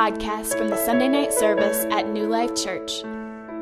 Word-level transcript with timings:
podcast 0.00 0.56
from 0.56 0.70
the 0.70 0.82
Sunday 0.86 1.08
night 1.08 1.30
service 1.30 1.84
at 1.90 2.08
New 2.08 2.26
Life 2.26 2.54
Church. 2.56 3.02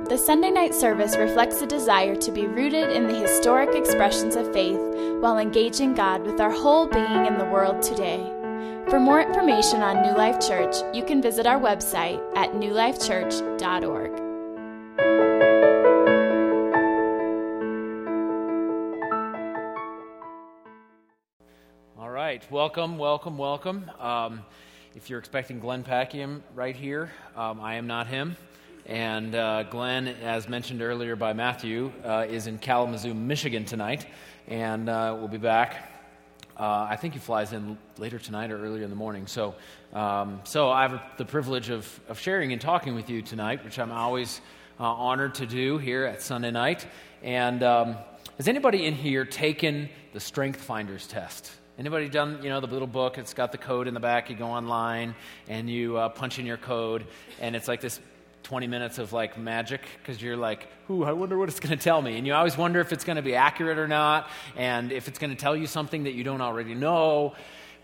The 0.08 0.16
Sunday 0.16 0.52
night 0.52 0.72
service 0.72 1.16
reflects 1.16 1.60
a 1.62 1.66
desire 1.66 2.14
to 2.14 2.30
be 2.30 2.46
rooted 2.46 2.92
in 2.92 3.08
the 3.08 3.18
historic 3.18 3.74
expressions 3.74 4.36
of 4.36 4.52
faith 4.52 4.78
while 5.18 5.38
engaging 5.38 5.94
God 5.94 6.24
with 6.24 6.40
our 6.40 6.52
whole 6.52 6.86
being 6.86 7.26
in 7.26 7.38
the 7.38 7.44
world 7.44 7.82
today. 7.82 8.22
For 8.88 9.00
more 9.00 9.20
information 9.20 9.82
on 9.82 10.00
New 10.02 10.16
Life 10.16 10.38
Church, 10.38 10.76
you 10.94 11.04
can 11.04 11.20
visit 11.20 11.44
our 11.44 11.58
website 11.58 12.22
at 12.36 12.52
newlifechurch.org. 12.52 14.20
All 21.98 22.10
right, 22.10 22.48
welcome, 22.52 22.96
welcome, 22.96 23.36
welcome. 23.36 23.90
Um, 23.98 24.44
if 24.94 25.10
you're 25.10 25.18
expecting 25.18 25.60
Glenn 25.60 25.84
Packiam 25.84 26.40
right 26.54 26.74
here, 26.74 27.10
um, 27.36 27.60
I 27.60 27.74
am 27.74 27.86
not 27.86 28.06
him. 28.06 28.36
And 28.86 29.34
uh, 29.34 29.64
Glenn, 29.64 30.08
as 30.08 30.48
mentioned 30.48 30.80
earlier 30.80 31.14
by 31.14 31.34
Matthew, 31.34 31.92
uh, 32.04 32.26
is 32.28 32.46
in 32.46 32.58
Kalamazoo, 32.58 33.12
Michigan 33.12 33.66
tonight, 33.66 34.06
and 34.46 34.88
uh, 34.88 35.14
we'll 35.18 35.28
be 35.28 35.36
back. 35.36 35.92
Uh, 36.58 36.86
I 36.88 36.96
think 36.96 37.12
he 37.12 37.20
flies 37.20 37.52
in 37.52 37.76
later 37.98 38.18
tonight 38.18 38.50
or 38.50 38.64
earlier 38.64 38.82
in 38.82 38.90
the 38.90 38.96
morning. 38.96 39.26
So, 39.26 39.54
um, 39.92 40.40
so 40.44 40.70
I 40.70 40.88
have 40.88 41.02
the 41.18 41.24
privilege 41.24 41.68
of, 41.68 42.00
of 42.08 42.18
sharing 42.18 42.52
and 42.52 42.60
talking 42.60 42.94
with 42.94 43.10
you 43.10 43.20
tonight, 43.20 43.64
which 43.64 43.78
I'm 43.78 43.92
always 43.92 44.40
uh, 44.80 44.84
honored 44.84 45.34
to 45.36 45.46
do 45.46 45.76
here 45.78 46.04
at 46.06 46.22
Sunday 46.22 46.50
night. 46.50 46.86
And 47.22 47.62
um, 47.62 47.96
has 48.38 48.48
anybody 48.48 48.86
in 48.86 48.94
here 48.94 49.24
taken 49.26 49.90
the 50.14 50.20
Strength 50.20 50.62
Finders 50.62 51.06
test? 51.06 51.52
Anybody 51.78 52.08
done, 52.08 52.40
you 52.42 52.48
know, 52.48 52.58
the 52.58 52.66
little 52.66 52.88
book? 52.88 53.18
It's 53.18 53.34
got 53.34 53.52
the 53.52 53.58
code 53.58 53.86
in 53.86 53.94
the 53.94 54.00
back. 54.00 54.30
You 54.30 54.34
go 54.34 54.46
online 54.46 55.14
and 55.46 55.70
you 55.70 55.96
uh, 55.96 56.08
punch 56.08 56.40
in 56.40 56.44
your 56.44 56.56
code, 56.56 57.06
and 57.40 57.54
it's 57.54 57.68
like 57.68 57.80
this 57.80 58.00
20 58.42 58.66
minutes 58.66 58.98
of 58.98 59.12
like 59.12 59.38
magic 59.38 59.82
because 59.98 60.20
you're 60.20 60.36
like, 60.36 60.66
ooh, 60.90 61.04
I 61.04 61.12
wonder 61.12 61.38
what 61.38 61.48
it's 61.48 61.60
going 61.60 61.78
to 61.78 61.80
tell 61.80 62.02
me. 62.02 62.18
And 62.18 62.26
you 62.26 62.34
always 62.34 62.58
wonder 62.58 62.80
if 62.80 62.92
it's 62.92 63.04
going 63.04 63.14
to 63.14 63.22
be 63.22 63.36
accurate 63.36 63.78
or 63.78 63.86
not, 63.86 64.28
and 64.56 64.90
if 64.90 65.06
it's 65.06 65.20
going 65.20 65.30
to 65.30 65.36
tell 65.36 65.54
you 65.54 65.68
something 65.68 66.02
that 66.02 66.14
you 66.14 66.24
don't 66.24 66.40
already 66.40 66.74
know. 66.74 67.34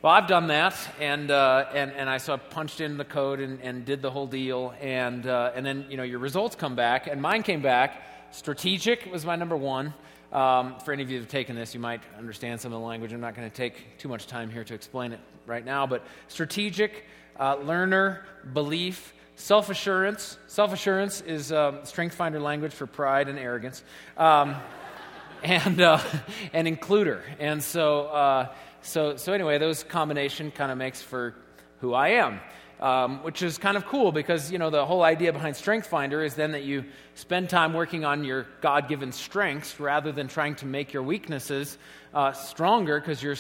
Well, 0.02 0.12
I've 0.12 0.26
done 0.26 0.48
that, 0.48 0.76
and, 1.00 1.30
uh, 1.30 1.66
and, 1.72 1.92
and 1.92 2.10
I 2.10 2.18
so 2.18 2.34
I 2.34 2.36
punched 2.38 2.80
in 2.80 2.96
the 2.96 3.04
code 3.04 3.38
and, 3.38 3.60
and 3.60 3.84
did 3.84 4.02
the 4.02 4.10
whole 4.10 4.26
deal, 4.26 4.74
and, 4.80 5.24
uh, 5.24 5.52
and 5.54 5.64
then, 5.64 5.86
you 5.88 5.96
know, 5.96 6.02
your 6.02 6.18
results 6.18 6.56
come 6.56 6.74
back, 6.74 7.06
and 7.06 7.22
mine 7.22 7.44
came 7.44 7.62
back. 7.62 8.02
Strategic 8.32 9.06
was 9.12 9.24
my 9.24 9.36
number 9.36 9.56
one. 9.56 9.94
Um, 10.34 10.80
for 10.80 10.92
any 10.92 11.04
of 11.04 11.10
you 11.12 11.20
who've 11.20 11.28
taken 11.28 11.54
this, 11.54 11.74
you 11.74 11.80
might 11.80 12.02
understand 12.18 12.60
some 12.60 12.72
of 12.72 12.80
the 12.80 12.84
language. 12.84 13.12
I'm 13.12 13.20
not 13.20 13.36
going 13.36 13.48
to 13.48 13.56
take 13.56 13.98
too 13.98 14.08
much 14.08 14.26
time 14.26 14.50
here 14.50 14.64
to 14.64 14.74
explain 14.74 15.12
it 15.12 15.20
right 15.46 15.64
now, 15.64 15.86
but 15.86 16.02
strategic, 16.26 17.04
uh, 17.38 17.54
learner, 17.62 18.26
belief, 18.52 19.14
self 19.36 19.70
assurance. 19.70 20.36
Self 20.48 20.72
assurance 20.72 21.20
is 21.20 21.52
um, 21.52 21.84
strength 21.84 22.16
finder 22.16 22.40
language 22.40 22.72
for 22.72 22.88
pride 22.88 23.28
and 23.28 23.38
arrogance, 23.38 23.84
um, 24.16 24.56
and, 25.44 25.80
uh, 25.80 26.00
and 26.52 26.66
includer. 26.66 27.22
And 27.38 27.62
so, 27.62 28.06
uh, 28.06 28.52
so, 28.82 29.16
so, 29.16 29.34
anyway, 29.34 29.58
those 29.58 29.84
combination 29.84 30.50
kind 30.50 30.72
of 30.72 30.78
makes 30.78 31.00
for 31.00 31.36
who 31.78 31.94
I 31.94 32.08
am 32.08 32.40
um, 32.84 33.22
which 33.22 33.40
is 33.40 33.56
kind 33.56 33.78
of 33.78 33.86
cool 33.86 34.12
because 34.12 34.52
you 34.52 34.58
know 34.58 34.68
the 34.68 34.84
whole 34.84 35.02
idea 35.02 35.32
behind 35.32 35.56
strength 35.56 35.86
finder 35.86 36.22
is 36.22 36.34
then 36.34 36.52
that 36.52 36.64
you 36.64 36.84
spend 37.14 37.48
time 37.48 37.72
working 37.72 38.04
on 38.04 38.24
your 38.24 38.46
god-given 38.60 39.10
strengths 39.10 39.80
rather 39.80 40.12
than 40.12 40.28
trying 40.28 40.54
to 40.54 40.66
make 40.66 40.92
your 40.92 41.02
weaknesses 41.02 41.78
uh, 42.12 42.30
stronger 42.32 43.00
because 43.00 43.22
your 43.22 43.36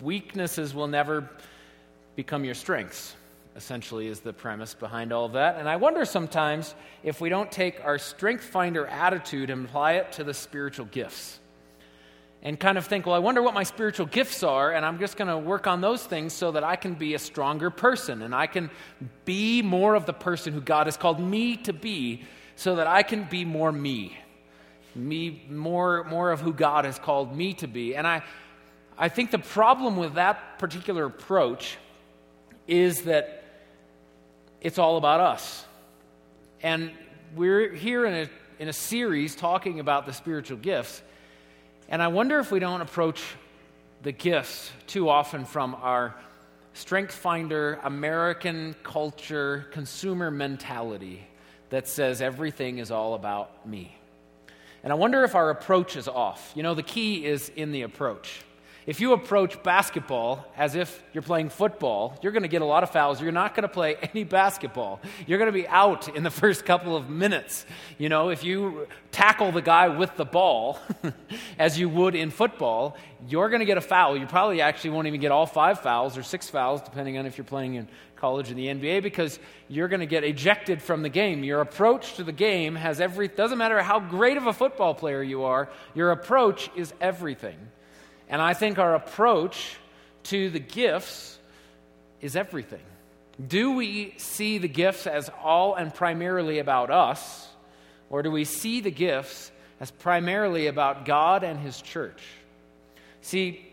weaknesses 0.00 0.74
will 0.74 0.86
never 0.86 1.28
become 2.16 2.44
your 2.44 2.54
strengths 2.54 3.14
essentially 3.56 4.06
is 4.06 4.20
the 4.20 4.32
premise 4.32 4.72
behind 4.72 5.12
all 5.12 5.26
of 5.26 5.32
that. 5.32 5.58
And 5.58 5.68
i 5.68 5.76
wonder 5.76 6.06
sometimes 6.06 6.74
if 7.02 7.20
we 7.20 7.28
don't 7.28 7.52
take 7.52 7.84
our 7.84 7.98
strength 7.98 8.42
finder 8.42 8.86
attitude 8.86 9.50
and 9.50 9.66
apply 9.66 9.92
it 9.94 10.12
to 10.12 10.24
the 10.24 10.32
spiritual 10.32 10.86
gifts 10.86 11.40
and 12.42 12.58
kind 12.58 12.76
of 12.76 12.86
think, 12.86 13.06
well, 13.06 13.14
I 13.14 13.20
wonder 13.20 13.40
what 13.40 13.54
my 13.54 13.62
spiritual 13.62 14.06
gifts 14.06 14.42
are, 14.42 14.72
and 14.72 14.84
I'm 14.84 14.98
just 14.98 15.16
going 15.16 15.28
to 15.28 15.38
work 15.38 15.66
on 15.68 15.80
those 15.80 16.02
things 16.02 16.32
so 16.32 16.52
that 16.52 16.64
I 16.64 16.74
can 16.74 16.94
be 16.94 17.14
a 17.14 17.18
stronger 17.18 17.70
person 17.70 18.22
and 18.22 18.34
I 18.34 18.48
can 18.48 18.70
be 19.24 19.62
more 19.62 19.94
of 19.94 20.06
the 20.06 20.12
person 20.12 20.52
who 20.52 20.60
God 20.60 20.86
has 20.88 20.96
called 20.96 21.20
me 21.20 21.56
to 21.58 21.72
be 21.72 22.24
so 22.56 22.76
that 22.76 22.86
I 22.86 23.04
can 23.04 23.24
be 23.24 23.44
more 23.44 23.70
me. 23.70 24.16
Me 24.94 25.42
more 25.48 26.04
more 26.04 26.32
of 26.32 26.40
who 26.40 26.52
God 26.52 26.84
has 26.84 26.98
called 26.98 27.34
me 27.34 27.54
to 27.54 27.66
be. 27.66 27.96
And 27.96 28.06
I 28.06 28.22
I 28.98 29.08
think 29.08 29.30
the 29.30 29.38
problem 29.38 29.96
with 29.96 30.14
that 30.14 30.58
particular 30.58 31.06
approach 31.06 31.78
is 32.66 33.02
that 33.02 33.42
it's 34.60 34.78
all 34.78 34.98
about 34.98 35.20
us. 35.20 35.64
And 36.62 36.92
we're 37.34 37.72
here 37.72 38.04
in 38.04 38.14
a 38.14 38.30
in 38.58 38.68
a 38.68 38.72
series 38.72 39.34
talking 39.34 39.80
about 39.80 40.04
the 40.04 40.12
spiritual 40.12 40.58
gifts. 40.58 41.02
And 41.88 42.02
I 42.02 42.08
wonder 42.08 42.38
if 42.38 42.50
we 42.50 42.58
don't 42.58 42.80
approach 42.80 43.22
the 44.02 44.12
gifts 44.12 44.70
too 44.86 45.08
often 45.08 45.44
from 45.44 45.74
our 45.76 46.14
strength 46.74 47.14
finder, 47.14 47.78
American 47.82 48.74
culture, 48.82 49.66
consumer 49.72 50.30
mentality 50.30 51.26
that 51.70 51.86
says 51.86 52.20
everything 52.20 52.78
is 52.78 52.90
all 52.90 53.14
about 53.14 53.66
me. 53.66 53.96
And 54.82 54.92
I 54.92 54.96
wonder 54.96 55.22
if 55.22 55.34
our 55.34 55.50
approach 55.50 55.96
is 55.96 56.08
off. 56.08 56.52
You 56.54 56.62
know, 56.62 56.74
the 56.74 56.82
key 56.82 57.24
is 57.24 57.50
in 57.50 57.72
the 57.72 57.82
approach. 57.82 58.42
If 58.84 59.00
you 59.00 59.12
approach 59.12 59.62
basketball 59.62 60.44
as 60.56 60.74
if 60.74 61.02
you're 61.12 61.22
playing 61.22 61.50
football, 61.50 62.18
you're 62.20 62.32
going 62.32 62.42
to 62.42 62.48
get 62.48 62.62
a 62.62 62.66
lot 62.66 62.82
of 62.82 62.90
fouls. 62.90 63.20
You're 63.20 63.30
not 63.30 63.54
going 63.54 63.62
to 63.62 63.68
play 63.68 63.94
any 64.14 64.24
basketball. 64.24 65.00
You're 65.26 65.38
going 65.38 65.52
to 65.52 65.52
be 65.52 65.68
out 65.68 66.14
in 66.16 66.24
the 66.24 66.30
first 66.42 66.64
couple 66.64 66.96
of 66.96 67.08
minutes. 67.08 67.64
You 67.96 68.08
know, 68.08 68.30
if 68.30 68.42
you 68.42 68.88
tackle 69.12 69.52
the 69.52 69.62
guy 69.62 69.88
with 69.88 70.16
the 70.16 70.24
ball 70.24 70.80
as 71.58 71.78
you 71.78 71.88
would 71.88 72.16
in 72.16 72.30
football, 72.30 72.96
you're 73.28 73.48
going 73.50 73.60
to 73.60 73.66
get 73.66 73.78
a 73.78 73.82
foul. 73.82 74.16
You 74.16 74.26
probably 74.26 74.60
actually 74.60 74.90
won't 74.90 75.06
even 75.06 75.20
get 75.20 75.30
all 75.30 75.46
five 75.46 75.80
fouls 75.80 76.18
or 76.18 76.24
six 76.24 76.50
fouls, 76.50 76.82
depending 76.82 77.18
on 77.18 77.26
if 77.26 77.38
you're 77.38 77.44
playing 77.44 77.74
in 77.74 77.88
college 78.16 78.50
in 78.50 78.56
the 78.56 78.66
NBA, 78.66 79.02
because 79.02 79.38
you're 79.68 79.88
going 79.88 80.00
to 80.00 80.06
get 80.06 80.24
ejected 80.24 80.82
from 80.82 81.02
the 81.02 81.08
game. 81.08 81.44
Your 81.44 81.60
approach 81.60 82.14
to 82.14 82.24
the 82.24 82.32
game 82.32 82.74
has 82.74 83.00
every, 83.00 83.28
doesn't 83.28 83.58
matter 83.58 83.80
how 83.80 84.00
great 84.00 84.36
of 84.36 84.48
a 84.48 84.52
football 84.52 84.94
player 84.94 85.22
you 85.22 85.44
are, 85.44 85.68
your 85.94 86.10
approach 86.10 86.68
is 86.74 86.92
everything. 87.00 87.56
And 88.28 88.40
I 88.40 88.54
think 88.54 88.78
our 88.78 88.94
approach 88.94 89.76
to 90.24 90.50
the 90.50 90.60
gifts 90.60 91.38
is 92.20 92.36
everything. 92.36 92.80
Do 93.44 93.72
we 93.72 94.14
see 94.18 94.58
the 94.58 94.68
gifts 94.68 95.06
as 95.06 95.30
all 95.42 95.74
and 95.74 95.92
primarily 95.92 96.58
about 96.58 96.90
us, 96.90 97.48
or 98.10 98.22
do 98.22 98.30
we 98.30 98.44
see 98.44 98.80
the 98.80 98.90
gifts 98.90 99.50
as 99.80 99.90
primarily 99.90 100.66
about 100.66 101.04
God 101.04 101.42
and 101.42 101.58
His 101.58 101.80
church? 101.80 102.22
See, 103.22 103.66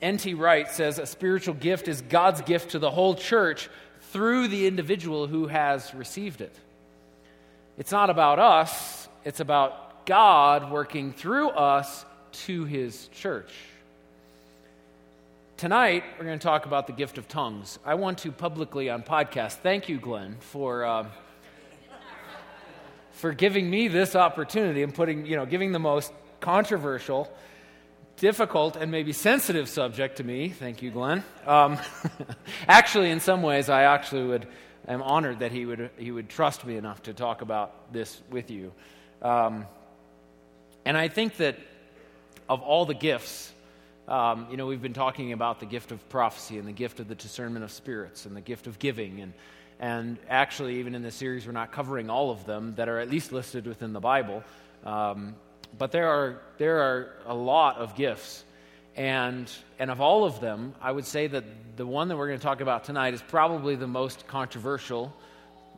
N.T. 0.00 0.34
Wright 0.34 0.68
says 0.68 0.98
a 0.98 1.06
spiritual 1.06 1.54
gift 1.54 1.86
is 1.88 2.02
God's 2.02 2.42
gift 2.42 2.72
to 2.72 2.78
the 2.78 2.90
whole 2.90 3.14
church 3.14 3.70
through 4.10 4.48
the 4.48 4.66
individual 4.66 5.26
who 5.26 5.46
has 5.46 5.94
received 5.94 6.40
it. 6.40 6.54
It's 7.78 7.92
not 7.92 8.10
about 8.10 8.38
us, 8.38 9.08
it's 9.24 9.40
about 9.40 10.04
God 10.06 10.70
working 10.70 11.12
through 11.12 11.50
us 11.50 12.04
to 12.32 12.64
His 12.64 13.08
church. 13.08 13.52
Tonight, 15.56 16.04
we're 16.18 16.24
going 16.24 16.38
to 16.38 16.42
talk 16.42 16.66
about 16.66 16.86
the 16.86 16.92
gift 16.92 17.18
of 17.18 17.28
tongues. 17.28 17.78
I 17.84 17.94
want 17.94 18.18
to 18.18 18.32
publicly 18.32 18.90
on 18.90 19.02
podcast 19.02 19.52
thank 19.58 19.88
you, 19.88 19.98
Glenn, 19.98 20.36
for. 20.40 20.84
Uh, 20.84 21.06
for 23.12 23.32
giving 23.32 23.70
me 23.70 23.86
this 23.86 24.16
opportunity 24.16 24.82
and 24.82 24.92
putting, 24.92 25.26
you 25.26 25.36
know, 25.36 25.46
giving 25.46 25.70
the 25.70 25.78
most 25.78 26.12
controversial, 26.40 27.32
difficult, 28.16 28.74
and 28.74 28.90
maybe 28.90 29.12
sensitive 29.12 29.68
subject 29.68 30.16
to 30.16 30.24
me. 30.24 30.48
Thank 30.48 30.82
you, 30.82 30.90
Glenn. 30.90 31.22
Um, 31.46 31.78
actually, 32.68 33.10
in 33.10 33.20
some 33.20 33.42
ways, 33.42 33.68
I 33.68 33.84
actually 33.84 34.24
would, 34.24 34.48
am 34.88 35.02
honored 35.02 35.38
that 35.38 35.52
he 35.52 35.66
would, 35.66 35.90
he 35.98 36.10
would 36.10 36.28
trust 36.28 36.64
me 36.64 36.76
enough 36.76 37.04
to 37.04 37.14
talk 37.14 37.42
about 37.42 37.92
this 37.92 38.20
with 38.30 38.50
you. 38.50 38.72
Um, 39.22 39.66
and 40.84 40.96
I 40.96 41.08
think 41.08 41.36
that 41.36 41.58
of 42.52 42.62
all 42.62 42.84
the 42.84 42.94
gifts 42.94 43.52
um, 44.08 44.48
you 44.50 44.56
know, 44.56 44.66
we've 44.66 44.82
been 44.82 44.92
talking 44.92 45.32
about 45.32 45.60
the 45.60 45.66
gift 45.66 45.92
of 45.92 46.06
prophecy 46.08 46.58
and 46.58 46.66
the 46.66 46.72
gift 46.72 46.98
of 46.98 47.08
the 47.08 47.14
discernment 47.14 47.64
of 47.64 47.70
spirits 47.70 48.26
and 48.26 48.36
the 48.36 48.40
gift 48.40 48.66
of 48.66 48.78
giving. 48.78 49.20
And, 49.20 49.32
and 49.78 50.18
actually, 50.28 50.80
even 50.80 50.94
in 50.94 51.02
this 51.02 51.14
series, 51.14 51.46
we're 51.46 51.52
not 51.52 51.72
covering 51.72 52.10
all 52.10 52.30
of 52.30 52.44
them 52.44 52.74
that 52.74 52.88
are 52.88 52.98
at 52.98 53.10
least 53.10 53.32
listed 53.32 53.66
within 53.66 53.92
the 53.92 54.00
Bible. 54.00 54.42
Um, 54.84 55.36
but 55.78 55.92
there 55.92 56.08
are, 56.08 56.42
there 56.58 56.80
are 56.80 57.12
a 57.26 57.34
lot 57.34 57.76
of 57.78 57.94
gifts. 57.94 58.44
And, 58.96 59.50
and 59.78 59.90
of 59.90 60.00
all 60.00 60.24
of 60.24 60.40
them, 60.40 60.74
I 60.82 60.90
would 60.90 61.06
say 61.06 61.28
that 61.28 61.44
the 61.76 61.86
one 61.86 62.08
that 62.08 62.16
we're 62.16 62.26
going 62.26 62.38
to 62.38 62.44
talk 62.44 62.60
about 62.60 62.84
tonight 62.84 63.14
is 63.14 63.22
probably 63.22 63.76
the 63.76 63.86
most 63.86 64.26
controversial, 64.26 65.14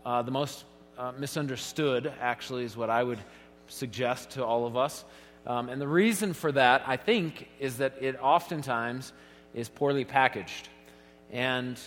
uh, 0.05 0.23
the 0.23 0.33
most 0.33 0.65
uh, 0.97 1.13
misunderstood, 1.19 2.11
actually, 2.21 2.65
is 2.65 2.77
what 2.77 2.89
I 2.89 3.05
would 3.05 3.21
suggest 3.69 4.31
to 4.31 4.45
all 4.45 4.67
of 4.67 4.77
us. 4.77 5.05
Um, 5.47 5.69
and 5.69 5.81
the 5.81 5.89
reason 5.89 6.33
for 6.33 6.53
that, 6.53 6.83
I 6.87 6.97
think, 6.97 7.49
is 7.61 7.79
that 7.79 7.95
it 8.01 8.19
oftentimes 8.21 9.13
is 9.55 9.69
poorly 9.69 10.05
packaged. 10.05 10.69
And 11.31 11.79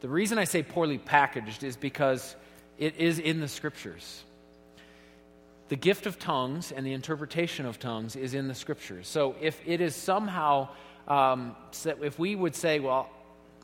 the 0.00 0.08
reason 0.08 0.38
I 0.38 0.44
say 0.44 0.62
poorly 0.62 0.98
packaged 0.98 1.62
is 1.62 1.76
because 1.76 2.34
it 2.78 2.96
is 2.96 3.18
in 3.18 3.40
the 3.40 3.48
scriptures. 3.48 4.22
The 5.68 5.76
gift 5.76 6.06
of 6.06 6.18
tongues 6.18 6.72
and 6.72 6.86
the 6.86 6.92
interpretation 6.92 7.66
of 7.66 7.78
tongues 7.78 8.14
is 8.16 8.34
in 8.34 8.48
the 8.48 8.54
scriptures. 8.54 9.08
So 9.08 9.34
if 9.40 9.60
it 9.66 9.80
is 9.80 9.96
somehow, 9.96 10.68
um, 11.08 11.56
if 11.84 12.18
we 12.18 12.36
would 12.36 12.54
say, 12.54 12.78
well, 12.78 13.10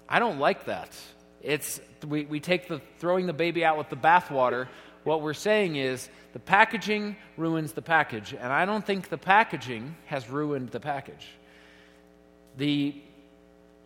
I 0.09 0.19
don't 0.19 0.39
like 0.39 0.65
that, 0.67 0.91
it's, 1.43 1.81
we, 2.07 2.25
we 2.25 2.41
take 2.41 2.69
the 2.69 2.81
throwing 2.99 3.27
the 3.27 3.33
baby 3.33 3.65
out 3.65 3.79
with 3.79 3.89
the 3.89 3.97
bathwater. 3.97 4.69
What 5.05 5.23
we're 5.23 5.35
saying 5.35 5.77
is 5.77 6.09
the 6.33 6.39
packaging 6.39 7.17
ruins 7.37 7.73
the 7.73 7.83
package, 7.83 8.33
and 8.33 8.53
I 8.53 8.65
don't 8.65 8.87
think 8.87 9.09
the 9.09 9.19
packaging 9.19 9.97
has 10.07 10.29
ruined 10.29 10.71
the 10.71 10.81
package. 10.81 11.27
The 12.57 12.95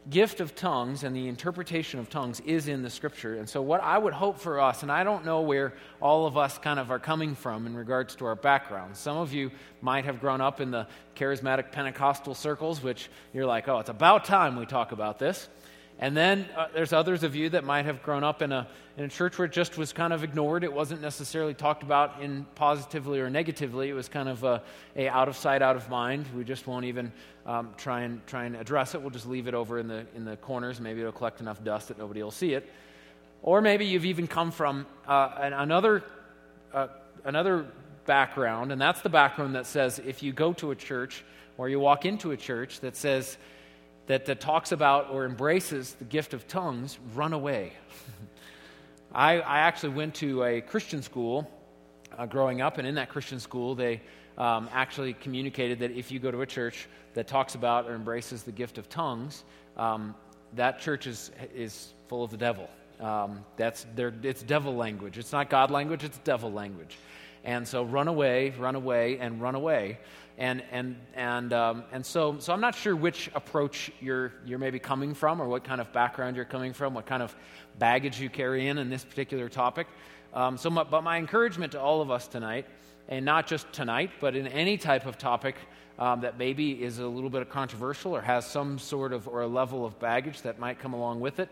gift 0.08 0.40
of 0.40 0.54
tongues 0.54 1.02
and 1.02 1.16
the 1.16 1.26
interpretation 1.26 1.98
of 1.98 2.08
tongues 2.08 2.40
is 2.40 2.68
in 2.68 2.82
the 2.82 2.90
scripture. 2.90 3.34
And 3.34 3.48
so, 3.48 3.60
what 3.60 3.82
I 3.82 3.98
would 3.98 4.12
hope 4.12 4.38
for 4.38 4.60
us, 4.60 4.82
and 4.82 4.92
I 4.92 5.04
don't 5.04 5.24
know 5.24 5.40
where 5.40 5.72
all 6.00 6.26
of 6.26 6.36
us 6.36 6.58
kind 6.58 6.78
of 6.78 6.90
are 6.90 6.98
coming 6.98 7.34
from 7.34 7.66
in 7.66 7.76
regards 7.76 8.14
to 8.16 8.26
our 8.26 8.36
backgrounds. 8.36 8.98
Some 8.98 9.16
of 9.16 9.32
you 9.32 9.50
might 9.80 10.04
have 10.04 10.20
grown 10.20 10.40
up 10.40 10.60
in 10.60 10.70
the 10.70 10.86
charismatic 11.16 11.72
Pentecostal 11.72 12.34
circles, 12.34 12.82
which 12.82 13.08
you're 13.32 13.46
like, 13.46 13.68
oh, 13.68 13.78
it's 13.78 13.90
about 13.90 14.24
time 14.24 14.56
we 14.56 14.66
talk 14.66 14.92
about 14.92 15.18
this. 15.18 15.48
And 15.98 16.14
then 16.14 16.46
uh, 16.54 16.66
there's 16.74 16.92
others 16.92 17.22
of 17.22 17.34
you 17.34 17.48
that 17.50 17.64
might 17.64 17.86
have 17.86 18.02
grown 18.02 18.22
up 18.22 18.42
in 18.42 18.52
a, 18.52 18.68
in 18.98 19.04
a 19.04 19.08
church 19.08 19.38
where 19.38 19.46
it 19.46 19.52
just 19.52 19.78
was 19.78 19.94
kind 19.94 20.12
of 20.12 20.22
ignored. 20.22 20.62
It 20.62 20.72
wasn't 20.72 21.00
necessarily 21.00 21.54
talked 21.54 21.82
about 21.82 22.20
in 22.20 22.44
positively 22.54 23.18
or 23.20 23.30
negatively. 23.30 23.88
It 23.88 23.94
was 23.94 24.08
kind 24.08 24.28
of 24.28 24.44
a, 24.44 24.62
a 24.94 25.08
out 25.08 25.28
of 25.28 25.36
sight, 25.36 25.62
out 25.62 25.74
of 25.74 25.88
mind. 25.88 26.26
We 26.36 26.44
just 26.44 26.66
won't 26.66 26.84
even 26.84 27.12
um, 27.46 27.70
try, 27.78 28.02
and, 28.02 28.26
try 28.26 28.44
and 28.44 28.56
address 28.56 28.94
it. 28.94 29.00
We'll 29.00 29.10
just 29.10 29.26
leave 29.26 29.48
it 29.48 29.54
over 29.54 29.78
in 29.78 29.88
the, 29.88 30.06
in 30.14 30.26
the 30.26 30.36
corners. 30.36 30.80
Maybe 30.80 31.00
it'll 31.00 31.12
collect 31.12 31.40
enough 31.40 31.64
dust 31.64 31.88
that 31.88 31.98
nobody 31.98 32.22
will 32.22 32.30
see 32.30 32.52
it. 32.52 32.70
Or 33.42 33.62
maybe 33.62 33.86
you've 33.86 34.04
even 34.06 34.26
come 34.26 34.50
from 34.50 34.86
uh, 35.06 35.30
another, 35.38 36.02
uh, 36.74 36.88
another 37.24 37.66
background, 38.04 38.70
and 38.70 38.80
that's 38.80 39.00
the 39.00 39.08
background 39.08 39.54
that 39.54 39.66
says 39.66 39.98
if 39.98 40.22
you 40.22 40.32
go 40.32 40.52
to 40.54 40.72
a 40.72 40.76
church 40.76 41.24
or 41.56 41.70
you 41.70 41.80
walk 41.80 42.04
into 42.04 42.32
a 42.32 42.36
church 42.36 42.80
that 42.80 42.96
says, 42.96 43.38
that, 44.06 44.26
that 44.26 44.40
talks 44.40 44.72
about 44.72 45.10
or 45.10 45.24
embraces 45.24 45.94
the 45.94 46.04
gift 46.04 46.34
of 46.34 46.46
tongues, 46.48 46.98
run 47.14 47.32
away. 47.32 47.72
I, 49.14 49.40
I 49.40 49.58
actually 49.60 49.94
went 49.94 50.14
to 50.16 50.44
a 50.44 50.60
Christian 50.60 51.02
school 51.02 51.50
uh, 52.16 52.26
growing 52.26 52.60
up, 52.60 52.78
and 52.78 52.86
in 52.86 52.96
that 52.96 53.08
Christian 53.08 53.40
school, 53.40 53.74
they 53.74 54.00
um, 54.38 54.68
actually 54.72 55.14
communicated 55.14 55.80
that 55.80 55.90
if 55.92 56.10
you 56.10 56.18
go 56.18 56.30
to 56.30 56.42
a 56.42 56.46
church 56.46 56.88
that 57.14 57.26
talks 57.26 57.54
about 57.54 57.86
or 57.86 57.94
embraces 57.94 58.42
the 58.42 58.52
gift 58.52 58.78
of 58.78 58.88
tongues, 58.88 59.44
um, 59.76 60.14
that 60.54 60.80
church 60.80 61.06
is, 61.06 61.30
is 61.54 61.92
full 62.08 62.22
of 62.22 62.30
the 62.30 62.36
devil. 62.36 62.68
Um, 63.00 63.44
that's 63.56 63.86
their, 63.94 64.12
it's 64.22 64.42
devil 64.42 64.74
language. 64.74 65.18
It's 65.18 65.32
not 65.32 65.50
God 65.50 65.70
language, 65.70 66.04
it's 66.04 66.18
devil 66.18 66.52
language. 66.52 66.96
And 67.44 67.66
so 67.66 67.84
run 67.84 68.08
away, 68.08 68.50
run 68.58 68.74
away, 68.74 69.18
and 69.18 69.40
run 69.40 69.54
away. 69.54 69.98
And, 70.38 70.62
and, 70.70 70.96
and, 71.14 71.52
um, 71.54 71.84
and 71.92 72.04
so, 72.04 72.36
so 72.38 72.52
I'm 72.52 72.60
not 72.60 72.74
sure 72.74 72.94
which 72.94 73.30
approach 73.34 73.90
you're, 74.00 74.34
you're 74.44 74.58
maybe 74.58 74.78
coming 74.78 75.14
from 75.14 75.40
or 75.40 75.48
what 75.48 75.64
kind 75.64 75.80
of 75.80 75.92
background 75.92 76.36
you're 76.36 76.44
coming 76.44 76.74
from, 76.74 76.92
what 76.92 77.06
kind 77.06 77.22
of 77.22 77.34
baggage 77.78 78.20
you 78.20 78.28
carry 78.28 78.68
in 78.68 78.76
in 78.76 78.90
this 78.90 79.04
particular 79.04 79.48
topic. 79.48 79.86
Um, 80.34 80.58
so 80.58 80.68
my, 80.68 80.84
but 80.84 81.02
my 81.02 81.16
encouragement 81.16 81.72
to 81.72 81.80
all 81.80 82.02
of 82.02 82.10
us 82.10 82.28
tonight, 82.28 82.66
and 83.08 83.24
not 83.24 83.46
just 83.46 83.72
tonight, 83.72 84.10
but 84.20 84.36
in 84.36 84.46
any 84.48 84.76
type 84.76 85.06
of 85.06 85.16
topic 85.16 85.56
um, 85.98 86.20
that 86.20 86.36
maybe 86.36 86.72
is 86.72 86.98
a 86.98 87.06
little 87.06 87.30
bit 87.30 87.48
controversial 87.48 88.14
or 88.14 88.20
has 88.20 88.44
some 88.44 88.78
sort 88.78 89.12
of 89.14 89.28
or 89.28 89.42
a 89.42 89.46
level 89.46 89.86
of 89.86 89.98
baggage 89.98 90.42
that 90.42 90.58
might 90.58 90.78
come 90.78 90.92
along 90.92 91.20
with 91.20 91.38
it, 91.38 91.48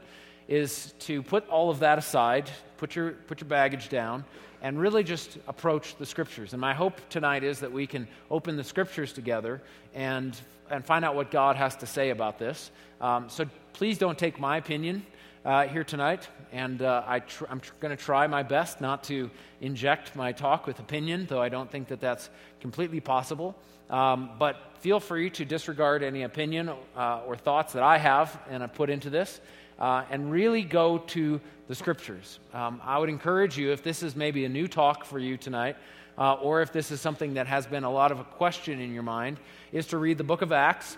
is 0.47 0.93
to 0.99 1.23
put 1.23 1.49
all 1.49 1.71
of 1.71 1.79
that 1.79 1.97
aside, 1.97 2.51
put 2.77 2.95
your, 2.95 3.13
put 3.13 3.41
your 3.41 3.49
baggage 3.49 3.89
down, 3.89 4.25
and 4.65 4.81
really 4.81 5.05
just 5.05 5.37
approach 5.47 5.95
the 5.97 6.07
scriptures. 6.07 6.55
And 6.55 6.61
my 6.61 6.73
hope 6.73 6.99
tonight 7.11 7.45
is 7.45 7.61
that 7.61 7.71
we 7.71 7.87
can 7.87 8.09
open 8.31 8.57
the 8.57 8.65
scriptures 8.65 9.13
together 9.13 9.61
and, 9.95 10.35
and 10.71 10.83
find 10.83 11.05
out 11.05 11.15
what 11.15 11.31
God 11.31 11.57
has 11.57 11.77
to 11.77 11.87
say 11.87 12.09
about 12.09 12.39
this. 12.39 12.71
Um, 12.99 13.29
so 13.29 13.45
please 13.75 13.99
don't 13.99 14.19
take 14.19 14.41
my 14.41 14.57
opinion 14.57 15.05
uh, 15.45 15.67
here 15.67 15.85
tonight. 15.85 16.27
And 16.51 16.81
uh, 16.81 17.03
I 17.07 17.17
I'm 17.51 17.61
tr- 17.61 17.75
going 17.79 17.95
to 17.95 18.03
try 18.03 18.27
my 18.27 18.43
best 18.43 18.81
not 18.81 19.05
to 19.05 19.31
inject 19.61 20.17
my 20.17 20.33
talk 20.33 20.67
with 20.67 20.79
opinion, 20.79 21.27
though 21.29 21.43
I 21.43 21.51
don't 21.51 21.71
think 21.71 21.89
that 21.89 22.01
that's 22.01 22.31
completely 22.63 23.01
possible. 23.01 23.55
Um, 23.91 24.31
but 24.39 24.57
feel 24.81 24.99
free 24.99 25.29
to 25.29 25.45
disregard 25.45 26.03
any 26.03 26.23
opinion 26.23 26.71
uh, 26.97 27.21
or 27.27 27.37
thoughts 27.37 27.75
that 27.75 27.83
I 27.83 27.99
have 27.99 28.41
and 28.49 28.63
I 28.63 28.67
put 28.67 28.89
into 28.89 29.11
this 29.11 29.43
uh, 29.79 30.05
and 30.11 30.31
really 30.31 30.63
go 30.63 30.99
to 30.99 31.41
the 31.69 31.75
scriptures. 31.75 32.39
Um, 32.53 32.81
I 32.85 32.99
would 32.99 33.09
encourage 33.09 33.57
you, 33.59 33.73
if 33.73 33.83
this 33.83 34.03
is 34.03 34.15
maybe 34.15 34.45
a 34.45 34.49
new 34.49 34.69
talk 34.69 35.05
for 35.05 35.19
you 35.19 35.37
tonight, 35.37 35.77
uh, 36.17 36.35
or 36.35 36.63
if 36.63 36.73
this 36.73 36.91
is 36.91 37.01
something 37.01 37.35
that 37.35 37.47
has 37.47 37.67
been 37.67 37.85
a 37.85 37.91
lot 37.91 38.13
of 38.13 38.21
a 38.21 38.25
question 38.25 38.81
in 38.81 38.93
your 38.93 39.03
mind, 39.03 39.39
is 39.73 39.87
to 39.89 39.99
read 39.99 40.19
the 40.19 40.25
book 40.25 40.43
of 40.43 40.53
Acts 40.53 40.97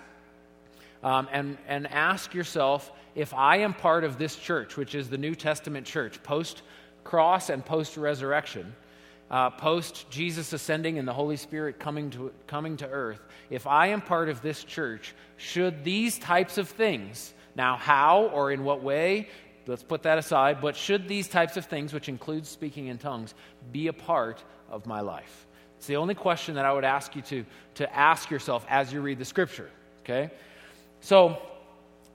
um, 1.02 1.28
and, 1.32 1.56
and 1.68 1.86
ask 1.86 2.34
yourself 2.34 2.92
if 3.14 3.32
I 3.32 3.58
am 3.58 3.72
part 3.72 4.04
of 4.04 4.18
this 4.18 4.36
church, 4.36 4.76
which 4.76 4.94
is 4.94 5.08
the 5.08 5.18
New 5.18 5.34
Testament 5.34 5.86
church, 5.86 6.22
post 6.22 6.62
cross 7.04 7.48
and 7.48 7.64
post 7.64 7.96
resurrection, 7.96 8.74
uh, 9.30 9.50
post 9.50 10.08
Jesus 10.10 10.52
ascending 10.52 10.98
and 10.98 11.08
the 11.08 11.12
Holy 11.12 11.36
Spirit 11.36 11.78
coming 11.78 12.10
to, 12.10 12.32
coming 12.46 12.76
to 12.78 12.88
earth, 12.88 13.20
if 13.48 13.66
I 13.66 13.88
am 13.88 14.00
part 14.00 14.28
of 14.28 14.42
this 14.42 14.64
church, 14.64 15.14
should 15.36 15.84
these 15.84 16.18
types 16.18 16.58
of 16.58 16.68
things 16.68 17.32
now, 17.56 17.76
how 17.76 18.24
or 18.26 18.52
in 18.52 18.64
what 18.64 18.82
way, 18.82 19.28
let's 19.66 19.82
put 19.82 20.02
that 20.02 20.18
aside, 20.18 20.60
but 20.60 20.76
should 20.76 21.08
these 21.08 21.26
types 21.26 21.56
of 21.56 21.64
things, 21.64 21.92
which 21.92 22.08
include 22.08 22.46
speaking 22.46 22.86
in 22.88 22.98
tongues, 22.98 23.34
be 23.72 23.88
a 23.88 23.92
part 23.92 24.44
of 24.70 24.86
my 24.86 25.00
life? 25.00 25.46
It's 25.78 25.86
the 25.86 25.96
only 25.96 26.14
question 26.14 26.54
that 26.56 26.64
I 26.64 26.72
would 26.72 26.84
ask 26.84 27.16
you 27.16 27.22
to, 27.22 27.44
to 27.76 27.96
ask 27.96 28.30
yourself 28.30 28.64
as 28.68 28.92
you 28.92 29.00
read 29.00 29.18
the 29.18 29.24
scripture, 29.24 29.70
okay? 30.02 30.30
So, 31.00 31.38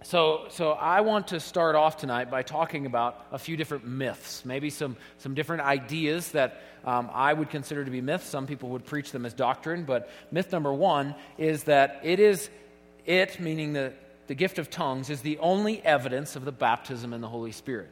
so, 0.03 0.45
so 0.49 0.71
I 0.71 1.01
want 1.01 1.27
to 1.27 1.39
start 1.39 1.75
off 1.75 1.97
tonight 1.97 2.31
by 2.31 2.43
talking 2.43 2.85
about 2.85 3.25
a 3.31 3.37
few 3.37 3.57
different 3.57 3.85
myths, 3.85 4.45
maybe 4.45 4.69
some, 4.69 4.95
some 5.17 5.35
different 5.35 5.63
ideas 5.63 6.31
that 6.31 6.61
um, 6.85 7.09
I 7.13 7.33
would 7.33 7.49
consider 7.49 7.85
to 7.85 7.91
be 7.91 8.01
myths. 8.01 8.25
Some 8.25 8.47
people 8.47 8.69
would 8.69 8.85
preach 8.85 9.11
them 9.11 9.25
as 9.25 9.33
doctrine, 9.33 9.85
but 9.85 10.09
myth 10.31 10.51
number 10.51 10.73
one 10.73 11.13
is 11.37 11.63
that 11.65 11.99
it 12.03 12.19
is 12.19 12.49
it, 13.05 13.39
meaning 13.39 13.73
the, 13.73 13.93
the 14.27 14.35
gift 14.35 14.59
of 14.59 14.69
tongues 14.69 15.09
is 15.09 15.21
the 15.21 15.37
only 15.39 15.81
evidence 15.83 16.35
of 16.35 16.45
the 16.45 16.51
baptism 16.51 17.13
in 17.13 17.21
the 17.21 17.27
Holy 17.27 17.51
Spirit. 17.51 17.89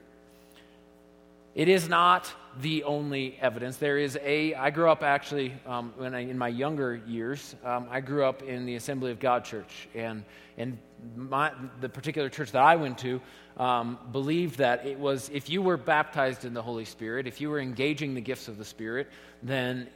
It 1.56 1.68
is 1.68 1.90
not 1.90 2.32
the 2.62 2.84
only 2.84 3.38
evidence. 3.42 3.78
There 3.78 3.98
is 3.98 4.18
a, 4.24 4.54
I 4.54 4.70
grew 4.70 4.90
up 4.90 5.04
actually, 5.04 5.54
um, 5.66 5.94
when 5.98 6.14
I, 6.14 6.20
in 6.20 6.38
my 6.38 6.48
younger 6.48 6.96
years, 7.08 7.56
um, 7.66 7.88
I 7.90 8.02
grew 8.02 8.24
up 8.24 8.44
in 8.44 8.66
the 8.66 8.76
Assembly 8.76 9.12
of 9.12 9.20
God 9.20 9.44
church. 9.44 9.90
And, 9.96 10.24
and 10.58 10.78
my, 11.16 11.52
the 11.82 11.90
particular 11.90 12.30
church 12.30 12.52
that 12.52 12.62
I 12.62 12.76
went 12.76 13.00
to 13.00 13.20
um, 13.58 13.98
believed 14.12 14.60
that 14.60 14.86
it 14.86 15.00
was, 15.00 15.30
if 15.34 15.50
you 15.50 15.62
were 15.62 15.76
baptized 15.76 16.46
in 16.46 16.54
the 16.54 16.62
Holy 16.62 16.86
Spirit, 16.86 17.28
if 17.28 17.42
you 17.42 17.50
were 17.50 17.60
engaging 17.60 18.14
the 18.14 18.22
gifts 18.22 18.48
of 18.48 18.58
the 18.58 18.66
Spirit, 18.66 19.10
then 19.44 19.90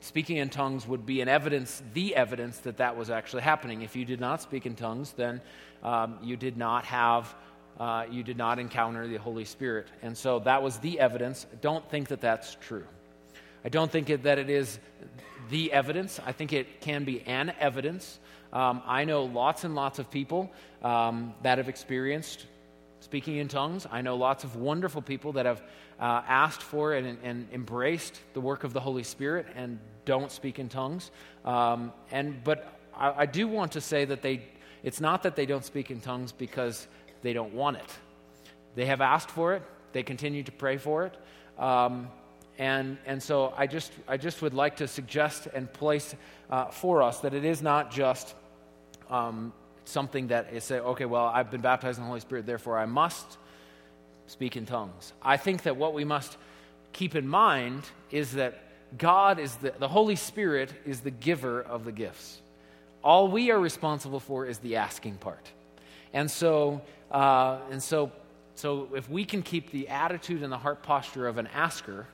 speaking 0.00 0.36
in 0.36 0.48
tongues 0.48 0.86
would 0.86 1.04
be 1.04 1.20
an 1.20 1.28
evidence, 1.28 1.82
the 1.94 2.14
evidence 2.14 2.58
that 2.58 2.76
that 2.78 2.96
was 2.96 3.10
actually 3.10 3.42
happening. 3.42 3.82
If 3.82 3.96
you 3.96 4.04
did 4.04 4.20
not 4.20 4.42
speak 4.42 4.66
in 4.66 4.74
tongues, 4.74 5.12
then 5.12 5.40
um, 5.82 6.18
you 6.22 6.36
did 6.36 6.56
not 6.56 6.84
have, 6.84 7.34
uh, 7.78 8.04
you 8.10 8.22
did 8.22 8.36
not 8.36 8.58
encounter 8.58 9.06
the 9.06 9.16
Holy 9.16 9.44
Spirit. 9.44 9.88
And 10.02 10.16
so 10.16 10.38
that 10.40 10.62
was 10.62 10.78
the 10.78 11.00
evidence. 11.00 11.46
Don't 11.60 11.88
think 11.90 12.08
that 12.08 12.20
that's 12.20 12.56
true. 12.60 12.86
I 13.64 13.68
don't 13.68 13.90
think 13.90 14.08
it, 14.10 14.22
that 14.22 14.38
it 14.38 14.50
is 14.50 14.78
the 15.50 15.72
evidence. 15.72 16.20
I 16.24 16.32
think 16.32 16.52
it 16.52 16.80
can 16.80 17.04
be 17.04 17.22
an 17.22 17.52
evidence. 17.58 18.18
Um, 18.52 18.82
I 18.86 19.04
know 19.04 19.24
lots 19.24 19.64
and 19.64 19.74
lots 19.74 19.98
of 19.98 20.10
people 20.10 20.50
um, 20.82 21.34
that 21.42 21.58
have 21.58 21.68
experienced 21.68 22.46
speaking 23.00 23.36
in 23.36 23.48
tongues. 23.48 23.86
I 23.90 24.02
know 24.02 24.16
lots 24.16 24.44
of 24.44 24.56
wonderful 24.56 25.02
people 25.02 25.32
that 25.32 25.46
have 25.46 25.62
uh, 26.00 26.22
asked 26.26 26.62
for 26.62 26.94
and, 26.94 27.18
and, 27.22 27.48
embraced 27.52 28.20
the 28.34 28.40
work 28.40 28.64
of 28.64 28.72
the 28.72 28.80
Holy 28.80 29.02
Spirit 29.02 29.46
and 29.56 29.78
don't 30.04 30.30
speak 30.30 30.58
in 30.58 30.68
tongues. 30.68 31.10
Um, 31.44 31.92
and 32.10 32.42
but 32.44 32.78
I, 32.96 33.22
I, 33.22 33.26
do 33.26 33.48
want 33.48 33.72
to 33.72 33.80
say 33.80 34.04
that 34.04 34.22
they, 34.22 34.42
it's 34.82 35.00
not 35.00 35.24
that 35.24 35.34
they 35.34 35.46
don't 35.46 35.64
speak 35.64 35.90
in 35.90 36.00
tongues 36.00 36.30
because 36.30 36.86
they 37.22 37.32
don't 37.32 37.52
want 37.52 37.78
it. 37.78 37.98
They 38.74 38.86
have 38.86 39.00
asked 39.00 39.30
for 39.30 39.54
it. 39.54 39.62
They 39.92 40.02
continue 40.02 40.42
to 40.44 40.52
pray 40.52 40.76
for 40.76 41.06
it. 41.06 41.16
Um, 41.58 42.08
and, 42.58 42.98
and 43.06 43.22
so 43.22 43.54
I 43.56 43.66
just, 43.66 43.92
I 44.06 44.16
just 44.16 44.42
would 44.42 44.54
like 44.54 44.76
to 44.76 44.88
suggest 44.88 45.48
and 45.52 45.72
place 45.72 46.14
uh, 46.50 46.66
for 46.66 47.02
us 47.02 47.20
that 47.20 47.34
it 47.34 47.44
is 47.44 47.62
not 47.62 47.90
just 47.90 48.34
um, 49.10 49.52
something 49.88 50.28
that 50.28 50.52
is 50.52 50.64
say, 50.64 50.78
okay, 50.78 51.04
well, 51.04 51.26
I've 51.26 51.50
been 51.50 51.60
baptized 51.60 51.98
in 51.98 52.04
the 52.04 52.08
Holy 52.08 52.20
Spirit, 52.20 52.46
therefore 52.46 52.78
I 52.78 52.86
must 52.86 53.38
speak 54.26 54.56
in 54.56 54.66
tongues. 54.66 55.12
I 55.22 55.36
think 55.36 55.62
that 55.62 55.76
what 55.76 55.94
we 55.94 56.04
must 56.04 56.36
keep 56.92 57.14
in 57.14 57.26
mind 57.26 57.82
is 58.10 58.32
that 58.32 58.62
God 58.96 59.38
is 59.38 59.54
the, 59.56 59.72
the 59.78 59.88
Holy 59.88 60.16
Spirit 60.16 60.72
is 60.84 61.00
the 61.00 61.10
giver 61.10 61.60
of 61.60 61.84
the 61.84 61.92
gifts. 61.92 62.40
All 63.02 63.28
we 63.28 63.50
are 63.50 63.58
responsible 63.58 64.20
for 64.20 64.46
is 64.46 64.58
the 64.58 64.76
asking 64.76 65.16
part. 65.16 65.46
And 66.12 66.30
so, 66.30 66.82
uh, 67.10 67.58
and 67.70 67.82
so 67.82 68.12
so 68.58 68.88
if 68.96 69.08
we 69.08 69.24
can 69.24 69.42
keep 69.42 69.70
the 69.70 69.86
attitude 69.86 70.42
and 70.42 70.50
the 70.50 70.58
heart 70.58 70.82
posture 70.82 71.28
of 71.28 71.38
an 71.38 71.46
asker 71.54 72.08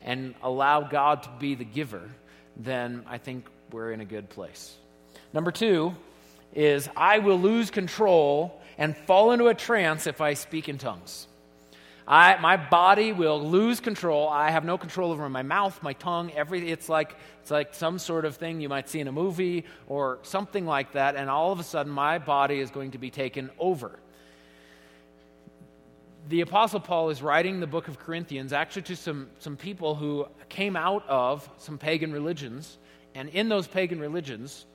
and 0.00 0.32
allow 0.40 0.82
God 0.82 1.24
to 1.24 1.28
be 1.40 1.56
the 1.56 1.64
giver, 1.64 2.08
then 2.56 3.04
I 3.08 3.18
think 3.18 3.46
we're 3.72 3.90
in 3.90 4.00
a 4.00 4.04
good 4.04 4.30
place. 4.30 4.76
Number 5.32 5.50
two 5.50 5.92
is 6.54 6.88
I 6.96 7.18
will 7.18 7.38
lose 7.38 7.70
control 7.70 8.60
and 8.78 8.96
fall 8.96 9.32
into 9.32 9.48
a 9.48 9.54
trance 9.54 10.06
if 10.06 10.20
I 10.20 10.34
speak 10.34 10.68
in 10.68 10.78
tongues. 10.78 11.28
I, 12.06 12.36
my 12.40 12.56
body 12.56 13.12
will 13.12 13.40
lose 13.40 13.80
control. 13.80 14.28
I 14.28 14.50
have 14.50 14.64
no 14.64 14.76
control 14.76 15.12
over 15.12 15.28
my 15.28 15.42
mouth, 15.42 15.80
my 15.82 15.92
tongue, 15.92 16.32
everything. 16.32 16.68
It's 16.68 16.88
like, 16.88 17.16
it's 17.40 17.50
like 17.50 17.74
some 17.74 17.98
sort 17.98 18.24
of 18.24 18.36
thing 18.36 18.60
you 18.60 18.68
might 18.68 18.88
see 18.88 19.00
in 19.00 19.08
a 19.08 19.12
movie 19.12 19.64
or 19.86 20.18
something 20.22 20.66
like 20.66 20.92
that, 20.92 21.14
and 21.14 21.30
all 21.30 21.52
of 21.52 21.60
a 21.60 21.62
sudden 21.62 21.92
my 21.92 22.18
body 22.18 22.58
is 22.58 22.70
going 22.70 22.90
to 22.90 22.98
be 22.98 23.10
taken 23.10 23.50
over. 23.58 24.00
The 26.28 26.40
Apostle 26.40 26.80
Paul 26.80 27.10
is 27.10 27.22
writing 27.22 27.60
the 27.60 27.66
book 27.66 27.88
of 27.88 27.98
Corinthians 27.98 28.52
actually 28.52 28.82
to 28.82 28.96
some, 28.96 29.28
some 29.38 29.56
people 29.56 29.94
who 29.94 30.26
came 30.48 30.76
out 30.76 31.06
of 31.08 31.48
some 31.56 31.78
pagan 31.78 32.12
religions, 32.12 32.78
and 33.14 33.28
in 33.28 33.48
those 33.48 33.66
pagan 33.66 34.00
religions, 34.00 34.66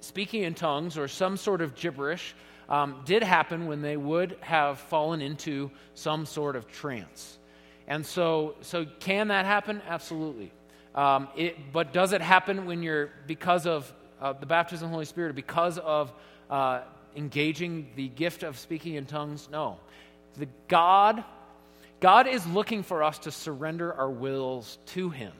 speaking 0.00 0.42
in 0.42 0.54
tongues 0.54 0.98
or 0.98 1.08
some 1.08 1.36
sort 1.36 1.60
of 1.60 1.74
gibberish 1.74 2.34
um, 2.68 3.02
did 3.04 3.22
happen 3.22 3.66
when 3.66 3.82
they 3.82 3.96
would 3.96 4.36
have 4.40 4.78
fallen 4.78 5.20
into 5.20 5.70
some 5.94 6.26
sort 6.26 6.56
of 6.56 6.68
trance. 6.68 7.38
And 7.88 8.06
so, 8.06 8.54
so 8.60 8.86
can 9.00 9.28
that 9.28 9.44
happen? 9.44 9.82
Absolutely. 9.88 10.52
Um, 10.94 11.28
it, 11.36 11.72
but 11.72 11.92
does 11.92 12.12
it 12.12 12.20
happen 12.20 12.66
when 12.66 12.82
you're, 12.82 13.10
because 13.26 13.66
of 13.66 13.92
uh, 14.20 14.32
the 14.32 14.46
baptism 14.46 14.86
of 14.86 14.90
the 14.90 14.94
Holy 14.94 15.04
Spirit, 15.04 15.34
because 15.34 15.78
of 15.78 16.12
uh, 16.48 16.82
engaging 17.16 17.88
the 17.96 18.08
gift 18.08 18.42
of 18.44 18.58
speaking 18.58 18.94
in 18.94 19.06
tongues? 19.06 19.48
No. 19.50 19.78
The 20.38 20.48
God, 20.68 21.24
God 21.98 22.28
is 22.28 22.46
looking 22.46 22.84
for 22.84 23.02
us 23.02 23.18
to 23.20 23.32
surrender 23.32 23.92
our 23.92 24.10
wills 24.10 24.78
to 24.86 25.10
Him. 25.10 25.32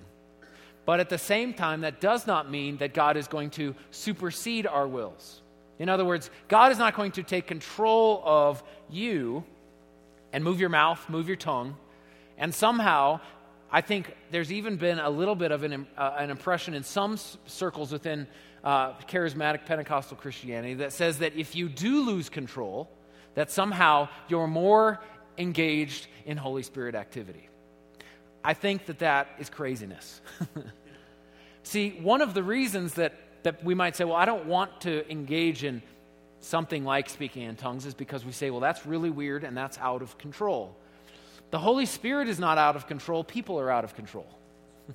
But 0.91 0.99
at 0.99 1.09
the 1.09 1.19
same 1.19 1.55
time, 1.55 1.83
that 1.83 2.01
does 2.01 2.27
not 2.27 2.51
mean 2.51 2.79
that 2.79 2.95
God 2.95 3.17
is 3.17 3.29
going 3.29 3.51
to 3.51 3.77
supersede 3.93 4.67
our 4.67 4.89
wills. 4.89 5.41
In 5.79 5.89
other 5.89 6.05
words, 6.05 6.33
God 6.49 6.73
is 6.73 6.79
not 6.79 6.97
going 6.97 7.13
to 7.13 7.23
take 7.23 7.47
control 7.47 8.21
of 8.25 8.61
you 8.91 9.45
and 10.33 10.43
move 10.43 10.59
your 10.59 10.69
mouth, 10.69 11.09
move 11.09 11.29
your 11.29 11.37
tongue, 11.37 11.77
and 12.39 12.53
somehow, 12.53 13.21
I 13.71 13.83
think 13.83 14.13
there's 14.33 14.51
even 14.51 14.79
been 14.79 14.99
a 14.99 15.09
little 15.09 15.37
bit 15.37 15.53
of 15.53 15.63
an, 15.63 15.87
uh, 15.97 16.15
an 16.19 16.29
impression 16.29 16.75
in 16.75 16.83
some 16.83 17.13
s- 17.13 17.39
circles 17.47 17.93
within 17.93 18.27
uh, 18.65 18.95
charismatic 19.03 19.67
Pentecostal 19.67 20.17
Christianity 20.17 20.75
that 20.75 20.93
says 20.93 21.19
that 21.19 21.37
if 21.37 21.55
you 21.55 21.69
do 21.69 22.03
lose 22.03 22.29
control, 22.29 22.91
that 23.37 23.53
somehow 23.53 24.09
you're 24.27 24.49
more 24.49 24.99
engaged 25.39 26.09
in 26.27 26.37
Holy 26.37 26.65
Spirit 26.65 26.97
activity. 26.97 27.49
I 28.43 28.55
think 28.55 28.87
that 28.87 28.99
that 29.01 29.29
is 29.39 29.51
craziness. 29.51 30.21
See, 31.63 31.91
one 32.01 32.21
of 32.21 32.35
the 32.35 32.43
reasons 32.43 32.95
that 32.95 33.15
that 33.43 33.65
we 33.65 33.75
might 33.75 33.97
say, 33.97 34.05
well, 34.05 34.17
I 34.17 34.25
don't 34.25 34.47
want 34.47 34.83
to 34.83 35.11
engage 35.11 35.65
in 35.65 35.83
something 36.41 36.85
like 36.85 37.09
speaking 37.09 37.43
in 37.43 37.57
tongues 37.57 37.87
is 37.87 37.95
because 37.95 38.25
we 38.25 38.33
say, 38.33 38.51
well, 38.51 38.61
that's 38.61 38.87
really 38.87 39.11
weird 39.11 39.45
and 39.45 39.57
that's 39.57 39.79
out 39.79 40.03
of 40.03 40.17
control. 40.19 40.77
The 41.51 41.59
Holy 41.59 41.87
Spirit 41.87 42.29
is 42.29 42.39
not 42.39 42.59
out 42.59 42.77
of 42.77 42.87
control, 42.87 43.25
people 43.25 43.59
are 43.59 43.71
out 43.71 43.85
of 43.85 43.95
control. 43.95 44.27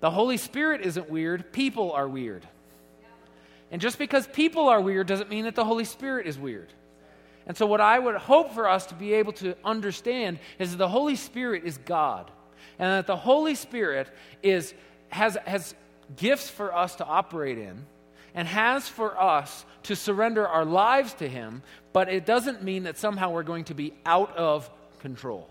the 0.00 0.10
Holy 0.10 0.36
Spirit 0.36 0.80
isn't 0.82 1.10
weird, 1.10 1.52
people 1.52 1.92
are 1.92 2.08
weird. 2.08 2.46
And 3.70 3.80
just 3.80 3.98
because 3.98 4.26
people 4.26 4.68
are 4.68 4.80
weird 4.80 5.06
doesn't 5.06 5.30
mean 5.30 5.44
that 5.44 5.54
the 5.54 5.64
Holy 5.64 5.84
Spirit 5.84 6.26
is 6.26 6.38
weird. 6.38 6.72
And 7.46 7.56
so, 7.56 7.66
what 7.66 7.80
I 7.80 7.98
would 7.98 8.16
hope 8.16 8.52
for 8.52 8.68
us 8.68 8.86
to 8.86 8.94
be 8.94 9.14
able 9.14 9.32
to 9.34 9.56
understand 9.64 10.38
is 10.58 10.72
that 10.72 10.76
the 10.76 10.88
Holy 10.88 11.16
Spirit 11.16 11.64
is 11.64 11.78
God, 11.78 12.30
and 12.78 12.90
that 12.90 13.06
the 13.06 13.16
Holy 13.16 13.54
Spirit 13.54 14.08
is, 14.42 14.74
has, 15.10 15.36
has 15.46 15.74
gifts 16.16 16.48
for 16.48 16.74
us 16.74 16.96
to 16.96 17.04
operate 17.04 17.58
in 17.58 17.84
and 18.34 18.46
has 18.46 18.88
for 18.88 19.20
us 19.20 19.64
to 19.84 19.96
surrender 19.96 20.46
our 20.46 20.64
lives 20.64 21.14
to 21.14 21.28
Him, 21.28 21.62
but 21.92 22.08
it 22.08 22.26
doesn't 22.26 22.62
mean 22.62 22.84
that 22.84 22.98
somehow 22.98 23.30
we're 23.30 23.42
going 23.42 23.64
to 23.64 23.74
be 23.74 23.92
out 24.06 24.36
of 24.36 24.70
control. 25.00 25.48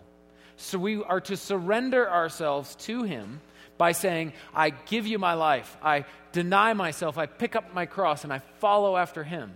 So 0.58 0.78
we 0.78 1.04
are 1.04 1.22
to 1.22 1.38
surrender 1.38 2.10
ourselves 2.10 2.76
to 2.76 3.04
Him 3.04 3.42
by 3.78 3.94
saying, 3.94 4.34
I 4.54 4.72
give 4.72 5.08
you 5.08 5.20
my 5.20 5.34
life, 5.34 5.78
I 5.82 6.06
deny 6.32 6.74
myself, 6.74 7.18
I 7.18 7.26
pick 7.26 7.56
up 7.56 7.74
my 7.74 7.86
cross, 7.86 8.24
and 8.24 8.34
I 8.34 8.40
follow 8.60 8.98
after 8.98 9.24
Him. 9.24 9.52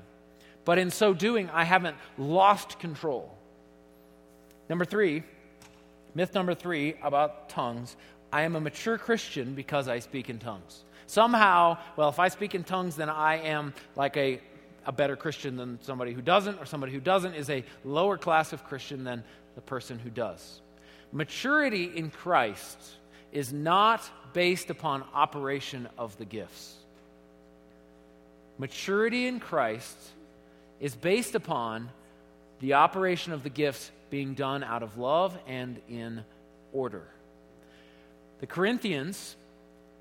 But 0.66 0.80
in 0.80 0.92
so 0.92 1.14
doing, 1.14 1.50
I 1.50 1.66
haven't 1.66 1.98
lost 2.18 2.80
control. 2.80 3.38
Number 4.70 4.86
three, 4.86 5.24
myth 6.16 6.34
number 6.34 6.56
three 6.56 6.96
about 7.04 7.50
tongues 7.50 7.98
I 8.34 8.42
am 8.42 8.56
a 8.56 8.60
mature 8.60 8.98
Christian 8.98 9.54
because 9.54 9.88
I 9.88 10.00
speak 10.00 10.28
in 10.28 10.40
tongues. 10.40 10.84
Somehow, 11.06 11.78
well, 11.96 12.10
if 12.10 12.18
I 12.18 12.30
speak 12.30 12.56
in 12.56 12.64
tongues, 12.64 12.96
then 12.96 13.08
I 13.08 13.36
am 13.36 13.76
like 13.96 14.18
a, 14.18 14.42
a 14.88 14.92
better 14.92 15.16
Christian 15.16 15.56
than 15.56 15.80
somebody 15.84 16.14
who 16.14 16.22
doesn't, 16.24 16.60
or 16.60 16.66
somebody 16.66 16.94
who 16.94 17.00
doesn't 17.00 17.36
is 17.36 17.52
a 17.52 17.64
lower 17.86 18.18
class 18.18 18.52
of 18.52 18.64
Christian 18.64 19.04
than 19.04 19.24
the 19.54 19.62
person 19.62 20.00
who 20.00 20.10
does. 20.10 20.62
Maturity 21.12 21.96
in 21.96 22.10
Christ 22.10 22.80
is 23.32 23.54
not 23.54 24.02
based 24.34 24.72
upon 24.72 25.04
operation 25.14 25.88
of 25.96 26.18
the 26.18 26.26
gifts. 26.26 26.76
Maturity 28.58 29.28
in 29.28 29.40
Christ 29.40 29.96
is 30.80 30.96
based 30.96 31.36
upon 31.36 31.92
the 32.62 32.74
operation 32.74 33.32
of 33.32 33.44
the 33.44 33.52
gifts 33.52 33.92
being 34.10 34.34
done 34.34 34.64
out 34.64 34.82
of 34.82 34.98
love 34.98 35.38
and 35.46 35.80
in 35.88 36.24
order. 36.72 37.13
The 38.44 38.48
Corinthians 38.48 39.38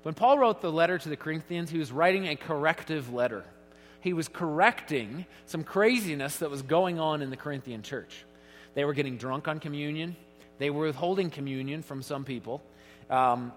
when 0.01 0.15
Paul 0.15 0.37
wrote 0.37 0.59
the 0.59 0.69
letter 0.69 0.97
to 0.97 1.07
the 1.07 1.15
Corinthians, 1.15 1.69
he 1.69 1.77
was 1.77 1.93
writing 1.93 2.27
a 2.27 2.35
corrective 2.35 3.13
letter. 3.13 3.45
He 4.01 4.11
was 4.11 4.27
correcting 4.27 5.25
some 5.45 5.63
craziness 5.63 6.35
that 6.39 6.49
was 6.49 6.61
going 6.61 6.99
on 6.99 7.21
in 7.21 7.29
the 7.29 7.37
Corinthian 7.37 7.83
church. 7.83 8.25
They 8.73 8.83
were 8.83 8.93
getting 8.93 9.15
drunk 9.15 9.47
on 9.47 9.61
communion, 9.61 10.17
they 10.57 10.69
were 10.71 10.87
withholding 10.87 11.29
communion 11.29 11.83
from 11.83 12.01
some 12.01 12.25
people. 12.25 12.61
Um, 13.09 13.53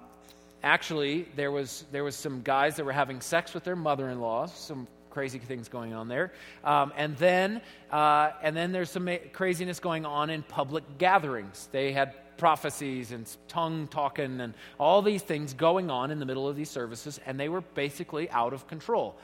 actually, 0.63 1.27
there 1.35 1.51
was, 1.51 1.85
there 1.91 2.05
was 2.05 2.15
some 2.15 2.43
guys 2.43 2.77
that 2.77 2.85
were 2.85 2.93
having 2.93 3.21
sex 3.21 3.55
with 3.55 3.65
their 3.65 3.75
mother 3.75 4.09
in 4.09 4.21
laws, 4.21 4.55
some 4.55 4.87
crazy 5.11 5.41
things 5.41 5.69
going 5.69 5.95
on 5.95 6.07
there. 6.07 6.33
Um, 6.63 6.93
and, 6.97 7.17
then, 7.17 7.61
uh, 7.91 8.31
and 8.41 8.57
then 8.57 8.71
there's 8.71 8.91
some 8.91 9.09
craziness 9.33 9.81
going 9.81 10.07
on 10.07 10.31
in 10.31 10.45
public 10.45 10.85
gatherings. 10.97 11.69
They 11.73 11.91
had 11.91 12.15
prophecies 12.37 13.13
and 13.13 13.29
tongue 13.49 13.89
talking 13.89 14.41
and 14.41 14.55
all 14.79 15.03
these 15.03 15.23
things 15.23 15.55
going 15.55 15.91
on 15.91 16.11
in 16.11 16.19
the 16.19 16.27
middle 16.27 16.49
of 16.49 16.57
these 16.57 16.71
services, 16.71 17.21
and 17.27 17.39
they 17.39 17.49
were 17.49 17.61
basically 17.61 18.31
out 18.31 18.53
of 18.53 18.67
control. 18.69 19.17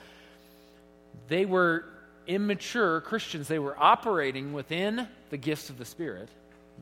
They 1.28 1.45
were 1.45 1.85
immature 2.26 3.00
Christians. 3.00 3.49
They 3.49 3.59
were 3.59 3.76
operating 3.78 4.52
within 4.52 5.09
the 5.31 5.37
gifts 5.37 5.71
of 5.71 5.78
the 5.78 5.85
Spirit. 5.85 6.28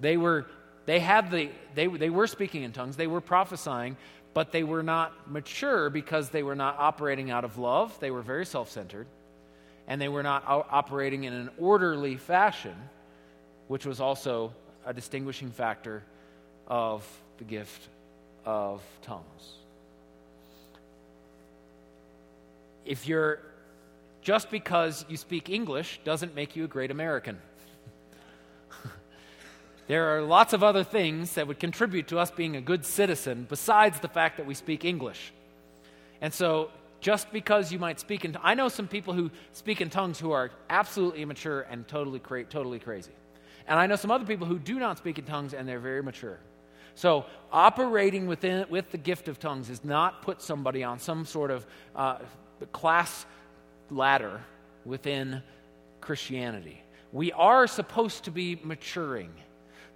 They 0.01 0.17
were 0.17 0.47
they 0.87 1.01
had 1.01 1.31
the 1.31 1.51
they, 1.75 1.87
they 1.87 2.11
were 2.11 2.27
speaking 2.27 2.63
in 2.63 2.73
tongues, 2.73 2.97
they 2.97 3.07
were 3.07 3.21
prophesying, 3.21 3.97
but 4.35 4.53
they 4.53 4.63
were 4.63 4.83
not 4.83 5.31
mature 5.31 5.91
because 5.91 6.31
they 6.31 6.43
were 6.43 6.55
not 6.55 6.77
operating 6.79 7.31
out 7.31 7.45
of 7.45 7.59
love. 7.59 7.99
They 8.01 8.11
were 8.11 8.23
very 8.23 8.47
self-centered, 8.47 9.07
and 9.87 10.01
they 10.01 10.09
were 10.09 10.23
not 10.23 10.45
operating 10.47 11.25
in 11.25 11.33
an 11.33 11.51
orderly 11.59 12.17
fashion, 12.17 12.75
which 13.69 13.87
was 13.87 14.01
also 14.01 14.53
a 14.87 14.95
distinguishing 14.95 15.51
factor 15.51 16.03
of 16.71 17.07
the 17.39 17.45
gift 17.45 17.89
of 18.47 18.81
tongues. 19.03 19.57
If 22.87 23.07
you're 23.07 23.41
just 24.23 24.51
because 24.51 25.05
you 25.09 25.17
speak 25.17 25.49
English 25.51 26.01
doesn't 26.05 26.35
make 26.35 26.55
you 26.55 26.65
a 26.65 26.69
great 26.69 26.91
American. 26.91 27.39
there 29.89 30.17
are 30.17 30.23
lots 30.23 30.53
of 30.53 30.63
other 30.63 30.85
things 30.85 31.35
that 31.35 31.47
would 31.47 31.59
contribute 31.59 32.09
to 32.09 32.19
us 32.19 32.31
being 32.31 32.57
a 32.57 32.61
good 32.61 32.85
citizen 32.85 33.47
besides 33.49 33.99
the 34.01 34.09
fact 34.09 34.37
that 34.37 34.47
we 34.47 34.55
speak 34.55 34.85
English. 34.85 35.33
And 36.21 36.33
so, 36.33 36.71
just 37.01 37.33
because 37.33 37.73
you 37.73 37.79
might 37.79 37.99
speak 37.99 38.27
in 38.27 38.37
I 38.43 38.53
know 38.53 38.69
some 38.69 38.87
people 38.87 39.15
who 39.15 39.31
speak 39.53 39.81
in 39.81 39.89
tongues 39.89 40.21
who 40.21 40.33
are 40.33 40.51
absolutely 40.69 41.23
immature 41.23 41.63
and 41.63 41.89
totally 41.89 42.19
cra- 42.19 42.45
totally 42.45 42.79
crazy. 42.79 43.13
And 43.67 43.79
I 43.79 43.87
know 43.87 43.97
some 43.97 44.11
other 44.11 44.27
people 44.27 44.47
who 44.47 44.59
do 44.59 44.79
not 44.79 44.99
speak 44.99 45.19
in 45.19 45.25
tongues 45.25 45.55
and 45.55 45.67
they're 45.67 45.81
very 45.81 46.03
mature. 46.03 46.39
So, 46.95 47.27
operating 47.53 48.27
within, 48.27 48.67
with 48.69 48.91
the 48.91 48.99
gift 48.99 49.29
of 49.29 49.39
tongues 49.39 49.71
is 49.71 49.85
not 49.85 50.23
put 50.23 50.43
somebody 50.43 50.85
on 50.85 50.99
some 50.99 51.25
sort 51.25 51.51
of 51.51 51.67
uh, 51.97 52.19
class 52.73 53.27
ladder 53.91 54.41
within 54.85 55.43
Christianity. 56.01 56.83
We 57.13 57.33
are 57.33 57.67
supposed 57.67 58.25
to 58.25 58.31
be 58.31 58.61
maturing. 58.63 59.31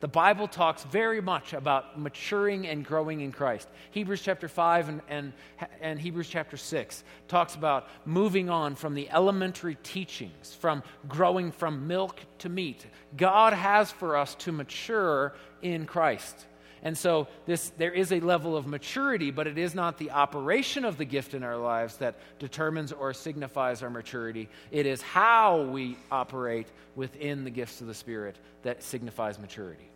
The 0.00 0.08
Bible 0.08 0.48
talks 0.48 0.84
very 0.84 1.22
much 1.22 1.54
about 1.54 1.98
maturing 1.98 2.66
and 2.66 2.84
growing 2.84 3.20
in 3.20 3.32
Christ. 3.32 3.68
Hebrews 3.92 4.20
chapter 4.20 4.48
5 4.48 4.88
and, 4.90 5.00
and, 5.08 5.32
and 5.80 5.98
Hebrews 5.98 6.28
chapter 6.28 6.58
6 6.58 7.04
talks 7.26 7.54
about 7.54 7.88
moving 8.04 8.50
on 8.50 8.74
from 8.74 8.94
the 8.94 9.08
elementary 9.08 9.78
teachings, 9.82 10.52
from 10.60 10.82
growing 11.08 11.52
from 11.52 11.86
milk 11.86 12.20
to 12.40 12.50
meat. 12.50 12.84
God 13.16 13.54
has 13.54 13.90
for 13.92 14.16
us 14.16 14.34
to 14.36 14.52
mature 14.52 15.32
in 15.62 15.86
Christ. 15.86 16.44
And 16.84 16.96
so 16.96 17.28
this, 17.46 17.70
there 17.78 17.92
is 17.92 18.12
a 18.12 18.20
level 18.20 18.58
of 18.58 18.66
maturity, 18.66 19.30
but 19.30 19.46
it 19.46 19.56
is 19.56 19.74
not 19.74 19.96
the 19.96 20.10
operation 20.10 20.84
of 20.84 20.98
the 20.98 21.06
gift 21.06 21.32
in 21.32 21.42
our 21.42 21.56
lives 21.56 21.96
that 21.96 22.16
determines 22.38 22.92
or 22.92 23.14
signifies 23.14 23.82
our 23.82 23.88
maturity. 23.88 24.50
It 24.70 24.84
is 24.84 25.00
how 25.00 25.62
we 25.62 25.96
operate 26.10 26.66
within 26.94 27.44
the 27.44 27.50
gifts 27.50 27.80
of 27.80 27.86
the 27.86 27.94
Spirit 27.94 28.36
that 28.62 28.82
signifies 28.82 29.38
maturity. 29.38 29.88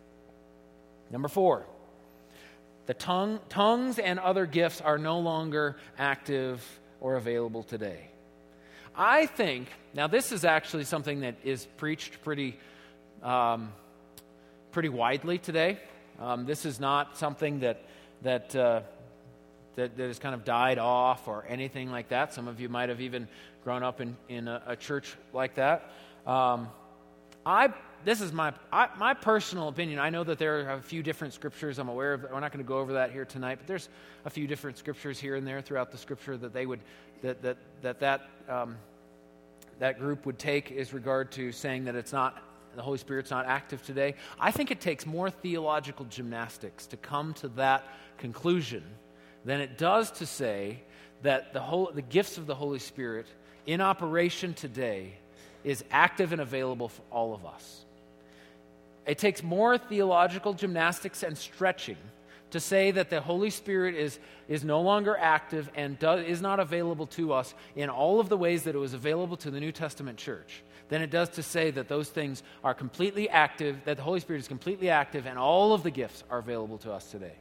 Number 1.11 1.27
four, 1.27 1.63
the 2.87 2.95
tongue, 2.95 3.39
tongues 3.49 3.99
and 3.99 4.17
other 4.17 4.47
gifts 4.47 4.81
are 4.81 4.97
no 4.97 5.19
longer 5.19 5.77
active 5.95 6.65
or 6.99 7.17
available 7.17 7.61
today. 7.61 8.09
I 8.95 9.27
think, 9.27 9.67
now 9.93 10.07
this 10.07 10.31
is 10.31 10.43
actually 10.43 10.85
something 10.85 11.19
that 11.19 11.35
is 11.43 11.67
preached 11.77 12.23
pretty, 12.23 12.57
um, 13.21 13.71
pretty 14.71 14.89
widely 14.89 15.37
today. 15.37 15.77
Um, 16.19 16.45
this 16.45 16.65
is 16.65 16.79
not 16.79 17.17
something 17.17 17.61
that, 17.61 17.81
that, 18.23 18.55
uh, 18.55 18.81
that, 19.75 19.95
that, 19.95 20.07
has 20.07 20.19
kind 20.19 20.35
of 20.35 20.43
died 20.43 20.77
off 20.77 21.27
or 21.27 21.45
anything 21.47 21.91
like 21.91 22.09
that. 22.09 22.33
Some 22.33 22.47
of 22.47 22.59
you 22.59 22.67
might 22.67 22.89
have 22.89 22.99
even 22.99 23.27
grown 23.63 23.83
up 23.83 24.01
in, 24.01 24.17
in 24.27 24.47
a, 24.47 24.61
a 24.67 24.75
church 24.75 25.15
like 25.33 25.55
that. 25.55 25.91
Um, 26.27 26.69
I, 27.45 27.73
this 28.03 28.19
is 28.19 28.33
my, 28.33 28.53
I, 28.71 28.89
my 28.97 29.13
personal 29.13 29.69
opinion. 29.69 29.99
I 29.99 30.09
know 30.09 30.23
that 30.23 30.37
there 30.37 30.69
are 30.69 30.73
a 30.73 30.81
few 30.81 31.01
different 31.01 31.33
scriptures. 31.33 31.79
I'm 31.79 31.89
aware 31.89 32.13
of. 32.13 32.23
We're 32.23 32.39
not 32.39 32.51
going 32.51 32.63
to 32.63 32.67
go 32.67 32.79
over 32.79 32.93
that 32.93 33.11
here 33.11 33.25
tonight, 33.25 33.59
but 33.59 33.67
there's 33.67 33.87
a 34.25 34.29
few 34.29 34.45
different 34.45 34.77
scriptures 34.77 35.19
here 35.19 35.35
and 35.35 35.47
there 35.47 35.61
throughout 35.61 35.91
the 35.91 35.97
scripture 35.97 36.37
that 36.37 36.53
they 36.53 36.65
would 36.65 36.79
that 37.21 37.41
that 37.41 37.57
that 37.81 37.99
that 37.99 38.29
um, 38.47 38.77
that 39.79 39.99
group 39.99 40.25
would 40.25 40.37
take 40.37 40.71
as 40.71 40.93
regard 40.93 41.31
to 41.31 41.51
saying 41.51 41.85
that 41.85 41.95
it's 41.95 42.13
not 42.13 42.43
the 42.75 42.81
Holy 42.81 42.97
Spirit's 42.97 43.31
not 43.31 43.45
active 43.45 43.83
today. 43.85 44.15
I 44.39 44.51
think 44.51 44.71
it 44.71 44.81
takes 44.81 45.05
more 45.05 45.29
theological 45.29 46.05
gymnastics 46.05 46.85
to 46.87 46.97
come 46.97 47.33
to 47.35 47.47
that 47.49 47.85
conclusion 48.17 48.83
than 49.45 49.61
it 49.61 49.77
does 49.77 50.11
to 50.11 50.25
say 50.25 50.83
that 51.21 51.53
the, 51.53 51.59
whole, 51.59 51.91
the 51.93 52.01
gifts 52.01 52.37
of 52.37 52.45
the 52.45 52.55
Holy 52.55 52.79
Spirit 52.79 53.27
in 53.65 53.81
operation 53.81 54.53
today 54.53 55.13
is 55.63 55.83
active 55.91 56.31
and 56.31 56.41
available 56.41 56.89
for 56.89 57.01
all 57.11 57.33
of 57.33 57.45
us. 57.45 57.85
It 59.05 59.17
takes 59.17 59.41
more 59.43 59.77
theological 59.77 60.53
gymnastics 60.53 61.23
and 61.23 61.37
stretching 61.37 61.97
to 62.51 62.59
say 62.59 62.91
that 62.91 63.09
the 63.09 63.21
Holy 63.21 63.49
Spirit 63.49 63.95
is, 63.95 64.19
is 64.47 64.63
no 64.63 64.81
longer 64.81 65.15
active 65.17 65.69
and 65.75 65.97
does, 65.99 66.25
is 66.25 66.41
not 66.41 66.59
available 66.59 67.05
to 67.07 67.33
us 67.33 67.53
in 67.75 67.89
all 67.89 68.19
of 68.19 68.29
the 68.29 68.37
ways 68.37 68.63
that 68.63 68.75
it 68.75 68.79
was 68.79 68.93
available 68.93 69.37
to 69.37 69.51
the 69.51 69.59
New 69.59 69.71
Testament 69.71 70.17
church 70.17 70.63
than 70.89 71.01
it 71.01 71.09
does 71.09 71.29
to 71.29 71.43
say 71.43 71.71
that 71.71 71.87
those 71.87 72.09
things 72.09 72.43
are 72.63 72.73
completely 72.73 73.29
active, 73.29 73.77
that 73.85 73.97
the 73.97 74.03
Holy 74.03 74.19
Spirit 74.19 74.39
is 74.39 74.47
completely 74.47 74.89
active, 74.89 75.25
and 75.25 75.39
all 75.39 75.73
of 75.73 75.83
the 75.83 75.91
gifts 75.91 76.23
are 76.29 76.39
available 76.39 76.77
to 76.79 76.91
us 76.91 77.09
today. 77.09 77.35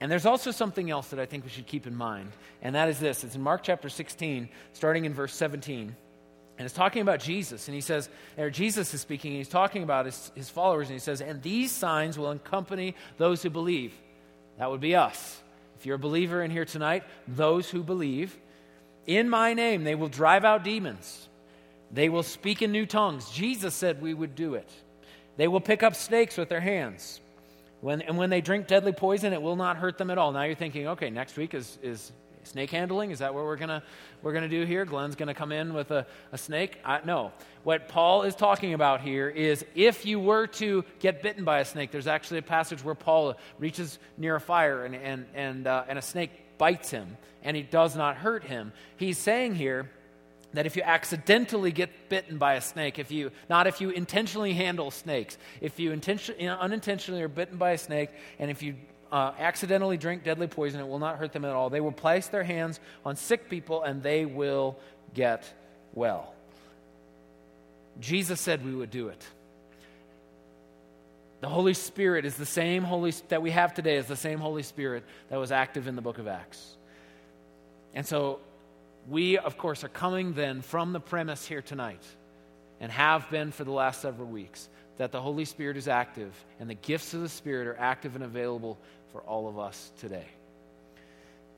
And 0.00 0.10
there's 0.10 0.26
also 0.26 0.50
something 0.50 0.90
else 0.90 1.08
that 1.08 1.20
I 1.20 1.26
think 1.26 1.44
we 1.44 1.50
should 1.50 1.66
keep 1.66 1.86
in 1.86 1.94
mind, 1.94 2.32
and 2.60 2.74
that 2.74 2.88
is 2.88 2.98
this. 2.98 3.22
It's 3.22 3.36
in 3.36 3.40
Mark 3.42 3.62
chapter 3.62 3.88
16, 3.88 4.48
starting 4.72 5.04
in 5.04 5.14
verse 5.14 5.32
17. 5.32 5.94
And 6.58 6.66
it's 6.66 6.74
talking 6.74 7.02
about 7.02 7.20
Jesus, 7.20 7.68
and 7.68 7.74
he 7.74 7.80
says, 7.80 8.08
or 8.36 8.50
Jesus 8.50 8.92
is 8.92 9.00
speaking, 9.00 9.30
and 9.30 9.38
he's 9.38 9.48
talking 9.48 9.84
about 9.84 10.06
his, 10.06 10.32
his 10.34 10.50
followers, 10.50 10.88
and 10.88 10.94
he 10.94 11.00
says, 11.00 11.20
And 11.20 11.40
these 11.42 11.72
signs 11.72 12.18
will 12.18 12.30
accompany 12.30 12.94
those 13.16 13.42
who 13.42 13.50
believe. 13.50 13.94
That 14.58 14.70
would 14.70 14.80
be 14.80 14.94
us. 14.94 15.40
If 15.78 15.86
you're 15.86 15.96
a 15.96 16.00
believer 16.00 16.42
in 16.42 16.50
here 16.50 16.64
tonight, 16.64 17.04
those 17.26 17.70
who 17.70 17.82
believe, 17.82 18.36
in 19.06 19.28
my 19.28 19.54
name 19.54 19.84
they 19.84 19.94
will 19.94 20.08
drive 20.08 20.44
out 20.44 20.62
demons. 20.62 21.28
They 21.92 22.08
will 22.08 22.22
speak 22.22 22.62
in 22.62 22.72
new 22.72 22.86
tongues. 22.86 23.30
Jesus 23.30 23.74
said 23.74 24.00
we 24.00 24.14
would 24.14 24.34
do 24.34 24.54
it. 24.54 24.70
They 25.36 25.48
will 25.48 25.60
pick 25.60 25.82
up 25.82 25.94
snakes 25.94 26.36
with 26.36 26.48
their 26.48 26.60
hands. 26.60 27.20
When, 27.80 28.00
and 28.02 28.16
when 28.16 28.30
they 28.30 28.40
drink 28.40 28.66
deadly 28.66 28.92
poison, 28.92 29.32
it 29.32 29.42
will 29.42 29.56
not 29.56 29.76
hurt 29.76 29.98
them 29.98 30.10
at 30.10 30.18
all. 30.18 30.32
Now 30.32 30.44
you're 30.44 30.54
thinking, 30.54 30.88
okay, 30.88 31.10
next 31.10 31.36
week 31.36 31.52
is, 31.52 31.78
is 31.82 32.12
snake 32.44 32.70
handling. 32.70 33.10
Is 33.10 33.18
that 33.18 33.34
what 33.34 33.44
we're 33.44 33.56
going 33.56 33.82
we're 34.22 34.32
gonna 34.32 34.48
do 34.48 34.64
here? 34.64 34.84
Glenn's 34.84 35.16
going 35.16 35.28
to 35.28 35.34
come 35.34 35.52
in 35.52 35.74
with 35.74 35.90
a, 35.90 36.06
a 36.32 36.38
snake? 36.38 36.78
I, 36.84 37.00
no. 37.04 37.32
What 37.64 37.88
Paul 37.88 38.22
is 38.22 38.34
talking 38.34 38.74
about 38.74 39.00
here 39.00 39.28
is 39.28 39.64
if 39.74 40.06
you 40.06 40.20
were 40.20 40.46
to 40.48 40.84
get 41.00 41.22
bitten 41.22 41.44
by 41.44 41.60
a 41.60 41.64
snake, 41.64 41.90
there's 41.90 42.06
actually 42.06 42.38
a 42.38 42.42
passage 42.42 42.84
where 42.84 42.94
Paul 42.94 43.36
reaches 43.58 43.98
near 44.16 44.36
a 44.36 44.40
fire 44.40 44.84
and, 44.84 44.94
and, 44.94 45.26
and, 45.34 45.66
uh, 45.66 45.84
and 45.88 45.98
a 45.98 46.02
snake 46.02 46.30
bites 46.58 46.90
him 46.90 47.16
and 47.42 47.56
he 47.56 47.62
does 47.62 47.96
not 47.96 48.16
hurt 48.16 48.44
him. 48.44 48.72
He's 48.96 49.18
saying 49.18 49.56
here, 49.56 49.90
that 50.54 50.66
if 50.66 50.76
you 50.76 50.82
accidentally 50.82 51.72
get 51.72 52.08
bitten 52.08 52.38
by 52.38 52.54
a 52.54 52.60
snake, 52.60 52.98
if 52.98 53.10
you 53.10 53.30
not 53.48 53.66
if 53.66 53.80
you 53.80 53.90
intentionally 53.90 54.52
handle 54.52 54.90
snakes, 54.90 55.38
if 55.60 55.78
you, 55.78 55.92
intention, 55.92 56.34
unintentionally 56.48 57.22
are 57.22 57.28
bitten 57.28 57.56
by 57.56 57.72
a 57.72 57.78
snake, 57.78 58.10
and 58.38 58.50
if 58.50 58.62
you 58.62 58.74
uh, 59.10 59.32
accidentally 59.38 59.96
drink 59.96 60.24
deadly 60.24 60.46
poison, 60.46 60.80
it 60.80 60.88
will 60.88 60.98
not 60.98 61.18
hurt 61.18 61.32
them 61.32 61.44
at 61.44 61.52
all. 61.52 61.70
They 61.70 61.80
will 61.80 61.92
place 61.92 62.28
their 62.28 62.44
hands 62.44 62.80
on 63.04 63.16
sick 63.16 63.48
people, 63.48 63.82
and 63.82 64.02
they 64.02 64.24
will 64.24 64.78
get 65.14 65.52
well. 65.92 66.34
Jesus 68.00 68.40
said 68.40 68.64
we 68.64 68.74
would 68.74 68.90
do 68.90 69.08
it. 69.08 69.22
The 71.40 71.48
Holy 71.48 71.74
Spirit 71.74 72.24
is 72.24 72.36
the 72.36 72.46
same 72.46 72.84
Holy 72.84 73.10
that 73.28 73.42
we 73.42 73.50
have 73.50 73.74
today 73.74 73.96
is 73.96 74.06
the 74.06 74.16
same 74.16 74.38
Holy 74.38 74.62
Spirit 74.62 75.04
that 75.28 75.38
was 75.38 75.50
active 75.50 75.88
in 75.88 75.96
the 75.96 76.02
book 76.02 76.18
of 76.18 76.28
Acts. 76.28 76.76
And 77.94 78.06
so 78.06 78.38
we, 79.08 79.38
of 79.38 79.58
course, 79.58 79.84
are 79.84 79.88
coming 79.88 80.32
then 80.32 80.62
from 80.62 80.92
the 80.92 81.00
premise 81.00 81.46
here 81.46 81.62
tonight 81.62 82.02
and 82.80 82.90
have 82.92 83.28
been 83.30 83.50
for 83.52 83.64
the 83.64 83.72
last 83.72 84.00
several 84.00 84.28
weeks 84.28 84.68
that 84.98 85.12
the 85.12 85.20
Holy 85.20 85.44
Spirit 85.44 85.76
is 85.76 85.88
active 85.88 86.32
and 86.60 86.68
the 86.68 86.74
gifts 86.74 87.14
of 87.14 87.20
the 87.20 87.28
Spirit 87.28 87.66
are 87.66 87.78
active 87.78 88.14
and 88.14 88.24
available 88.24 88.78
for 89.10 89.20
all 89.22 89.48
of 89.48 89.58
us 89.58 89.92
today. 89.98 90.26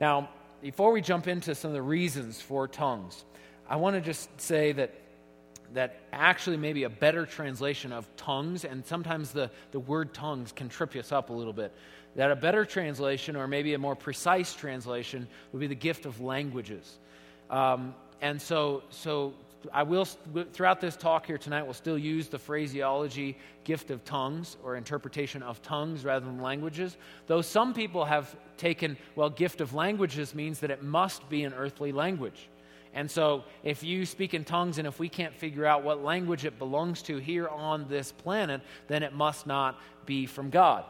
Now, 0.01 0.29
before 0.61 0.91
we 0.91 1.01
jump 1.01 1.27
into 1.27 1.53
some 1.55 1.69
of 1.69 1.75
the 1.75 1.81
reasons 1.81 2.41
for 2.41 2.67
tongues, 2.67 3.23
I 3.69 3.75
want 3.75 3.95
to 3.95 4.01
just 4.01 4.29
say 4.39 4.71
that 4.73 4.93
that 5.73 5.99
actually 6.13 6.57
maybe 6.57 6.83
a 6.83 6.89
better 6.89 7.25
translation 7.25 7.91
of 7.91 8.07
tongues, 8.15 8.65
and 8.65 8.85
sometimes 8.85 9.31
the, 9.31 9.49
the 9.71 9.79
word 9.79 10.13
tongues 10.13 10.51
can 10.51 10.69
trip 10.69 10.95
us 10.95 11.11
up 11.11 11.29
a 11.29 11.33
little 11.33 11.53
bit. 11.53 11.73
That 12.15 12.31
a 12.31 12.35
better 12.35 12.65
translation, 12.65 13.35
or 13.35 13.47
maybe 13.47 13.73
a 13.73 13.77
more 13.77 13.95
precise 13.95 14.53
translation, 14.53 15.27
would 15.51 15.59
be 15.59 15.67
the 15.67 15.75
gift 15.75 16.05
of 16.05 16.21
languages. 16.21 16.99
Um, 17.49 17.95
and 18.21 18.41
so, 18.41 18.83
so 18.89 19.33
I 19.73 19.83
will, 19.83 20.05
throughout 20.05 20.81
this 20.81 20.95
talk 20.95 21.25
here 21.25 21.37
tonight, 21.37 21.63
we'll 21.63 21.73
still 21.73 21.97
use 21.97 22.27
the 22.27 22.39
phraseology 22.39 23.37
gift 23.63 23.91
of 23.91 24.03
tongues 24.03 24.57
or 24.63 24.75
interpretation 24.75 25.43
of 25.43 25.61
tongues 25.61 26.03
rather 26.03 26.25
than 26.25 26.41
languages. 26.41 26.97
Though 27.27 27.41
some 27.41 27.73
people 27.73 28.05
have 28.05 28.35
taken, 28.57 28.97
well, 29.15 29.29
gift 29.29 29.61
of 29.61 29.73
languages 29.73 30.35
means 30.35 30.59
that 30.59 30.71
it 30.71 30.83
must 30.83 31.27
be 31.29 31.43
an 31.43 31.53
earthly 31.53 31.91
language. 31.91 32.49
And 32.93 33.11
so, 33.11 33.43
if 33.61 33.83
you 33.83 34.05
speak 34.05 34.33
in 34.33 34.45
tongues 34.45 34.77
and 34.77 34.87
if 34.87 34.99
we 34.99 35.09
can't 35.09 35.35
figure 35.35 35.65
out 35.65 35.83
what 35.83 36.01
language 36.01 36.45
it 36.45 36.57
belongs 36.57 37.01
to 37.03 37.17
here 37.17 37.49
on 37.49 37.89
this 37.89 38.13
planet, 38.13 38.61
then 38.87 39.03
it 39.03 39.13
must 39.13 39.45
not 39.45 39.81
be 40.05 40.25
from 40.25 40.49
God. 40.49 40.85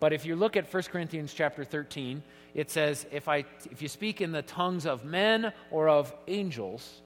But 0.00 0.12
if 0.12 0.26
you 0.26 0.34
look 0.34 0.56
at 0.56 0.72
1 0.72 0.82
Corinthians 0.84 1.32
chapter 1.32 1.62
13, 1.62 2.22
it 2.54 2.70
says, 2.70 3.06
if, 3.12 3.28
I, 3.28 3.44
if 3.70 3.82
you 3.82 3.88
speak 3.88 4.20
in 4.20 4.32
the 4.32 4.42
tongues 4.42 4.86
of 4.86 5.04
men 5.04 5.52
or 5.70 5.88
of 5.88 6.12
angels, 6.26 7.00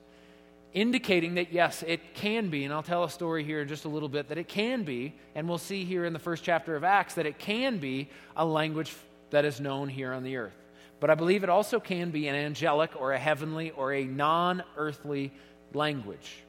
indicating 0.73 1.35
that 1.35 1.53
yes, 1.53 1.85
it 1.87 2.15
can 2.15 2.51
be, 2.51 2.65
and 2.65 2.73
I'll 2.75 2.83
tell 2.83 3.05
a 3.05 3.11
story 3.11 3.45
here 3.45 3.63
in 3.63 3.69
just 3.69 3.85
a 3.85 3.89
little 3.89 4.09
bit, 4.09 4.29
that 4.29 4.39
it 4.39 4.49
can 4.49 4.83
be, 4.83 5.15
and 5.35 5.49
we'll 5.49 5.59
see 5.59 5.85
here 5.85 6.05
in 6.05 6.13
the 6.13 6.19
first 6.19 6.43
chapter 6.43 6.77
of 6.77 6.85
Acts 6.85 7.15
that 7.15 7.27
it 7.27 7.39
can 7.39 7.79
be 7.79 8.09
a 8.37 8.45
language 8.45 8.95
that 9.31 9.45
is 9.45 9.61
known 9.61 9.89
here 9.89 10.13
on 10.13 10.25
the 10.25 10.37
earth. 10.37 10.57
But 11.01 11.11
I 11.11 11.15
believe 11.15 11.45
it 11.45 11.51
also 11.51 11.81
can 11.81 12.11
be 12.11 12.29
an 12.29 12.35
angelic 12.35 12.99
or 13.01 13.13
a 13.13 13.19
heavenly 13.19 13.71
or 13.73 13.93
a 13.93 14.05
non 14.05 14.63
earthly 14.77 15.33
language. 15.73 16.43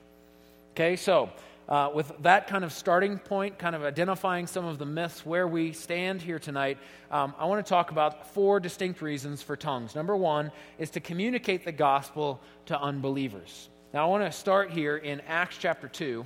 Okay, 0.71 0.95
so 0.95 1.29
uh, 1.67 1.89
with 1.93 2.11
that 2.21 2.47
kind 2.47 2.63
of 2.63 2.71
starting 2.71 3.17
point, 3.17 3.57
kind 3.57 3.75
of 3.75 3.83
identifying 3.83 4.45
some 4.47 4.65
of 4.65 4.77
the 4.77 4.85
myths 4.85 5.25
where 5.25 5.47
we 5.47 5.71
stand 5.71 6.21
here 6.21 6.37
tonight, 6.37 6.77
um, 7.09 7.33
I 7.39 7.45
want 7.45 7.65
to 7.65 7.69
talk 7.69 7.91
about 7.91 8.33
four 8.33 8.59
distinct 8.59 9.01
reasons 9.01 9.41
for 9.41 9.55
tongues. 9.55 9.95
Number 9.95 10.15
one 10.15 10.51
is 10.77 10.91
to 10.91 10.99
communicate 10.99 11.65
the 11.65 11.71
gospel 11.71 12.39
to 12.67 12.79
unbelievers. 12.79 13.69
Now, 13.93 14.05
I 14.05 14.09
want 14.09 14.23
to 14.25 14.31
start 14.37 14.71
here 14.71 14.97
in 14.97 15.21
Acts 15.21 15.57
chapter 15.59 15.87
2. 15.87 16.25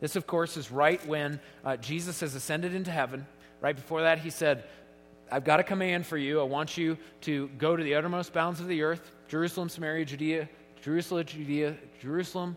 This, 0.00 0.16
of 0.16 0.26
course, 0.26 0.56
is 0.56 0.70
right 0.70 1.04
when 1.06 1.40
uh, 1.64 1.76
Jesus 1.76 2.20
has 2.20 2.34
ascended 2.34 2.74
into 2.74 2.90
heaven. 2.90 3.26
Right 3.60 3.74
before 3.74 4.02
that, 4.02 4.18
he 4.18 4.30
said, 4.30 4.64
I've 5.30 5.44
got 5.44 5.60
a 5.60 5.64
command 5.64 6.06
for 6.06 6.18
you. 6.18 6.40
I 6.40 6.44
want 6.44 6.76
you 6.76 6.98
to 7.22 7.48
go 7.58 7.74
to 7.74 7.82
the 7.82 7.94
uttermost 7.94 8.32
bounds 8.32 8.60
of 8.60 8.68
the 8.68 8.82
earth 8.82 9.12
Jerusalem, 9.28 9.68
Samaria, 9.68 10.04
Judea, 10.04 10.48
Jerusalem, 10.82 11.24
Judea, 11.24 11.76
Jerusalem, 12.00 12.56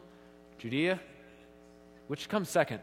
Judea, 0.59 0.99
which 2.09 2.27
comes 2.27 2.49
second? 2.49 2.81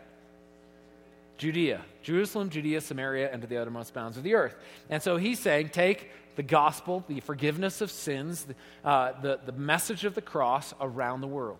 Judea, 1.36 1.82
Jerusalem, 2.02 2.48
Judea, 2.48 2.80
Samaria, 2.80 3.30
and 3.30 3.42
to 3.42 3.48
the 3.48 3.58
uttermost 3.58 3.92
bounds 3.92 4.16
of 4.16 4.22
the 4.22 4.34
earth. 4.34 4.56
And 4.88 5.02
so 5.02 5.18
he's 5.18 5.38
saying, 5.38 5.68
take 5.68 6.10
the 6.36 6.42
gospel, 6.42 7.04
the 7.08 7.20
forgiveness 7.20 7.80
of 7.80 7.90
sins, 7.90 8.46
uh, 8.84 9.12
the, 9.20 9.40
the 9.44 9.52
message 9.52 10.04
of 10.04 10.14
the 10.14 10.22
cross 10.22 10.72
around 10.80 11.20
the 11.20 11.26
world. 11.26 11.58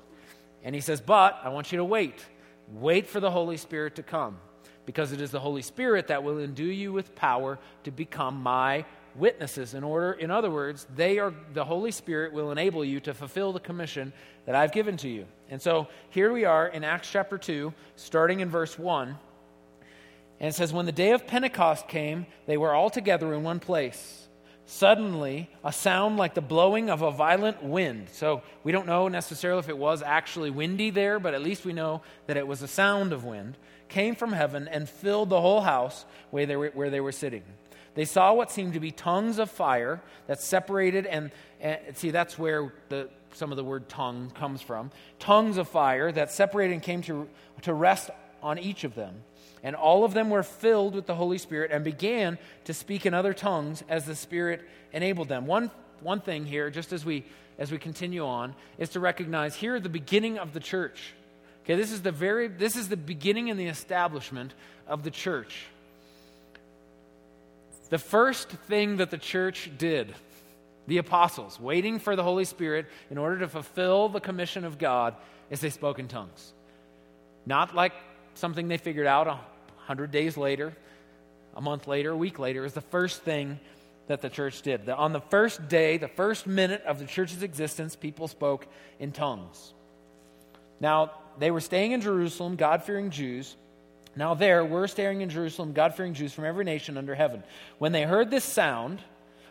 And 0.65 0.75
he 0.75 0.81
says, 0.81 1.01
but 1.01 1.39
I 1.43 1.51
want 1.51 1.73
you 1.73 1.79
to 1.79 1.85
wait. 1.85 2.25
Wait 2.73 3.07
for 3.07 3.21
the 3.21 3.31
Holy 3.31 3.57
Spirit 3.57 3.97
to 3.97 4.03
come, 4.03 4.39
because 4.87 5.13
it 5.13 5.21
is 5.21 5.31
the 5.31 5.41
Holy 5.41 5.63
Spirit 5.63 6.07
that 6.07 6.23
will 6.25 6.39
endue 6.39 6.65
you 6.65 6.93
with 6.93 7.15
power 7.15 7.59
to 7.85 7.91
become 7.91 8.43
my 8.43 8.85
witnesses. 9.15 9.75
In 9.75 9.85
order, 9.85 10.13
in 10.13 10.31
other 10.31 10.51
words, 10.51 10.87
they 10.95 11.19
are 11.19 11.35
the 11.53 11.65
Holy 11.65 11.91
Spirit 11.91 12.33
will 12.33 12.51
enable 12.51 12.85
you 12.85 13.01
to 13.01 13.13
fulfill 13.13 13.53
the 13.53 13.61
commission 13.61 14.13
that 14.47 14.55
I've 14.55 14.73
given 14.73 14.97
to 14.99 15.09
you. 15.09 15.27
And 15.51 15.63
so 15.63 15.89
here 16.11 16.33
we 16.33 16.45
are 16.45 16.67
in 16.67 16.85
Acts 16.85 17.11
chapter 17.11 17.39
2, 17.39 17.73
starting 17.95 18.41
in 18.41 18.51
verse 18.51 18.79
1. 18.79 19.17
And 20.41 20.49
it 20.49 20.55
says, 20.55 20.73
When 20.73 20.87
the 20.87 20.93
day 20.93 21.13
of 21.13 21.27
Pentecost 21.27 21.89
came, 21.89 22.27
they 22.47 22.57
were 22.57 22.75
all 22.75 22.91
together 22.91 23.33
in 23.33 23.43
one 23.43 23.61
place. 23.61 24.26
Suddenly, 24.69 25.49
a 25.65 25.73
sound 25.73 26.17
like 26.17 26.35
the 26.35 26.41
blowing 26.41 26.91
of 26.91 27.01
a 27.01 27.13
violent 27.13 27.63
wind. 27.63 28.09
So 28.11 28.43
we 28.65 28.73
don't 28.73 28.87
know 28.87 29.07
necessarily 29.07 29.61
if 29.61 29.69
it 29.69 29.79
was 29.79 30.03
actually 30.03 30.51
windy 30.51 30.91
there, 30.91 31.21
but 31.21 31.35
at 31.35 31.43
least 31.43 31.65
we 31.65 31.73
know 31.73 32.03
that 32.27 32.37
it 32.37 32.47
was 32.49 32.63
a 32.63 32.69
sound 32.69 33.13
of 33.13 33.25
wind, 33.25 33.57
came 33.89 34.17
from 34.17 34.33
heaven 34.33 34.67
and 34.67 34.89
filled 34.89 35.29
the 35.29 35.41
whole 35.41 35.61
house 35.61 36.05
where 36.31 36.47
they 36.47 36.57
were, 36.57 36.71
where 36.75 36.91
they 36.91 37.01
were 37.01 37.13
sitting. 37.13 37.45
They 37.95 38.05
saw 38.05 38.35
what 38.35 38.51
seemed 38.51 38.75
to 38.75 38.81
be 38.81 38.91
tongues 38.91 39.39
of 39.39 39.51
fire 39.51 40.03
that 40.27 40.41
separated, 40.41 41.07
and, 41.07 41.31
and 41.61 41.79
see, 41.97 42.11
that's 42.11 42.37
where 42.37 42.73
the, 42.89 43.09
some 43.35 43.53
of 43.53 43.57
the 43.57 43.65
word 43.65 43.89
tongue 43.89 44.31
comes 44.31 44.61
from. 44.63 44.91
Tongues 45.21 45.59
of 45.59 45.69
fire 45.69 46.11
that 46.11 46.33
separated 46.33 46.75
and 46.75 46.83
came 46.83 47.03
to, 47.03 47.29
to 47.63 47.73
rest 47.73 48.11
on 48.43 48.59
each 48.59 48.83
of 48.83 48.97
them. 48.97 49.15
And 49.63 49.75
all 49.75 50.05
of 50.05 50.15
them 50.15 50.31
were 50.31 50.43
filled 50.43 50.95
with 50.95 51.07
the 51.07 51.15
Holy 51.15 51.39
Spirit 51.39 51.71
and 51.73 51.83
began 51.85 52.39
to 52.65 52.75
speak 52.75 53.07
in 53.07 53.15
other 53.15 53.35
tongues 53.35 53.83
as 53.89 54.05
the 54.05 54.15
Spirit 54.15 54.63
enabled 54.93 55.29
them. 55.29 55.47
One, 55.47 55.71
one 56.01 56.21
thing 56.21 56.45
here, 56.45 56.71
just 56.71 56.93
as 56.93 57.05
we, 57.05 57.25
as 57.59 57.73
we 57.73 57.79
continue 57.79 58.25
on, 58.25 58.55
is 58.79 58.91
to 58.91 59.01
recognize 59.01 59.55
here 59.55 59.81
the 59.81 59.89
beginning 59.89 60.39
of 60.39 60.53
the 60.53 60.61
church. 60.61 61.15
Okay, 61.65 61.75
this 61.75 61.91
is 61.91 62.03
the 62.03 62.13
very 62.13 62.47
this 62.47 62.77
is 62.77 62.89
the 62.89 62.97
beginning 62.97 63.51
and 63.51 63.59
the 63.59 63.67
establishment 63.67 64.55
of 64.87 65.03
the 65.03 65.11
church. 65.11 65.67
The 67.91 67.99
first 67.99 68.49
thing 68.49 68.99
that 68.99 69.11
the 69.11 69.19
church 69.19 69.71
did, 69.77 70.15
the 70.87 70.99
apostles, 70.99 71.59
waiting 71.59 71.99
for 71.99 72.15
the 72.15 72.23
Holy 72.23 72.45
Spirit 72.45 72.87
in 73.11 73.19
order 73.19 73.41
to 73.41 73.49
fulfill 73.49 74.09
the 74.09 74.21
commission 74.21 74.65
of 74.65 74.79
God, 74.79 75.17
is 75.51 75.61
they 75.61 75.71
spoke 75.71 75.99
in 75.99 76.07
tongues. 76.07 76.53
Not 77.47 77.75
like 77.75 77.93
something 78.37 78.69
they 78.69 78.79
figured 78.79 79.07
out 79.07 79.27
a 79.27 79.39
hundred 79.79 80.11
days 80.11 80.37
later, 80.37 80.75
a 81.55 81.61
month 81.61 81.87
later, 81.87 82.11
a 82.11 82.17
week 82.17 82.39
later, 82.39 82.65
is 82.65 82.75
the 82.75 82.81
first 82.81 83.23
thing 83.23 83.59
that 84.09 84.21
the 84.21 84.29
church 84.29 84.63
did. 84.63 84.89
On 84.89 85.13
the 85.13 85.21
first 85.21 85.69
day, 85.69 85.99
the 85.99 86.09
first 86.09 86.47
minute 86.47 86.83
of 86.87 86.99
the 86.99 87.07
church's 87.07 87.43
existence, 87.43 87.97
people 87.97 88.29
spoke 88.29 88.67
in 89.01 89.13
tongues. 89.13 89.75
Now, 90.81 91.13
they 91.39 91.51
were 91.51 91.61
staying 91.61 91.93
in 91.93 92.01
Jerusalem, 92.01 92.57
God 92.57 92.83
fearing 92.85 93.11
Jews. 93.11 93.57
Now, 94.15 94.35
there 94.35 94.65
were 94.65 94.89
staying 94.89 95.21
in 95.21 95.29
Jerusalem, 95.29 95.73
God 95.73 95.95
fearing 95.95 96.15
Jews 96.15 96.33
from 96.33 96.45
every 96.45 96.65
nation 96.65 96.97
under 96.97 97.15
heaven. 97.15 97.43
When 97.79 97.93
they 97.93 98.03
heard 98.03 98.31
this 98.31 98.45
sound, 98.45 99.01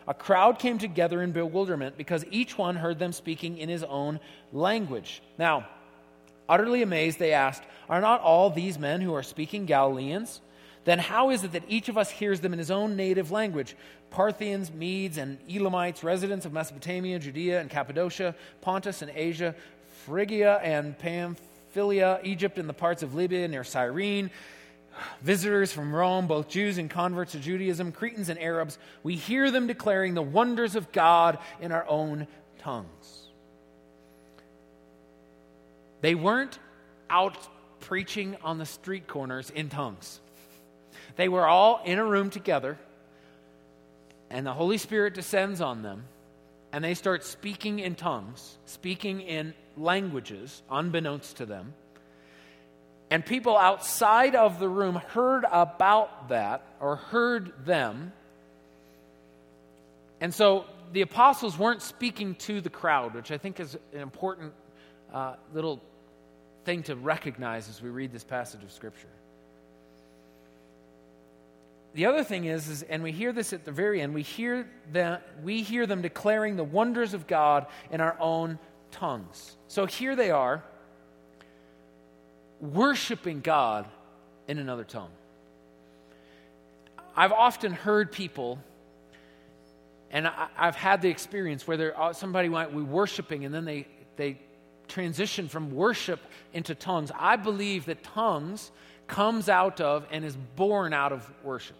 a 0.08 0.14
crowd 0.14 0.60
came 0.60 0.78
together 0.78 1.22
in 1.22 1.32
bewilderment 1.32 1.98
because 1.98 2.24
each 2.32 2.58
one 2.58 2.76
heard 2.76 3.00
them 3.00 3.12
speaking 3.12 3.58
in 3.58 3.70
his 3.70 3.84
own 3.84 4.20
language. 4.54 5.22
Now, 5.38 5.68
Utterly 6.48 6.82
amazed, 6.82 7.20
they 7.20 7.34
asked, 7.34 7.64
Are 7.90 8.02
not 8.02 8.22
all 8.22 8.50
these 8.50 8.78
men 8.78 9.02
who 9.02 9.14
are 9.14 9.24
speaking 9.24 9.66
Galileans? 9.66 10.42
Then 10.84 11.00
how 11.00 11.32
is 11.32 11.44
it 11.44 11.54
that 11.54 11.64
each 11.68 11.90
of 11.90 11.98
us 11.98 12.12
hears 12.12 12.42
them 12.42 12.54
in 12.54 12.60
his 12.60 12.70
own 12.70 12.96
native 12.96 13.32
language? 13.32 13.76
Parthians, 14.12 14.72
Medes, 14.72 15.18
and 15.18 15.40
Elamites, 15.50 16.04
residents 16.04 16.46
of 16.46 16.54
Mesopotamia, 16.54 17.20
Judea 17.20 17.60
and 17.60 17.70
Cappadocia, 17.70 18.36
Pontus 18.62 19.02
and 19.02 19.12
Asia, 19.14 19.56
Phrygia 20.06 20.60
and 20.64 20.98
Pamphylia, 20.98 22.20
Egypt 22.24 22.60
and 22.60 22.70
the 22.70 22.74
parts 22.74 23.02
of 23.02 23.16
Libya 23.16 23.48
near 23.48 23.64
Cyrene, 23.64 24.30
visitors 25.22 25.74
from 25.74 25.94
Rome, 25.94 26.28
both 26.28 26.48
Jews 26.48 26.78
and 26.78 26.90
converts 26.90 27.34
to 27.34 27.40
Judaism, 27.40 27.92
Cretans 27.92 28.30
and 28.30 28.40
Arabs, 28.40 28.78
we 29.04 29.16
hear 29.16 29.52
them 29.52 29.68
declaring 29.68 30.14
the 30.14 30.22
wonders 30.22 30.76
of 30.76 30.92
God 30.92 31.40
in 31.60 31.72
our 31.72 31.86
own 31.88 32.28
tongues. 32.60 33.25
They 36.06 36.14
weren't 36.14 36.60
out 37.10 37.36
preaching 37.80 38.38
on 38.44 38.60
the 38.60 38.66
street 38.68 39.08
corners 39.08 39.50
in 39.50 39.70
tongues. 39.70 40.20
They 41.16 41.28
were 41.28 41.48
all 41.48 41.82
in 41.84 41.98
a 41.98 42.06
room 42.06 42.30
together, 42.30 42.78
and 44.30 44.46
the 44.46 44.54
Holy 44.54 44.78
Spirit 44.78 45.16
descends 45.16 45.62
on 45.62 45.82
them, 45.82 46.04
and 46.72 46.84
they 46.84 46.94
start 46.94 47.24
speaking 47.24 47.80
in 47.80 47.96
tongues, 47.96 48.60
speaking 48.68 49.20
in 49.22 49.56
languages 49.78 50.62
unbeknownst 50.70 51.38
to 51.38 51.48
them. 51.48 51.74
And 53.10 53.26
people 53.26 53.58
outside 53.58 54.36
of 54.36 54.60
the 54.60 54.70
room 54.70 55.02
heard 55.08 55.44
about 55.52 56.30
that 56.30 56.68
or 56.80 56.98
heard 56.98 57.66
them. 57.66 58.14
And 60.22 60.32
so 60.32 60.66
the 60.94 61.02
apostles 61.02 61.58
weren't 61.58 61.82
speaking 61.82 62.36
to 62.36 62.62
the 62.62 62.70
crowd, 62.70 63.16
which 63.16 63.32
I 63.32 63.40
think 63.40 63.60
is 63.60 63.76
an 63.92 64.02
important 64.02 64.54
uh, 65.12 65.38
little 65.52 65.82
thing 66.66 66.84
to 66.84 66.96
recognize 66.96 67.70
as 67.70 67.82
we 67.82 67.90
read 67.90 68.12
this 68.12 68.24
passage 68.24 68.64
of 68.64 68.72
Scripture. 68.72 69.08
The 71.94 72.08
other 72.08 72.26
thing 72.26 72.46
is, 72.46 72.68
is, 72.68 72.84
and 72.84 73.02
we 73.04 73.14
hear 73.14 73.32
this 73.32 73.54
at 73.54 73.64
the 73.64 73.72
very 73.72 74.02
end, 74.02 74.14
we 74.14 74.22
hear, 74.22 74.68
that, 74.92 75.26
we 75.44 75.62
hear 75.62 75.86
them 75.86 76.02
declaring 76.02 76.58
the 76.58 76.64
wonders 76.64 77.14
of 77.14 77.26
God 77.26 77.68
in 77.90 78.02
our 78.02 78.18
own 78.20 78.60
tongues. 78.92 79.56
So 79.70 79.86
here 79.86 80.16
they 80.16 80.30
are, 80.30 80.62
worshiping 82.60 83.40
God 83.40 83.88
in 84.48 84.58
another 84.58 84.84
tongue. 84.84 85.12
I've 87.16 87.32
often 87.32 87.72
heard 87.72 88.12
people, 88.12 88.60
and 90.12 90.28
I, 90.28 90.50
have 90.56 90.76
had 90.76 91.02
the 91.02 91.10
experience 91.10 91.66
where 91.66 91.98
uh, 92.00 92.12
somebody 92.12 92.50
might 92.50 92.76
be 92.76 92.82
worshiping 92.82 93.46
and 93.46 93.56
then 93.56 93.64
they, 93.64 93.88
they 94.18 94.40
transition 94.88 95.48
from 95.48 95.74
worship 95.74 96.20
into 96.54 96.76
tongues. 96.76 97.12
I 97.18 97.36
believe 97.36 97.86
that 97.86 98.04
tongues 98.04 98.72
comes 99.08 99.50
out 99.50 99.82
of 99.82 100.06
and 100.12 100.26
is 100.26 100.38
born 100.56 100.94
out 100.94 101.12
of 101.12 101.30
worship. 101.44 101.78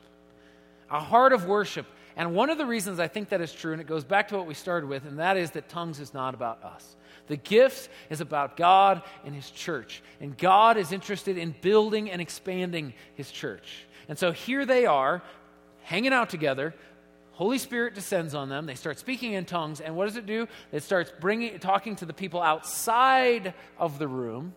A 0.90 1.00
heart 1.00 1.34
of 1.34 1.46
worship. 1.46 1.86
And 2.16 2.34
one 2.34 2.50
of 2.50 2.58
the 2.58 2.66
reasons 2.66 3.00
I 3.00 3.08
think 3.08 3.30
that 3.30 3.42
is 3.42 3.52
true, 3.52 3.74
and 3.74 3.82
it 3.82 3.88
goes 3.88 4.04
back 4.04 4.30
to 4.30 4.38
what 4.38 4.48
we 4.48 4.54
started 4.54 4.88
with, 4.88 5.06
and 5.06 5.20
that 5.20 5.38
is 5.38 5.52
that 5.52 5.68
tongues 5.68 6.00
is 6.00 6.14
not 6.14 6.34
about 6.34 6.64
us. 6.64 6.96
The 7.28 7.38
gifts 7.38 7.90
is 8.10 8.22
about 8.22 8.56
God 8.56 9.02
and 9.26 9.34
His 9.36 9.50
church. 9.50 10.02
And 10.22 10.38
God 10.38 10.78
is 10.78 10.92
interested 10.92 11.38
in 11.38 11.56
building 11.62 12.12
and 12.12 12.22
expanding 12.22 12.94
His 13.16 13.32
church. 13.32 13.86
And 14.08 14.18
so 14.18 14.32
here 14.32 14.66
they 14.66 14.86
are, 14.86 15.24
hanging 15.84 16.14
out 16.14 16.30
together, 16.30 16.74
Holy 17.36 17.58
Spirit 17.58 17.96
descends 17.96 18.34
on 18.34 18.48
them. 18.48 18.66
They 18.66 18.76
start 18.76 18.98
speaking 18.98 19.34
in 19.34 19.44
tongues. 19.44 19.82
And 19.82 19.98
what 19.98 20.06
does 20.06 20.16
it 20.16 20.26
do? 20.26 20.48
It 20.72 20.84
starts 20.84 21.12
bringing, 21.20 21.60
talking 21.60 21.98
to 21.98 22.06
the 22.06 22.14
people 22.14 22.42
outside 22.42 23.54
of 23.78 24.00
the 24.00 24.08
room 24.08 24.56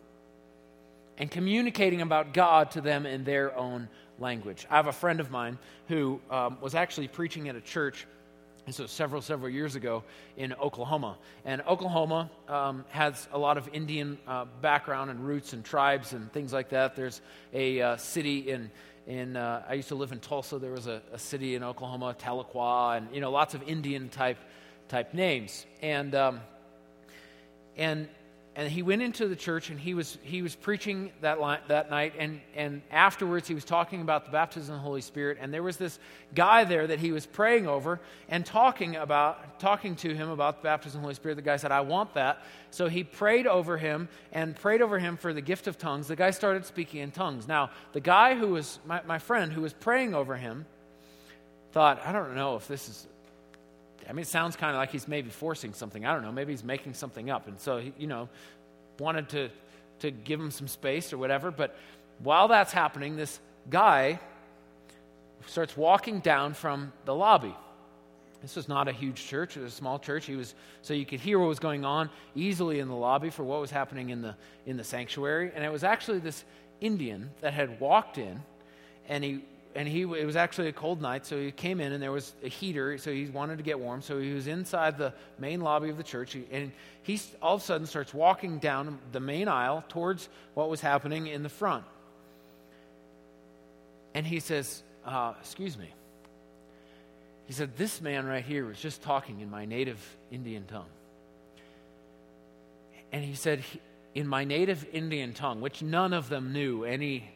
and 1.18 1.28
communicating 1.28 2.02
about 2.02 2.32
God 2.32 2.70
to 2.72 2.80
them 2.80 3.04
in 3.04 3.24
their 3.24 3.56
own 3.56 3.88
language. 4.20 4.64
I 4.70 4.76
have 4.76 4.86
a 4.86 4.92
friend 4.92 5.18
of 5.18 5.28
mine 5.28 5.58
who 5.88 6.20
um, 6.30 6.58
was 6.60 6.76
actually 6.76 7.08
preaching 7.08 7.48
at 7.48 7.56
a 7.56 7.60
church. 7.60 8.06
And 8.66 8.74
so 8.74 8.86
several, 8.86 9.22
several 9.22 9.50
years 9.50 9.74
ago 9.74 10.04
in 10.36 10.52
Oklahoma. 10.52 11.16
And 11.44 11.62
Oklahoma 11.62 12.30
um, 12.48 12.84
has 12.90 13.26
a 13.32 13.38
lot 13.38 13.58
of 13.58 13.68
Indian 13.72 14.18
uh, 14.28 14.44
background 14.60 15.10
and 15.10 15.26
roots 15.26 15.52
and 15.52 15.64
tribes 15.64 16.12
and 16.12 16.32
things 16.32 16.52
like 16.52 16.68
that. 16.68 16.94
There's 16.94 17.22
a 17.52 17.80
uh, 17.80 17.96
city 17.96 18.50
in 18.50 18.70
in 19.08 19.36
uh, 19.36 19.64
I 19.66 19.72
used 19.72 19.88
to 19.88 19.94
live 19.94 20.12
in 20.12 20.20
Tulsa. 20.20 20.58
There 20.58 20.70
was 20.70 20.86
a, 20.86 21.00
a, 21.12 21.18
city 21.18 21.54
in 21.54 21.64
Oklahoma, 21.64 22.14
Tahlequah, 22.18 22.98
and 22.98 23.08
you 23.12 23.22
know 23.22 23.30
lots 23.30 23.54
of 23.54 23.62
Indian 23.62 24.10
type 24.10 24.36
type 24.88 25.14
names. 25.14 25.64
And 25.80 26.14
um, 26.14 26.40
and 27.76 28.06
and 28.58 28.68
he 28.68 28.82
went 28.82 29.02
into 29.02 29.28
the 29.28 29.36
church 29.36 29.70
and 29.70 29.78
he 29.78 29.94
was 29.94 30.18
he 30.22 30.42
was 30.42 30.56
preaching 30.56 31.12
that 31.20 31.38
that 31.68 31.90
night. 31.90 32.14
And 32.18 32.40
and 32.56 32.82
afterwards 32.90 33.46
he 33.46 33.54
was 33.54 33.64
talking 33.64 34.00
about 34.00 34.24
the 34.24 34.32
baptism 34.32 34.74
of 34.74 34.80
the 34.80 34.84
Holy 34.84 35.00
Spirit. 35.00 35.38
And 35.40 35.54
there 35.54 35.62
was 35.62 35.76
this 35.76 36.00
guy 36.34 36.64
there 36.64 36.84
that 36.84 36.98
he 36.98 37.12
was 37.12 37.24
praying 37.24 37.68
over 37.68 38.00
and 38.28 38.44
talking 38.44 38.96
about 38.96 39.60
talking 39.60 39.94
to 39.96 40.12
him 40.12 40.28
about 40.28 40.56
the 40.56 40.64
baptism 40.64 40.98
of 40.98 41.02
the 41.02 41.06
Holy 41.06 41.14
Spirit. 41.14 41.36
The 41.36 41.42
guy 41.42 41.56
said 41.56 41.70
I 41.70 41.82
want 41.82 42.14
that. 42.14 42.42
So 42.72 42.88
he 42.88 43.04
prayed 43.04 43.46
over 43.46 43.78
him 43.78 44.08
and 44.32 44.56
prayed 44.56 44.82
over 44.82 44.98
him 44.98 45.16
for 45.16 45.32
the 45.32 45.40
gift 45.40 45.68
of 45.68 45.78
tongues. 45.78 46.08
The 46.08 46.16
guy 46.16 46.32
started 46.32 46.66
speaking 46.66 47.00
in 47.00 47.12
tongues. 47.12 47.46
Now 47.46 47.70
the 47.92 48.00
guy 48.00 48.34
who 48.34 48.48
was 48.48 48.80
my, 48.84 49.00
my 49.06 49.20
friend 49.20 49.52
who 49.52 49.60
was 49.60 49.72
praying 49.72 50.16
over 50.16 50.34
him 50.34 50.66
thought 51.70 52.02
I 52.04 52.10
don't 52.10 52.34
know 52.34 52.56
if 52.56 52.66
this 52.66 52.88
is 52.88 53.06
I 54.08 54.12
mean, 54.12 54.22
it 54.22 54.28
sounds 54.28 54.56
kind 54.56 54.74
of 54.74 54.78
like 54.78 54.90
he's 54.90 55.06
maybe 55.06 55.28
forcing 55.28 55.74
something. 55.74 56.06
I 56.06 56.14
don't 56.14 56.22
know. 56.22 56.32
Maybe 56.32 56.52
he's 56.52 56.64
making 56.64 56.94
something 56.94 57.28
up. 57.28 57.46
And 57.46 57.60
so, 57.60 57.78
he, 57.78 57.92
you 57.98 58.06
know, 58.06 58.28
wanted 58.98 59.28
to, 59.30 59.50
to 60.00 60.10
give 60.10 60.40
him 60.40 60.50
some 60.50 60.66
space 60.66 61.12
or 61.12 61.18
whatever. 61.18 61.50
But 61.50 61.76
while 62.20 62.48
that's 62.48 62.72
happening, 62.72 63.16
this 63.16 63.38
guy 63.68 64.18
starts 65.46 65.76
walking 65.76 66.20
down 66.20 66.54
from 66.54 66.92
the 67.04 67.14
lobby. 67.14 67.54
This 68.40 68.56
was 68.56 68.68
not 68.68 68.86
a 68.86 68.92
huge 68.92 69.26
church, 69.26 69.56
it 69.56 69.62
was 69.62 69.72
a 69.72 69.76
small 69.76 69.98
church. 69.98 70.26
He 70.26 70.36
was 70.36 70.54
so 70.82 70.94
you 70.94 71.04
could 71.04 71.20
hear 71.20 71.38
what 71.40 71.48
was 71.48 71.58
going 71.58 71.84
on 71.84 72.08
easily 72.36 72.78
in 72.78 72.88
the 72.88 72.94
lobby 72.94 73.30
for 73.30 73.42
what 73.42 73.60
was 73.60 73.70
happening 73.70 74.10
in 74.10 74.22
the 74.22 74.36
in 74.64 74.76
the 74.76 74.84
sanctuary. 74.84 75.50
And 75.54 75.64
it 75.64 75.72
was 75.72 75.82
actually 75.82 76.20
this 76.20 76.44
Indian 76.80 77.30
that 77.40 77.52
had 77.52 77.80
walked 77.80 78.16
in 78.16 78.40
and 79.08 79.24
he 79.24 79.40
and 79.74 79.88
he 79.88 80.02
it 80.02 80.26
was 80.26 80.36
actually 80.36 80.68
a 80.68 80.72
cold 80.72 81.00
night, 81.00 81.26
so 81.26 81.38
he 81.38 81.50
came 81.50 81.80
in 81.80 81.92
and 81.92 82.02
there 82.02 82.12
was 82.12 82.32
a 82.42 82.48
heater, 82.48 82.98
so 82.98 83.12
he 83.12 83.26
wanted 83.26 83.58
to 83.58 83.64
get 83.64 83.78
warm. 83.78 84.02
So 84.02 84.18
he 84.18 84.32
was 84.32 84.46
inside 84.46 84.98
the 84.98 85.12
main 85.38 85.60
lobby 85.60 85.90
of 85.90 85.96
the 85.96 86.02
church, 86.02 86.36
and 86.50 86.72
he 87.02 87.20
all 87.40 87.56
of 87.56 87.62
a 87.62 87.64
sudden 87.64 87.86
starts 87.86 88.12
walking 88.12 88.58
down 88.58 88.98
the 89.12 89.20
main 89.20 89.48
aisle 89.48 89.84
towards 89.88 90.28
what 90.54 90.68
was 90.68 90.80
happening 90.80 91.26
in 91.26 91.42
the 91.42 91.48
front. 91.48 91.84
And 94.14 94.26
he 94.26 94.40
says, 94.40 94.82
uh, 95.04 95.34
"Excuse 95.40 95.76
me." 95.78 95.92
He 97.48 97.54
said, 97.54 97.76
This 97.78 98.02
man 98.02 98.26
right 98.26 98.44
here 98.44 98.66
was 98.66 98.78
just 98.78 99.02
talking 99.02 99.40
in 99.40 99.50
my 99.50 99.64
native 99.64 99.98
Indian 100.30 100.66
tongue. 100.66 100.90
And 103.10 103.24
he 103.24 103.34
said, 103.34 103.64
In 104.14 104.28
my 104.28 104.44
native 104.44 104.86
Indian 104.92 105.32
tongue, 105.32 105.62
which 105.62 105.80
none 105.80 106.12
of 106.12 106.28
them 106.28 106.52
knew 106.52 106.84
any 106.84 107.30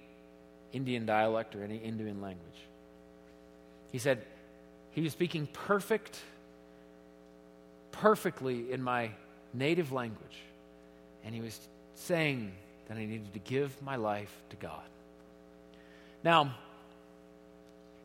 Indian 0.73 1.07
dialect 1.07 1.55
or 1.55 1.63
any 1.63 1.77
Indian 1.77 2.21
language. 2.21 2.49
He 3.91 3.99
said, 3.99 4.25
He 4.93 5.03
was 5.03 5.13
speaking 5.13 5.47
perfect, 5.47 6.19
perfectly 7.91 8.73
in 8.73 8.83
my 8.83 9.11
native 9.53 9.93
language. 9.93 10.39
And 11.25 11.35
he 11.35 11.41
was 11.41 11.59
saying 11.95 12.53
that 12.89 12.97
I 12.97 13.05
needed 13.05 13.33
to 13.35 13.39
give 13.39 13.81
my 13.83 13.97
life 13.97 14.35
to 14.51 14.57
God. 14.57 14.83
Now, 16.25 16.55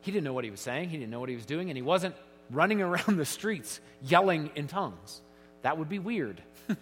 he 0.02 0.12
didn't 0.12 0.24
know 0.24 0.32
what 0.32 0.44
he 0.44 0.50
was 0.50 0.60
saying, 0.60 0.90
he 0.90 0.98
didn't 0.98 1.10
know 1.10 1.20
what 1.20 1.28
he 1.28 1.34
was 1.34 1.46
doing, 1.46 1.70
and 1.70 1.76
he 1.76 1.82
wasn't 1.82 2.14
running 2.50 2.80
around 2.88 3.16
the 3.16 3.24
streets 3.24 3.80
yelling 4.02 4.50
in 4.54 4.66
tongues. 4.68 5.20
That 5.62 5.78
would 5.78 5.88
be 5.88 5.98
weird. 5.98 6.40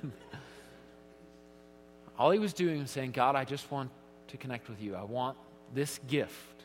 All 2.18 2.31
he 2.31 2.38
was 2.38 2.53
doing 2.53 2.81
was 2.81 2.90
saying, 2.90 3.12
God, 3.12 3.37
I 3.37 3.44
just 3.44 3.70
want 3.70 3.90
to 4.29 4.37
connect 4.37 4.68
with 4.68 4.83
you. 4.83 4.94
I 4.94 5.03
want 5.03 5.37
this 5.76 6.00
gift. 6.08 6.64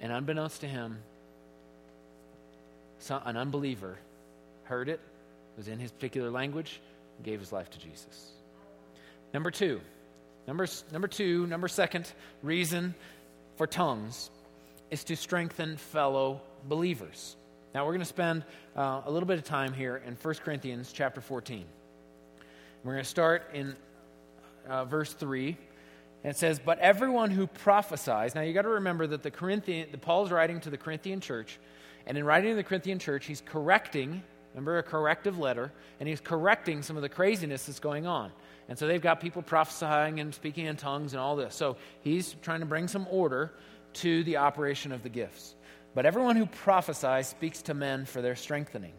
And 0.00 0.10
unbeknownst 0.10 0.62
to 0.62 0.66
him, 0.66 0.98
an 3.10 3.36
unbeliever 3.36 3.98
heard 4.64 4.88
it, 4.88 5.00
was 5.56 5.68
in 5.68 5.78
his 5.78 5.92
particular 5.92 6.30
language, 6.30 6.80
and 7.16 7.24
gave 7.24 7.38
his 7.38 7.52
life 7.52 7.70
to 7.70 7.78
Jesus. 7.78 8.32
Number 9.34 9.50
two, 9.50 9.80
number, 10.46 10.66
number 10.90 11.08
two, 11.08 11.46
number 11.46 11.68
second 11.68 12.10
reason 12.42 12.94
for 13.56 13.66
tongues 13.66 14.30
is 14.90 15.04
to 15.04 15.16
strengthen 15.16 15.76
fellow 15.76 16.40
believers. 16.68 17.36
Now, 17.74 17.84
we're 17.84 17.92
going 17.92 18.00
to 18.00 18.06
spend 18.06 18.44
uh, 18.74 19.02
a 19.04 19.10
little 19.10 19.26
bit 19.26 19.38
of 19.38 19.44
time 19.44 19.72
here 19.72 20.02
in 20.06 20.14
1 20.14 20.34
Corinthians 20.36 20.92
chapter 20.92 21.20
14. 21.20 21.64
We're 22.82 22.92
going 22.92 23.04
to 23.04 23.10
start 23.10 23.50
in 23.52 23.76
uh, 24.66 24.86
verse 24.86 25.12
3. 25.12 25.56
And 26.22 26.30
it 26.30 26.36
says, 26.36 26.58
But 26.58 26.78
everyone 26.78 27.30
who 27.30 27.46
prophesies. 27.46 28.34
Now, 28.34 28.42
you 28.42 28.52
got 28.52 28.62
to 28.62 28.68
remember 28.68 29.06
that 29.06 29.22
the 29.22 29.30
Corinthian, 29.30 29.88
the 29.90 29.98
Paul's 29.98 30.30
writing 30.30 30.60
to 30.60 30.70
the 30.70 30.78
Corinthian 30.78 31.20
church. 31.20 31.58
And 32.06 32.16
in 32.18 32.24
writing 32.24 32.50
to 32.50 32.56
the 32.56 32.64
Corinthian 32.64 32.98
church, 32.98 33.26
he's 33.26 33.40
correcting, 33.40 34.22
remember 34.54 34.78
a 34.78 34.82
corrective 34.82 35.38
letter, 35.38 35.72
and 35.98 36.08
he's 36.08 36.20
correcting 36.20 36.82
some 36.82 36.96
of 36.96 37.02
the 37.02 37.08
craziness 37.08 37.66
that's 37.66 37.80
going 37.80 38.06
on. 38.06 38.32
And 38.68 38.78
so 38.78 38.86
they've 38.86 39.00
got 39.00 39.20
people 39.20 39.42
prophesying 39.42 40.20
and 40.20 40.34
speaking 40.34 40.66
in 40.66 40.76
tongues 40.76 41.12
and 41.12 41.20
all 41.20 41.36
this. 41.36 41.54
So 41.54 41.76
he's 42.02 42.36
trying 42.42 42.60
to 42.60 42.66
bring 42.66 42.88
some 42.88 43.06
order 43.10 43.52
to 43.94 44.22
the 44.24 44.36
operation 44.36 44.92
of 44.92 45.02
the 45.02 45.08
gifts. 45.08 45.54
But 45.94 46.06
everyone 46.06 46.36
who 46.36 46.46
prophesies 46.46 47.28
speaks 47.28 47.62
to 47.62 47.74
men 47.74 48.04
for 48.04 48.22
their 48.22 48.36
strengthening, 48.36 48.92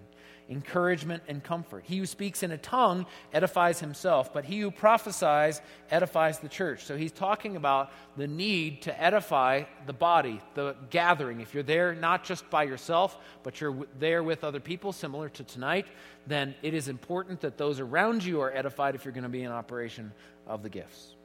encouragement, 0.51 1.23
and 1.29 1.41
comfort. 1.43 1.85
He 1.87 1.97
who 1.97 2.05
speaks 2.05 2.43
in 2.43 2.51
a 2.51 2.57
tongue 2.57 3.05
edifies 3.33 3.79
himself, 3.79 4.33
but 4.33 4.43
he 4.43 4.59
who 4.59 4.69
prophesies 4.69 5.61
edifies 5.89 6.39
the 6.39 6.49
church. 6.49 6.83
So 6.83 6.97
he's 6.97 7.13
talking 7.13 7.55
about 7.55 7.91
the 8.17 8.27
need 8.27 8.81
to 8.83 9.01
edify 9.01 9.63
the 9.85 9.93
body, 9.93 10.41
the 10.53 10.75
gathering. 10.89 11.39
If 11.39 11.53
you're 11.53 11.63
there 11.63 11.95
not 11.95 12.25
just 12.25 12.49
by 12.49 12.63
yourself, 12.63 13.17
but 13.43 13.61
you're 13.61 13.87
there 13.97 14.21
with 14.21 14.43
other 14.43 14.59
people, 14.59 14.91
similar 14.91 15.29
to 15.29 15.43
tonight, 15.43 15.87
then 16.27 16.53
it 16.61 16.73
is 16.73 16.89
important 16.89 17.41
that 17.41 17.57
those 17.57 17.79
around 17.79 18.23
you 18.23 18.41
are 18.41 18.51
edified 18.51 18.93
if 18.93 19.05
you're 19.05 19.13
going 19.13 19.23
to 19.23 19.29
be 19.29 19.43
in 19.43 19.51
operation 19.51 20.11
of 20.45 20.63
the 20.63 20.69
gifts. 20.69 21.15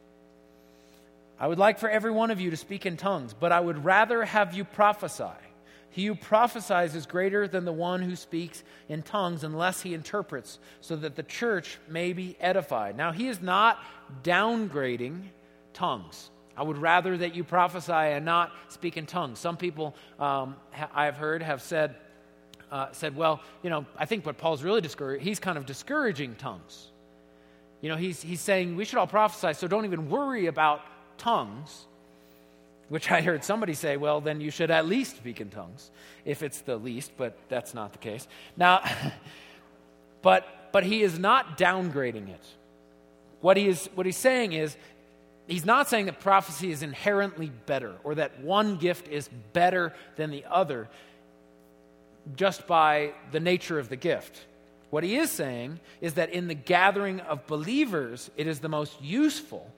I 1.38 1.48
would 1.48 1.58
like 1.58 1.78
for 1.78 1.90
every 1.90 2.12
one 2.12 2.30
of 2.30 2.40
you 2.40 2.50
to 2.50 2.56
speak 2.56 2.86
in 2.86 2.96
tongues, 2.96 3.34
but 3.34 3.52
I 3.52 3.60
would 3.60 3.84
rather 3.84 4.24
have 4.24 4.54
you 4.54 4.64
prophesy. 4.64 5.24
He 5.96 6.04
who 6.04 6.14
prophesies 6.14 6.94
is 6.94 7.06
greater 7.06 7.48
than 7.48 7.64
the 7.64 7.72
one 7.72 8.02
who 8.02 8.16
speaks 8.16 8.62
in 8.87 9.00
tongues 9.00 9.44
unless 9.44 9.80
he 9.80 9.94
interprets, 9.94 10.59
so 10.82 10.94
that 10.94 11.16
the 11.16 11.22
church 11.22 11.78
may 11.88 12.12
be 12.12 12.37
edified. 12.38 12.98
Now, 12.98 13.12
he 13.12 13.28
is 13.28 13.40
not 13.40 13.82
downgrading 14.22 15.22
tongues. 15.72 16.28
I 16.54 16.64
would 16.64 16.76
rather 16.76 17.16
that 17.16 17.35
you 17.35 17.44
prophesy 17.44 17.94
and 17.94 18.26
not 18.26 18.52
speak 18.68 18.98
in 18.98 19.06
tongues. 19.06 19.38
Some 19.38 19.56
people 19.56 19.94
um, 20.18 20.56
ha- 20.70 20.90
I've 20.94 21.16
heard 21.16 21.42
have 21.42 21.62
said, 21.62 21.96
uh, 22.70 22.88
said, 22.92 23.16
well, 23.16 23.40
you 23.62 23.70
know, 23.70 23.87
I 23.96 24.04
think 24.04 24.26
what 24.26 24.37
Paul's 24.37 24.62
really 24.62 24.82
discouraging, 24.82 25.24
he's 25.24 25.40
kind 25.40 25.56
of 25.56 25.64
discouraging 25.64 26.35
tongues. 26.35 26.88
You 27.80 27.88
know, 27.88 27.96
he's, 27.96 28.20
he's 28.20 28.42
saying 28.42 28.76
we 28.76 28.85
should 28.85 28.98
all 28.98 29.06
prophesy, 29.06 29.54
so 29.54 29.66
don't 29.66 29.87
even 29.87 30.11
worry 30.11 30.44
about 30.44 30.82
tongues, 31.16 31.87
which 32.88 33.11
I 33.11 33.20
heard 33.20 33.42
somebody 33.42 33.75
say, 33.75 33.96
well, 33.96 34.20
then 34.20 34.40
you 34.40 34.51
should 34.51 34.70
at 34.70 34.87
least 34.87 35.16
speak 35.16 35.40
in 35.40 35.51
tongues, 35.51 35.90
if 36.25 36.42
it's 36.42 36.61
the 36.61 36.77
least, 36.77 37.12
but 37.16 37.37
that's 37.49 37.75
not 37.75 37.92
the 37.92 37.99
case. 37.99 38.27
Now, 38.57 38.83
but, 40.22 40.70
but 40.72 40.85
he 40.85 41.03
is 41.03 41.18
not 41.18 41.59
downgrading 41.59 42.29
it. 42.29 42.44
What, 43.40 43.57
he 43.57 43.68
is, 43.68 43.88
what 43.94 44.07
he's 44.07 44.16
saying 44.16 44.53
is, 44.53 44.77
he's 45.46 45.64
not 45.64 45.88
saying 45.88 46.07
that 46.07 46.20
prophecy 46.20 46.70
is 46.70 46.83
inherently 46.83 47.51
better 47.66 47.94
or 48.05 48.14
that 48.16 48.40
one 48.40 48.77
gift 48.77 49.09
is 49.09 49.29
better 49.53 49.92
than 50.16 50.31
the 50.31 50.44
other 50.51 50.88
just 52.35 52.66
by 52.66 53.12
the 53.31 53.40
nature 53.40 53.79
of 53.79 53.88
the 53.88 53.96
gift. 53.96 54.46
What 54.90 55.05
he 55.05 55.16
is 55.16 55.31
saying 55.31 55.81
is 56.01 56.14
that 56.14 56.31
in 56.31 56.49
the 56.49 56.55
gathering 56.55 57.20
of 57.20 57.46
believers, 57.46 58.31
it 58.37 58.46
is 58.46 58.61
the 58.61 58.68
most 58.68 59.01
useful 59.03 59.70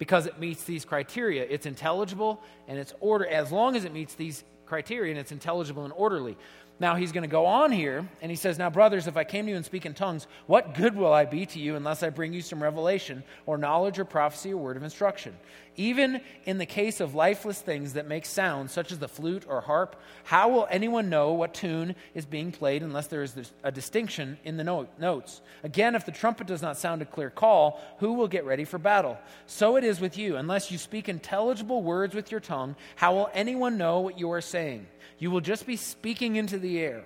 because 0.00 0.24
it 0.24 0.40
meets 0.40 0.64
these 0.64 0.86
criteria. 0.86 1.46
It's 1.48 1.66
intelligible 1.66 2.42
and 2.66 2.78
it's 2.78 2.94
order 3.00 3.26
as 3.26 3.52
long 3.52 3.76
as 3.76 3.84
it 3.84 3.92
meets 3.92 4.14
these 4.14 4.42
criteria 4.64 5.12
and 5.12 5.20
it's 5.20 5.30
intelligible 5.30 5.84
and 5.84 5.92
orderly. 5.94 6.38
Now 6.80 6.94
he's 6.94 7.12
going 7.12 7.22
to 7.24 7.28
go 7.28 7.44
on 7.44 7.72
here 7.72 8.08
and 8.22 8.30
he 8.30 8.36
says, 8.36 8.58
Now, 8.58 8.70
brothers, 8.70 9.06
if 9.06 9.18
I 9.18 9.22
came 9.22 9.44
to 9.44 9.50
you 9.50 9.56
and 9.56 9.66
speak 9.66 9.84
in 9.84 9.92
tongues, 9.92 10.26
what 10.46 10.74
good 10.74 10.96
will 10.96 11.12
I 11.12 11.26
be 11.26 11.44
to 11.44 11.58
you 11.60 11.76
unless 11.76 12.02
I 12.02 12.08
bring 12.08 12.32
you 12.32 12.40
some 12.40 12.62
revelation 12.62 13.22
or 13.44 13.58
knowledge 13.58 13.98
or 13.98 14.06
prophecy 14.06 14.54
or 14.54 14.56
word 14.56 14.78
of 14.78 14.82
instruction? 14.82 15.36
Even 15.76 16.22
in 16.44 16.56
the 16.56 16.66
case 16.66 17.00
of 17.00 17.14
lifeless 17.14 17.60
things 17.60 17.92
that 17.92 18.08
make 18.08 18.24
sound, 18.24 18.70
such 18.70 18.92
as 18.92 18.98
the 18.98 19.08
flute 19.08 19.44
or 19.46 19.60
harp, 19.60 20.00
how 20.24 20.48
will 20.48 20.66
anyone 20.70 21.10
know 21.10 21.32
what 21.32 21.52
tune 21.52 21.94
is 22.14 22.24
being 22.24 22.50
played 22.50 22.82
unless 22.82 23.08
there 23.08 23.22
is 23.22 23.52
a 23.62 23.70
distinction 23.70 24.38
in 24.44 24.56
the 24.56 24.64
note, 24.64 24.88
notes? 24.98 25.42
Again, 25.62 25.94
if 25.94 26.06
the 26.06 26.12
trumpet 26.12 26.46
does 26.46 26.62
not 26.62 26.78
sound 26.78 27.02
a 27.02 27.06
clear 27.06 27.30
call, 27.30 27.80
who 27.98 28.14
will 28.14 28.28
get 28.28 28.46
ready 28.46 28.64
for 28.64 28.78
battle? 28.78 29.18
So 29.46 29.76
it 29.76 29.84
is 29.84 30.00
with 30.00 30.16
you. 30.16 30.36
Unless 30.36 30.70
you 30.70 30.78
speak 30.78 31.10
intelligible 31.10 31.82
words 31.82 32.14
with 32.14 32.30
your 32.30 32.40
tongue, 32.40 32.74
how 32.96 33.14
will 33.14 33.30
anyone 33.34 33.76
know 33.76 34.00
what 34.00 34.18
you 34.18 34.32
are 34.32 34.40
saying? 34.40 34.86
You 35.18 35.30
will 35.30 35.40
just 35.40 35.66
be 35.66 35.76
speaking 35.76 36.36
into 36.36 36.58
the 36.58 36.78
air. 36.80 37.04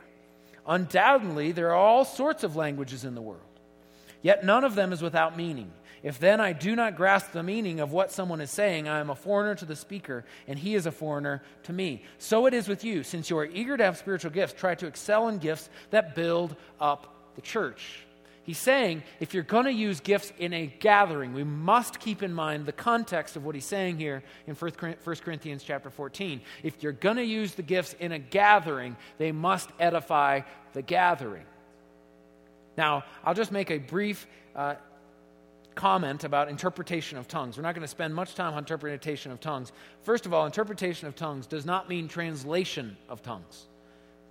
Undoubtedly, 0.66 1.52
there 1.52 1.70
are 1.70 1.76
all 1.76 2.04
sorts 2.04 2.44
of 2.44 2.57
languages 2.57 3.04
in 3.04 3.14
the 3.14 3.20
world, 3.20 3.40
yet 4.22 4.44
none 4.44 4.64
of 4.64 4.74
them 4.74 4.92
is 4.92 5.02
without 5.02 5.37
meaning. 5.37 5.70
If 6.02 6.18
then 6.18 6.38
I 6.38 6.52
do 6.52 6.76
not 6.76 6.96
grasp 6.96 7.33
the 7.33 7.42
meaning 7.42 7.80
of 7.80 7.92
what 7.92 8.12
someone 8.12 8.42
is 8.42 8.50
saying, 8.50 8.88
I 8.88 9.00
am 9.00 9.09
a 9.09 9.14
foreigner 9.14 9.54
to 9.54 9.64
the 9.64 9.74
speaker, 9.74 10.26
and 10.46 10.59
he 10.59 10.74
is 10.74 10.85
a 10.85 10.92
foreigner 10.92 11.42
to 11.62 11.72
me. 11.72 12.02
So 12.18 12.44
it 12.44 12.52
is 12.52 12.68
with 12.68 12.85
you. 12.85 13.02
Since 13.02 13.30
you 13.30 13.38
are 13.38 13.46
eager 13.46 13.76
to 13.76 13.85
have 13.85 13.96
spiritual 13.96 14.30
gifts, 14.30 14.52
try 14.52 14.74
to 14.74 14.87
excel 14.87 15.28
in 15.28 15.38
gifts 15.38 15.70
that 15.90 16.14
build 16.14 16.57
up 16.78 17.33
the 17.37 17.40
church. 17.40 18.04
He's 18.44 18.59
saying 18.59 19.02
if 19.20 19.33
you're 19.33 19.42
going 19.42 19.64
to 19.64 19.72
use 19.72 20.00
gifts 20.00 20.33
in 20.38 20.52
a 20.52 20.66
gathering, 20.66 21.33
we 21.33 21.44
must 21.44 21.98
keep 21.98 22.22
in 22.22 22.33
mind 22.33 22.66
the 22.66 22.72
context 22.72 23.37
of 23.37 23.44
what 23.44 23.54
he's 23.54 23.64
saying 23.64 23.98
here 23.98 24.22
in 24.46 24.54
1 24.54 24.72
Corinthians 25.16 25.64
chapter 25.64 25.90
14. 25.90 26.42
If 26.62 26.83
you're 26.83 26.92
going 26.92 27.16
to 27.16 27.24
use 27.24 27.54
the 27.54 27.62
gifts 27.62 27.94
in 27.98 28.12
a 28.12 28.18
gathering, 28.18 28.96
they 29.16 29.33
must 29.33 29.70
edify 29.80 30.42
the 30.74 30.83
gathering. 30.83 31.44
Now, 32.76 33.04
I'll 33.24 33.35
just 33.35 33.50
make 33.50 33.70
a 33.70 33.78
brief 33.78 34.26
uh, 34.54 34.74
comment 35.74 36.24
about 36.24 36.50
interpretation 36.50 37.16
of 37.16 37.26
tongues. 37.26 37.57
We're 37.57 37.62
not 37.62 37.74
going 37.74 37.83
to 37.83 37.88
spend 37.88 38.14
much 38.14 38.35
time 38.35 38.52
on 38.52 38.59
interpretation 38.59 39.33
of 39.33 39.40
tongues. 39.40 39.72
First 40.02 40.26
of 40.26 40.35
all, 40.35 40.44
interpretation 40.44 41.09
of 41.09 41.16
tongues 41.16 41.46
does 41.46 41.64
not 41.64 41.88
mean 41.88 42.09
translation 42.09 42.96
of 43.09 43.22
tongues. 43.22 43.66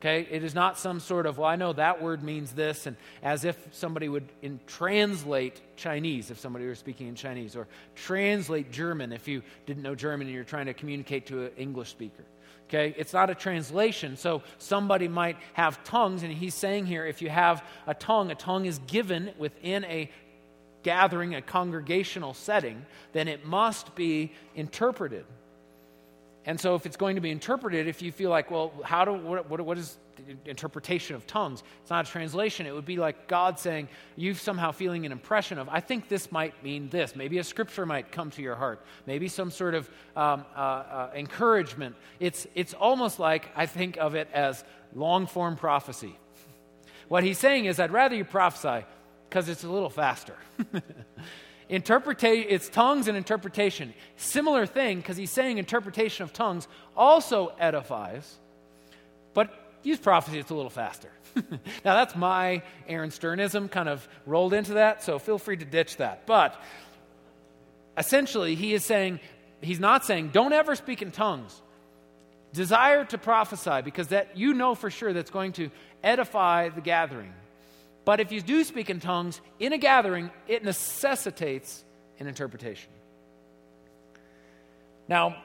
Okay? 0.04 0.28
It 0.30 0.44
is 0.44 0.54
not 0.54 0.78
some 0.78 1.00
sort 1.00 1.26
of, 1.26 1.38
well, 1.38 1.48
I 1.48 1.56
know 1.56 1.72
that 1.72 2.02
word 2.02 2.24
means 2.24 2.52
this, 2.52 2.88
and 2.88 2.98
as 3.22 3.46
if 3.46 3.58
somebody 3.72 4.10
would 4.10 4.28
in, 4.42 4.60
translate 4.68 5.62
Chinese 5.78 6.30
if 6.30 6.38
somebody 6.38 6.66
were 6.66 6.76
speaking 6.76 7.08
in 7.08 7.16
Chinese, 7.16 7.56
or 7.56 7.70
translate 7.96 8.70
German 8.70 9.14
if 9.14 9.30
you 9.30 9.42
didn't 9.66 9.82
know 9.82 9.96
German 9.96 10.28
and 10.28 10.36
you're 10.36 10.44
trying 10.44 10.66
to 10.66 10.74
communicate 10.74 11.28
to 11.28 11.46
an 11.46 11.52
English 11.56 11.90
speaker. 11.90 12.26
Okay? 12.68 12.94
It's 12.98 13.14
not 13.14 13.30
a 13.30 13.36
translation. 13.36 14.18
So 14.18 14.44
somebody 14.58 15.08
might 15.08 15.38
have 15.54 15.82
tongues, 15.86 16.24
and 16.24 16.34
he's 16.34 16.54
saying 16.54 16.86
here 16.86 17.06
if 17.06 17.22
you 17.22 17.30
have 17.30 17.64
a 17.88 17.94
tongue, 17.94 18.30
a 18.30 18.36
tongue 18.36 18.66
is 18.66 18.80
given 18.88 19.32
within 19.38 19.86
a 19.86 20.12
gathering, 20.84 21.34
a 21.34 21.42
congregational 21.42 22.34
setting, 22.34 22.86
then 23.14 23.30
it 23.30 23.46
must 23.46 23.96
be 23.96 24.34
interpreted. 24.54 25.24
And 26.46 26.60
so, 26.60 26.76
if 26.76 26.86
it's 26.86 26.98
going 26.98 27.16
to 27.16 27.22
be 27.22 27.32
interpreted, 27.32 27.88
if 27.88 28.02
you 28.02 28.12
feel 28.12 28.30
like, 28.30 28.52
well, 28.52 28.74
how 28.84 29.06
do 29.06 29.14
what, 29.14 29.50
what, 29.50 29.62
what 29.62 29.78
is 29.78 29.98
interpretation 30.46 31.16
of 31.16 31.26
tongues? 31.26 31.64
It's 31.82 31.90
not 31.90 32.08
a 32.08 32.12
translation. 32.12 32.66
It 32.66 32.74
would 32.74 32.86
be 32.86 32.98
like 32.98 33.28
God 33.28 33.60
saying, 33.60 33.88
you've 34.16 34.40
somehow 34.40 34.72
feeling 34.72 35.06
an 35.06 35.12
impression 35.12 35.58
of, 35.58 35.70
I 35.70 35.80
think 35.80 36.10
this 36.10 36.32
might 36.32 36.62
mean 36.64 36.90
this. 36.90 37.16
Maybe 37.16 37.38
a 37.38 37.44
scripture 37.44 37.86
might 37.86 38.12
come 38.12 38.30
to 38.32 38.42
your 38.42 38.56
heart. 38.56 38.86
Maybe 39.06 39.30
some 39.30 39.52
sort 39.52 39.74
of 39.74 39.90
um, 40.16 40.46
uh, 40.56 40.60
uh, 40.60 41.12
encouragement. 41.16 41.96
It's 42.20 42.46
it's 42.56 42.74
almost 42.74 43.20
like 43.20 43.50
I 43.56 43.66
think 43.66 43.98
of 43.98 44.16
it 44.16 44.28
as 44.34 44.64
long 44.94 45.28
form 45.28 45.56
prophecy. 45.56 46.18
What 47.08 47.24
he's 47.24 47.38
saying 47.38 47.66
is, 47.66 47.80
I'd 47.80 47.92
rather 47.92 48.16
you 48.16 48.26
prophesy 48.26 48.86
because 49.30 49.48
it's 49.48 49.64
a 49.64 49.70
little 49.70 49.90
faster. 49.90 50.36
Interpretation, 51.74 52.46
it's 52.52 52.70
tongues 52.70 53.08
and 53.08 53.18
interpretation. 53.18 53.96
Similar 54.16 54.68
thing, 54.68 54.98
because 54.98 55.18
he's 55.18 55.32
saying 55.32 55.58
interpretation 55.58 56.24
of 56.24 56.32
tongues 56.32 56.68
also 56.96 57.52
edifies, 57.60 58.38
but 59.34 59.50
use 59.82 59.98
prophecy, 59.98 60.38
it's 60.38 60.52
a 60.52 60.54
little 60.54 60.70
faster. 60.70 61.10
now, 61.36 61.50
that's 61.84 62.16
my 62.16 62.62
Aaron 62.88 63.10
Sternism 63.10 63.72
kind 63.72 63.90
of 63.90 64.08
rolled 64.28 64.54
into 64.54 64.76
that, 64.76 65.02
so 65.02 65.18
feel 65.18 65.40
free 65.40 65.58
to 65.58 65.66
ditch 65.66 65.98
that. 65.98 66.28
But 66.28 66.62
essentially, 67.98 68.54
he 68.54 68.76
is 68.76 68.86
saying, 68.86 69.20
he's 69.60 69.80
not 69.80 70.06
saying, 70.06 70.30
don't 70.30 70.54
ever 70.54 70.76
speak 70.76 71.02
in 71.02 71.10
tongues. 71.10 71.60
Desire 72.54 73.04
to 73.06 73.18
prophesy, 73.18 73.82
because 73.82 74.10
that 74.10 74.38
you 74.38 74.54
know 74.54 74.76
for 74.76 74.92
sure 74.92 75.12
that's 75.12 75.32
going 75.32 75.54
to 75.54 75.72
edify 76.04 76.70
the 76.70 76.82
gathering. 76.82 77.34
But 78.06 78.20
if 78.20 78.32
you 78.32 78.42
do 78.42 78.64
speak 78.64 78.90
in 78.90 79.00
tongues 79.00 79.40
in 79.60 79.74
a 79.74 79.78
gathering, 79.78 80.30
it 80.48 80.64
necessitates 80.64 81.84
an 82.20 82.28
interpretation. 82.28 82.92
Now, 85.08 85.36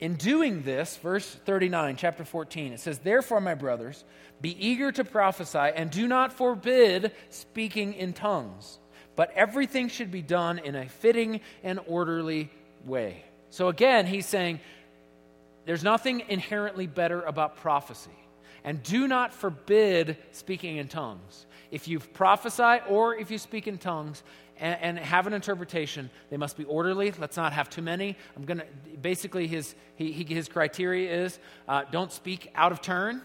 in 0.00 0.14
doing 0.14 0.62
this, 0.62 0.96
verse 0.96 1.28
39, 1.46 1.96
chapter 1.96 2.24
14, 2.24 2.72
it 2.72 2.80
says, 2.80 2.98
Therefore, 2.98 3.40
my 3.40 3.54
brothers, 3.54 4.04
be 4.40 4.56
eager 4.66 4.90
to 4.90 5.04
prophesy 5.04 5.58
and 5.58 5.90
do 5.90 6.08
not 6.08 6.32
forbid 6.32 7.12
speaking 7.30 7.94
in 7.94 8.12
tongues, 8.12 8.78
but 9.14 9.30
everything 9.36 9.88
should 9.88 10.10
be 10.10 10.22
done 10.22 10.58
in 10.58 10.74
a 10.74 10.88
fitting 10.88 11.40
and 11.62 11.78
orderly 11.86 12.50
way. 12.84 13.24
So 13.50 13.68
again, 13.68 14.06
he's 14.06 14.26
saying 14.26 14.58
there's 15.66 15.84
nothing 15.84 16.24
inherently 16.28 16.88
better 16.88 17.22
about 17.22 17.58
prophecy. 17.58 18.10
And 18.64 18.82
do 18.82 19.08
not 19.08 19.32
forbid 19.32 20.16
speaking 20.30 20.76
in 20.76 20.88
tongues. 20.88 21.46
If 21.70 21.88
you 21.88 21.98
prophesy 21.98 22.80
or 22.88 23.16
if 23.16 23.30
you 23.30 23.38
speak 23.38 23.66
in 23.66 23.78
tongues 23.78 24.22
and, 24.58 24.98
have 24.98 25.26
an 25.26 25.32
interpretation, 25.32 26.10
they 26.30 26.36
must 26.36 26.56
be 26.56 26.64
orderly. 26.64 27.12
Let's 27.18 27.36
not 27.36 27.52
have 27.52 27.68
too 27.68 27.82
many. 27.82 28.16
I'm 28.36 28.44
to, 28.46 28.64
basically, 29.00 29.48
his, 29.48 29.74
he, 29.96 30.12
he, 30.12 30.22
his 30.24 30.48
criteria 30.48 31.24
is 31.24 31.38
uh, 31.66 31.82
don't 31.90 32.12
speak 32.12 32.50
out 32.54 32.70
of 32.70 32.80
turn. 32.80 33.22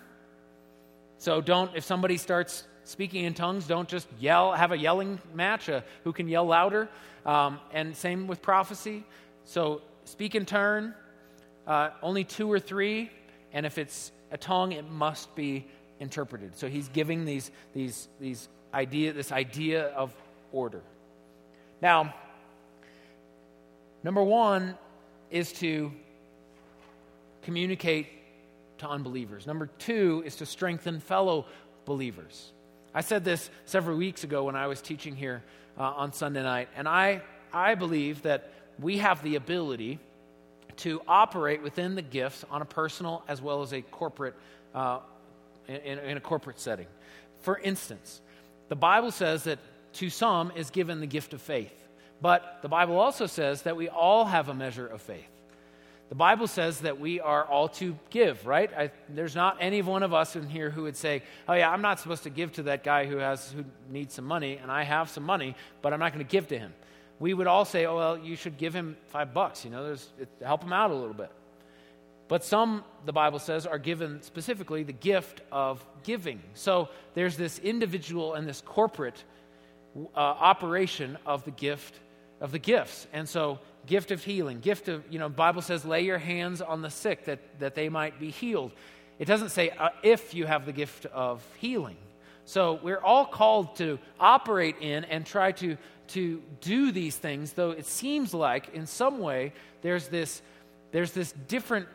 So 1.19 1.41
don't, 1.41 1.75
if 1.75 1.83
somebody 1.83 2.17
starts 2.17 2.63
speaking 2.83 3.25
in 3.25 3.33
tongues, 3.33 3.67
don't 3.67 3.87
just 3.87 4.07
yell, 4.19 4.53
have 4.53 4.71
a 4.71 4.77
yelling 4.77 5.19
match, 5.35 5.69
uh, 5.69 5.81
who 6.03 6.13
can 6.13 6.27
yell 6.27 6.45
louder. 6.45 6.89
Um, 7.25 7.59
and 7.71 7.95
same 7.95 8.27
with 8.27 8.41
prophecy. 8.41 9.03
So 9.43 9.81
speak 10.05 10.35
in 10.35 10.45
turn, 10.45 10.95
uh, 11.67 11.89
only 12.01 12.23
two 12.23 12.51
or 12.51 12.59
three. 12.59 13.11
And 13.51 13.65
if 13.65 13.77
it's 13.77 14.11
a 14.31 14.37
tongue, 14.37 14.71
it 14.71 14.89
must 14.89 15.33
be 15.35 15.65
interpreted. 15.99 16.57
So 16.57 16.67
he's 16.67 16.89
giving 16.89 17.25
these, 17.25 17.51
these, 17.73 18.07
these 18.19 18.49
idea, 18.73 19.13
this 19.13 19.31
idea 19.31 19.85
of 19.87 20.13
order. 20.51 20.81
Now, 21.81 22.13
number 24.03 24.23
one 24.23 24.77
is 25.29 25.51
to 25.53 25.91
communicate 27.43 28.07
to 28.79 28.87
unbelievers. 28.87 29.47
Number 29.47 29.67
two 29.79 30.23
is 30.25 30.35
to 30.37 30.45
strengthen 30.45 30.99
fellow 30.99 31.45
believers. 31.85 32.51
I 32.93 33.01
said 33.01 33.23
this 33.23 33.49
several 33.65 33.97
weeks 33.97 34.23
ago 34.23 34.43
when 34.43 34.55
I 34.55 34.67
was 34.67 34.81
teaching 34.81 35.15
here 35.15 35.43
uh, 35.77 35.83
on 35.83 36.13
Sunday 36.13 36.43
night, 36.43 36.69
and 36.75 36.87
I, 36.87 37.21
I 37.53 37.75
believe 37.75 38.23
that 38.23 38.51
we 38.79 38.97
have 38.97 39.23
the 39.23 39.35
ability 39.35 39.99
to 40.77 41.01
operate 41.07 41.61
within 41.61 41.95
the 41.95 42.01
gifts 42.01 42.45
on 42.49 42.61
a 42.61 42.65
personal 42.65 43.23
as 43.27 43.41
well 43.41 43.61
as 43.61 43.73
a 43.73 43.81
corporate, 43.81 44.35
uh, 44.73 44.99
in, 45.67 45.99
in 45.99 46.17
a 46.17 46.21
corporate 46.21 46.59
setting. 46.59 46.87
For 47.41 47.57
instance, 47.57 48.21
the 48.69 48.75
Bible 48.75 49.11
says 49.11 49.43
that 49.45 49.59
to 49.93 50.09
some 50.09 50.51
is 50.55 50.69
given 50.69 50.99
the 50.99 51.07
gift 51.07 51.33
of 51.33 51.41
faith, 51.41 51.73
but 52.21 52.59
the 52.61 52.69
Bible 52.69 52.99
also 52.99 53.25
says 53.25 53.63
that 53.63 53.75
we 53.75 53.89
all 53.89 54.25
have 54.25 54.49
a 54.49 54.53
measure 54.53 54.87
of 54.87 55.01
faith. 55.01 55.29
The 56.09 56.15
Bible 56.15 56.47
says 56.47 56.79
that 56.81 56.99
we 56.99 57.19
are 57.19 57.43
all 57.43 57.67
to 57.69 57.97
give, 58.09 58.47
right? 58.47 58.71
I, 58.73 58.91
there's 59.09 59.35
not 59.35 59.57
any 59.59 59.81
one 59.81 60.03
of 60.03 60.13
us 60.13 60.37
in 60.37 60.47
here 60.47 60.69
who 60.69 60.83
would 60.83 60.95
say, 60.95 61.21
"Oh 61.49 61.53
yeah, 61.53 61.69
I'm 61.69 61.81
not 61.81 61.99
supposed 61.99 62.23
to 62.23 62.29
give 62.29 62.53
to 62.53 62.63
that 62.63 62.83
guy 62.83 63.05
who 63.05 63.17
has 63.17 63.51
who 63.51 63.65
needs 63.89 64.13
some 64.13 64.23
money, 64.23 64.57
and 64.61 64.71
I 64.71 64.83
have 64.83 65.09
some 65.09 65.23
money, 65.23 65.55
but 65.81 65.91
I'm 65.91 65.99
not 65.99 66.13
going 66.13 66.25
to 66.25 66.31
give 66.31 66.47
to 66.47 66.57
him." 66.57 66.73
We 67.19 67.33
would 67.33 67.47
all 67.47 67.65
say, 67.65 67.85
oh, 67.85 67.97
well, 67.97 68.17
you 68.17 68.35
should 68.35 68.57
give 68.57 68.73
him 68.73 68.97
five 69.07 69.33
bucks, 69.33 69.65
you 69.65 69.71
know, 69.71 69.83
there's, 69.83 70.09
it, 70.19 70.29
help 70.43 70.63
him 70.63 70.73
out 70.73 70.91
a 70.91 70.95
little 70.95 71.13
bit. 71.13 71.31
But 72.27 72.43
some, 72.43 72.83
the 73.05 73.13
Bible 73.13 73.39
says, 73.39 73.65
are 73.65 73.79
given 73.79 74.21
specifically 74.21 74.83
the 74.83 74.93
gift 74.93 75.41
of 75.51 75.83
giving. 76.03 76.41
So 76.53 76.89
there's 77.13 77.37
this 77.37 77.57
individual 77.59 78.33
and 78.33 78.47
this 78.47 78.61
corporate 78.61 79.23
uh, 79.95 80.19
operation 80.19 81.17
of 81.25 81.45
the 81.45 81.51
gift 81.51 81.99
of 82.41 82.51
the 82.51 82.59
gifts. 82.59 83.07
And 83.13 83.27
so 83.27 83.59
gift 83.85 84.11
of 84.11 84.23
healing, 84.23 84.59
gift 84.59 84.89
of, 84.89 85.03
you 85.09 85.19
know, 85.19 85.29
Bible 85.29 85.61
says 85.61 85.85
lay 85.85 86.01
your 86.01 86.17
hands 86.17 86.61
on 86.61 86.81
the 86.81 86.89
sick 86.89 87.25
that, 87.25 87.39
that 87.59 87.75
they 87.75 87.89
might 87.89 88.19
be 88.19 88.29
healed. 88.29 88.73
It 89.19 89.25
doesn't 89.25 89.49
say 89.49 89.69
uh, 89.69 89.89
if 90.03 90.33
you 90.33 90.45
have 90.45 90.65
the 90.65 90.73
gift 90.73 91.05
of 91.07 91.43
healing. 91.59 91.97
So 92.45 92.79
we're 92.81 92.99
all 92.99 93.25
called 93.25 93.75
to 93.77 93.99
operate 94.19 94.75
in 94.79 95.03
and 95.05 95.25
try 95.25 95.51
to 95.53 95.77
to 96.09 96.41
do 96.61 96.91
these 96.91 97.15
things, 97.15 97.53
though 97.53 97.71
it 97.71 97.85
seems 97.85 98.33
like 98.33 98.73
in 98.73 98.85
some 98.85 99.19
way 99.19 99.53
there's 99.81 100.07
this, 100.07 100.41
there's 100.91 101.11
this 101.11 101.31
different, 101.47 101.87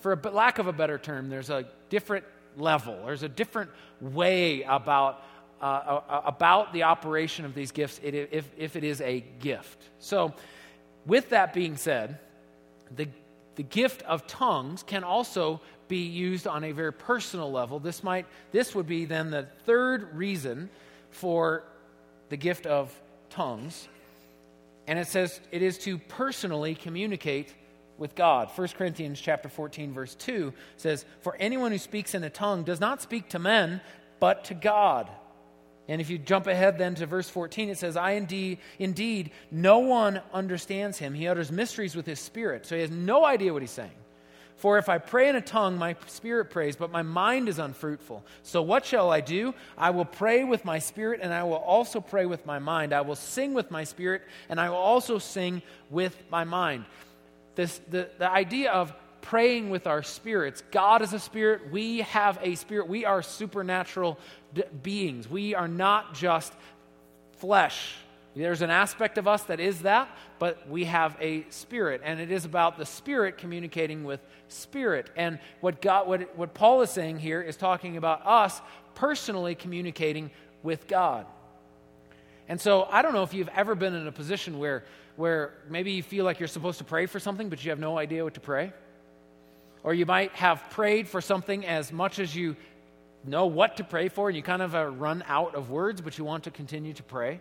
for 0.00 0.12
a 0.12 0.30
lack 0.30 0.58
of 0.58 0.66
a 0.66 0.72
better 0.72 0.98
term, 0.98 1.28
there's 1.28 1.50
a 1.50 1.66
different 1.88 2.24
level, 2.56 2.98
there's 3.04 3.22
a 3.22 3.28
different 3.28 3.70
way 4.00 4.62
about, 4.62 5.22
uh, 5.60 6.00
about 6.24 6.72
the 6.72 6.84
operation 6.84 7.44
of 7.44 7.54
these 7.54 7.70
gifts 7.70 8.00
if, 8.02 8.50
if 8.56 8.76
it 8.76 8.84
is 8.84 9.00
a 9.00 9.20
gift. 9.40 9.82
So, 9.98 10.34
with 11.06 11.30
that 11.30 11.54
being 11.54 11.76
said, 11.76 12.18
the, 12.94 13.08
the 13.56 13.62
gift 13.62 14.02
of 14.02 14.26
tongues 14.26 14.82
can 14.82 15.02
also 15.02 15.60
be 15.88 16.04
used 16.06 16.46
on 16.46 16.64
a 16.64 16.72
very 16.72 16.92
personal 16.92 17.50
level. 17.50 17.80
This 17.80 18.04
might 18.04 18.26
this 18.52 18.74
would 18.74 18.86
be 18.86 19.04
then 19.04 19.30
the 19.30 19.46
third 19.66 20.16
reason 20.16 20.70
for 21.10 21.64
the 22.30 22.36
gift 22.36 22.66
of 22.66 22.92
tongues. 23.28 23.88
And 24.86 24.98
it 24.98 25.06
says 25.06 25.40
it 25.52 25.62
is 25.62 25.78
to 25.78 25.98
personally 25.98 26.74
communicate 26.74 27.54
with 27.98 28.14
God. 28.14 28.48
1 28.56 28.68
Corinthians 28.68 29.20
chapter 29.20 29.48
14 29.48 29.92
verse 29.92 30.14
2 30.14 30.54
says, 30.78 31.04
"For 31.20 31.36
anyone 31.36 31.70
who 31.70 31.78
speaks 31.78 32.14
in 32.14 32.24
a 32.24 32.30
tongue 32.30 32.64
does 32.64 32.80
not 32.80 33.02
speak 33.02 33.28
to 33.28 33.38
men, 33.38 33.82
but 34.18 34.44
to 34.46 34.54
God." 34.54 35.10
And 35.90 36.00
if 36.00 36.08
you 36.08 36.18
jump 36.18 36.46
ahead 36.46 36.78
then 36.78 36.94
to 36.96 37.06
verse 37.06 37.28
14, 37.28 37.68
it 37.68 37.76
says, 37.76 37.96
I 37.96 38.12
indeed, 38.12 38.58
indeed, 38.78 39.32
no 39.50 39.80
one 39.80 40.22
understands 40.32 40.98
him. 40.98 41.14
He 41.14 41.26
utters 41.26 41.50
mysteries 41.50 41.96
with 41.96 42.06
his 42.06 42.20
spirit. 42.20 42.64
So 42.64 42.76
he 42.76 42.82
has 42.82 42.92
no 42.92 43.24
idea 43.24 43.52
what 43.52 43.60
he's 43.60 43.72
saying. 43.72 43.90
For 44.60 44.76
if 44.76 44.90
I 44.90 44.98
pray 44.98 45.30
in 45.30 45.36
a 45.36 45.40
tongue, 45.40 45.78
my 45.78 45.96
spirit 46.06 46.50
prays, 46.50 46.76
but 46.76 46.90
my 46.90 47.00
mind 47.00 47.48
is 47.48 47.58
unfruitful. 47.58 48.22
So 48.42 48.60
what 48.60 48.84
shall 48.84 49.10
I 49.10 49.22
do? 49.22 49.54
I 49.78 49.88
will 49.88 50.04
pray 50.04 50.44
with 50.44 50.66
my 50.66 50.78
spirit, 50.78 51.20
and 51.22 51.32
I 51.32 51.44
will 51.44 51.54
also 51.54 51.98
pray 51.98 52.26
with 52.26 52.44
my 52.44 52.58
mind. 52.58 52.92
I 52.92 53.00
will 53.00 53.16
sing 53.16 53.54
with 53.54 53.70
my 53.70 53.84
spirit, 53.84 54.20
and 54.50 54.60
I 54.60 54.68
will 54.68 54.76
also 54.76 55.18
sing 55.18 55.62
with 55.88 56.14
my 56.30 56.44
mind. 56.44 56.84
This, 57.54 57.80
the, 57.88 58.10
the 58.18 58.30
idea 58.30 58.70
of 58.70 58.92
praying 59.22 59.70
with 59.70 59.86
our 59.86 60.02
spirits 60.02 60.62
God 60.70 61.00
is 61.00 61.14
a 61.14 61.18
spirit, 61.18 61.70
we 61.70 62.02
have 62.02 62.38
a 62.42 62.54
spirit, 62.54 62.86
we 62.86 63.06
are 63.06 63.22
supernatural 63.22 64.18
d- 64.52 64.64
beings. 64.82 65.26
We 65.26 65.54
are 65.54 65.68
not 65.68 66.12
just 66.12 66.52
flesh 67.38 67.94
There's 68.34 68.62
an 68.62 68.70
aspect 68.70 69.18
of 69.18 69.26
us 69.26 69.42
that 69.44 69.58
is 69.58 69.82
that, 69.82 70.08
but 70.38 70.68
we 70.68 70.84
have 70.84 71.16
a 71.20 71.44
spirit, 71.50 72.00
and 72.04 72.20
it 72.20 72.30
is 72.30 72.44
about 72.44 72.78
the 72.78 72.86
spirit 72.86 73.38
communicating 73.38 74.04
with 74.04 74.20
spirit. 74.46 75.10
And 75.16 75.40
what, 75.60 75.82
God, 75.82 76.06
what, 76.06 76.36
what 76.36 76.54
Paul 76.54 76.82
is 76.82 76.90
saying 76.90 77.18
here 77.18 77.42
is 77.42 77.56
talking 77.56 77.96
about 77.96 78.24
us 78.24 78.60
personally 78.94 79.56
communicating 79.56 80.30
with 80.62 80.86
God. 80.86 81.26
And 82.48 82.60
so 82.60 82.84
I 82.84 83.02
don't 83.02 83.14
know 83.14 83.24
if 83.24 83.34
you've 83.34 83.48
ever 83.48 83.74
been 83.74 83.94
in 83.94 84.06
a 84.06 84.12
position 84.12 84.58
where, 84.58 84.84
where 85.16 85.54
maybe 85.68 85.92
you 85.92 86.02
feel 86.02 86.24
like 86.24 86.38
you're 86.38 86.48
supposed 86.48 86.78
to 86.78 86.84
pray 86.84 87.06
for 87.06 87.18
something, 87.18 87.48
but 87.48 87.64
you 87.64 87.70
have 87.70 87.80
no 87.80 87.98
idea 87.98 88.22
what 88.22 88.34
to 88.34 88.40
pray. 88.40 88.72
Or 89.82 89.92
you 89.92 90.06
might 90.06 90.32
have 90.32 90.62
prayed 90.70 91.08
for 91.08 91.20
something 91.20 91.66
as 91.66 91.92
much 91.92 92.20
as 92.20 92.34
you 92.34 92.56
know 93.24 93.46
what 93.46 93.78
to 93.78 93.84
pray 93.84 94.08
for, 94.08 94.28
and 94.28 94.36
you 94.36 94.42
kind 94.42 94.62
of 94.62 94.74
uh, 94.74 94.86
run 94.86 95.24
out 95.26 95.54
of 95.54 95.70
words, 95.70 96.00
but 96.00 96.16
you 96.16 96.24
want 96.24 96.44
to 96.44 96.50
continue 96.50 96.92
to 96.92 97.02
pray. 97.02 97.40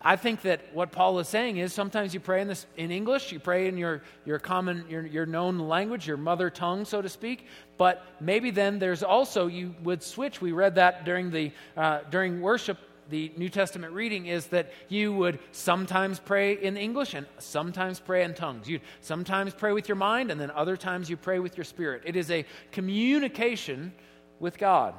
I 0.00 0.14
think 0.14 0.42
that 0.42 0.60
what 0.72 0.92
Paul 0.92 1.18
is 1.18 1.28
saying 1.28 1.56
is 1.56 1.72
sometimes 1.72 2.14
you 2.14 2.20
pray 2.20 2.40
in, 2.40 2.46
this, 2.46 2.66
in 2.76 2.92
English, 2.92 3.32
you 3.32 3.40
pray 3.40 3.66
in 3.66 3.76
your, 3.76 4.02
your 4.24 4.38
common, 4.38 4.84
your, 4.88 5.04
your 5.04 5.26
known 5.26 5.58
language, 5.58 6.06
your 6.06 6.16
mother 6.16 6.50
tongue, 6.50 6.84
so 6.84 7.02
to 7.02 7.08
speak. 7.08 7.46
But 7.78 8.04
maybe 8.20 8.52
then 8.52 8.78
there's 8.78 9.02
also, 9.02 9.48
you 9.48 9.74
would 9.82 10.02
switch. 10.02 10.40
We 10.40 10.52
read 10.52 10.76
that 10.76 11.04
during, 11.04 11.30
the, 11.30 11.52
uh, 11.76 12.00
during 12.10 12.40
worship. 12.40 12.78
The 13.10 13.32
New 13.36 13.48
Testament 13.48 13.94
reading 13.94 14.26
is 14.26 14.46
that 14.48 14.70
you 14.88 15.14
would 15.14 15.40
sometimes 15.50 16.20
pray 16.20 16.52
in 16.52 16.76
English 16.76 17.14
and 17.14 17.26
sometimes 17.38 17.98
pray 17.98 18.22
in 18.22 18.34
tongues. 18.34 18.68
You 18.68 18.80
sometimes 19.00 19.54
pray 19.54 19.72
with 19.72 19.88
your 19.88 19.96
mind, 19.96 20.30
and 20.30 20.38
then 20.38 20.50
other 20.50 20.76
times 20.76 21.08
you 21.08 21.16
pray 21.16 21.38
with 21.38 21.56
your 21.56 21.64
spirit. 21.64 22.02
It 22.04 22.16
is 22.16 22.30
a 22.30 22.44
communication 22.70 23.94
with 24.38 24.58
God. 24.58 24.94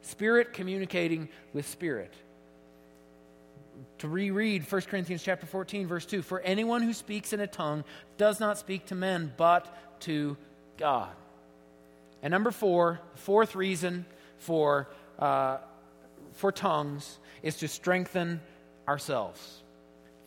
Spirit 0.00 0.52
communicating 0.52 1.28
with 1.52 1.68
spirit 1.68 2.14
to 3.98 4.08
reread 4.08 4.70
1 4.70 4.80
Corinthians 4.82 5.22
chapter 5.22 5.46
14 5.46 5.86
verse 5.86 6.06
2 6.06 6.22
for 6.22 6.40
anyone 6.40 6.82
who 6.82 6.92
speaks 6.92 7.32
in 7.32 7.40
a 7.40 7.46
tongue 7.46 7.84
does 8.16 8.40
not 8.40 8.58
speak 8.58 8.86
to 8.86 8.94
men 8.94 9.32
but 9.36 10.00
to 10.00 10.36
God. 10.76 11.10
And 12.22 12.30
number 12.30 12.50
4, 12.50 13.00
fourth 13.14 13.54
reason 13.54 14.04
for 14.38 14.88
uh, 15.18 15.58
for 16.32 16.52
tongues 16.52 17.18
is 17.42 17.56
to 17.58 17.68
strengthen 17.68 18.40
ourselves. 18.88 19.62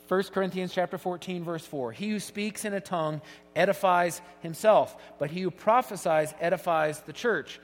1 0.07 0.23
Corinthians 0.25 0.73
chapter 0.73 0.97
14 0.97 1.43
verse 1.43 1.65
4 1.65 1.91
He 1.91 2.09
who 2.09 2.19
speaks 2.19 2.65
in 2.65 2.73
a 2.73 2.81
tongue 2.81 3.21
edifies 3.55 4.21
himself 4.41 4.95
but 5.17 5.31
he 5.31 5.41
who 5.41 5.51
prophesies 5.51 6.33
edifies 6.39 6.99
the 7.01 7.13
church. 7.13 7.59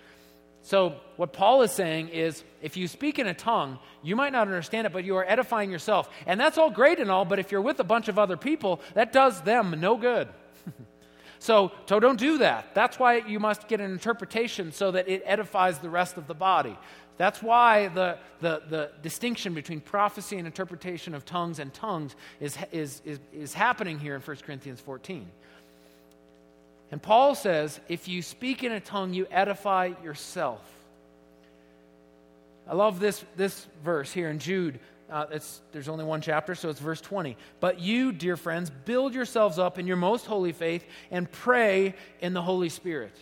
So, 0.61 0.97
what 1.15 1.33
Paul 1.33 1.61
is 1.61 1.71
saying 1.71 2.09
is 2.09 2.43
if 2.61 2.75
you 2.75 2.87
speak 2.87 3.17
in 3.17 3.27
a 3.27 3.33
tongue, 3.33 3.79
you 4.03 4.15
might 4.15 4.33
not 4.33 4.47
understand 4.47 4.87
it, 4.87 4.93
but 4.93 5.03
you 5.03 5.15
are 5.15 5.25
edifying 5.27 5.71
yourself. 5.71 6.09
And 6.25 6.39
that's 6.39 6.57
all 6.57 6.69
great 6.69 6.99
and 6.99 7.09
all, 7.09 7.25
but 7.25 7.39
if 7.39 7.51
you're 7.51 7.61
with 7.61 7.79
a 7.79 7.83
bunch 7.83 8.07
of 8.07 8.19
other 8.19 8.37
people, 8.37 8.81
that 8.93 9.13
does 9.13 9.41
them 9.41 9.79
no 9.79 9.95
good. 9.95 10.27
so, 11.39 11.71
so, 11.85 11.99
don't 11.99 12.19
do 12.19 12.39
that. 12.39 12.75
That's 12.75 12.99
why 12.99 13.17
you 13.17 13.39
must 13.39 13.67
get 13.67 13.79
an 13.79 13.91
interpretation 13.91 14.71
so 14.71 14.91
that 14.91 15.07
it 15.07 15.23
edifies 15.25 15.79
the 15.79 15.89
rest 15.89 16.17
of 16.17 16.27
the 16.27 16.35
body. 16.35 16.77
That's 17.19 17.43
why 17.43 17.89
the, 17.89 18.17
the, 18.39 18.61
the 18.69 18.91
distinction 19.01 19.53
between 19.53 19.81
prophecy 19.81 20.37
and 20.37 20.47
interpretation 20.47 21.13
of 21.13 21.25
tongues 21.25 21.59
and 21.59 21.73
tongues 21.73 22.15
is, 22.39 22.57
is, 22.71 23.01
is, 23.03 23.19
is 23.33 23.53
happening 23.53 23.99
here 23.99 24.15
in 24.15 24.21
1 24.21 24.37
Corinthians 24.37 24.79
14. 24.79 25.29
And 26.91 27.01
Paul 27.01 27.35
says, 27.35 27.79
if 27.87 28.07
you 28.07 28.21
speak 28.21 28.63
in 28.63 28.71
a 28.71 28.79
tongue, 28.79 29.13
you 29.13 29.27
edify 29.29 29.91
yourself. 30.03 30.61
I 32.67 32.75
love 32.75 32.99
this, 32.99 33.23
this 33.35 33.67
verse 33.83 34.11
here 34.11 34.29
in 34.29 34.39
Jude. 34.39 34.79
Uh, 35.09 35.25
there's 35.71 35.89
only 35.89 36.05
one 36.05 36.21
chapter, 36.21 36.53
so 36.53 36.69
it's 36.69 36.79
verse 36.79 37.01
20. 37.01 37.35
But 37.59 37.79
you, 37.79 38.11
dear 38.11 38.37
friends, 38.37 38.69
build 38.69 39.13
yourselves 39.15 39.57
up 39.57 39.79
in 39.79 39.87
your 39.87 39.97
most 39.97 40.25
holy 40.27 40.51
faith 40.51 40.85
and 41.09 41.31
pray 41.31 41.95
in 42.21 42.33
the 42.33 42.41
Holy 42.41 42.69
Spirit. 42.69 43.15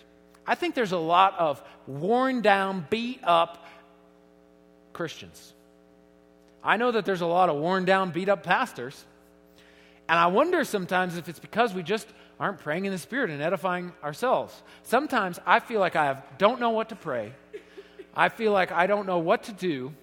I 0.46 0.56
think 0.56 0.76
there's 0.76 0.92
a 0.92 0.98
lot 0.98 1.38
of 1.40 1.62
worn 1.88 2.42
down, 2.42 2.86
beat 2.90 3.22
up 3.24 3.66
Christians. 4.92 5.54
I 6.64 6.76
know 6.76 6.92
that 6.92 7.06
there's 7.06 7.22
a 7.22 7.28
lot 7.28 7.50
of 7.50 7.58
worn 7.58 7.86
down, 7.86 8.12
beat 8.12 8.28
up 8.28 8.44
pastors. 8.44 9.06
And 10.10 10.18
I 10.18 10.28
wonder 10.28 10.64
sometimes 10.64 11.18
if 11.18 11.30
it's 11.30 11.40
because 11.40 11.74
we 11.74 11.84
just 11.84 12.08
aren't 12.40 12.60
praying 12.60 12.86
in 12.86 12.92
the 12.92 12.98
Spirit 12.98 13.30
and 13.30 13.42
edifying 13.42 13.92
ourselves. 14.04 14.62
Sometimes 14.84 15.40
I 15.46 15.60
feel 15.60 15.80
like 15.80 15.96
I 15.96 16.06
have, 16.06 16.24
don't 16.38 16.60
know 16.60 16.70
what 16.70 16.90
to 16.90 16.96
pray. 16.96 17.34
I 18.16 18.30
feel 18.30 18.52
like 18.52 18.72
I 18.72 18.88
don't 18.88 19.08
know 19.08 19.20
what 19.20 19.44
to 19.44 19.52
do. 19.52 19.94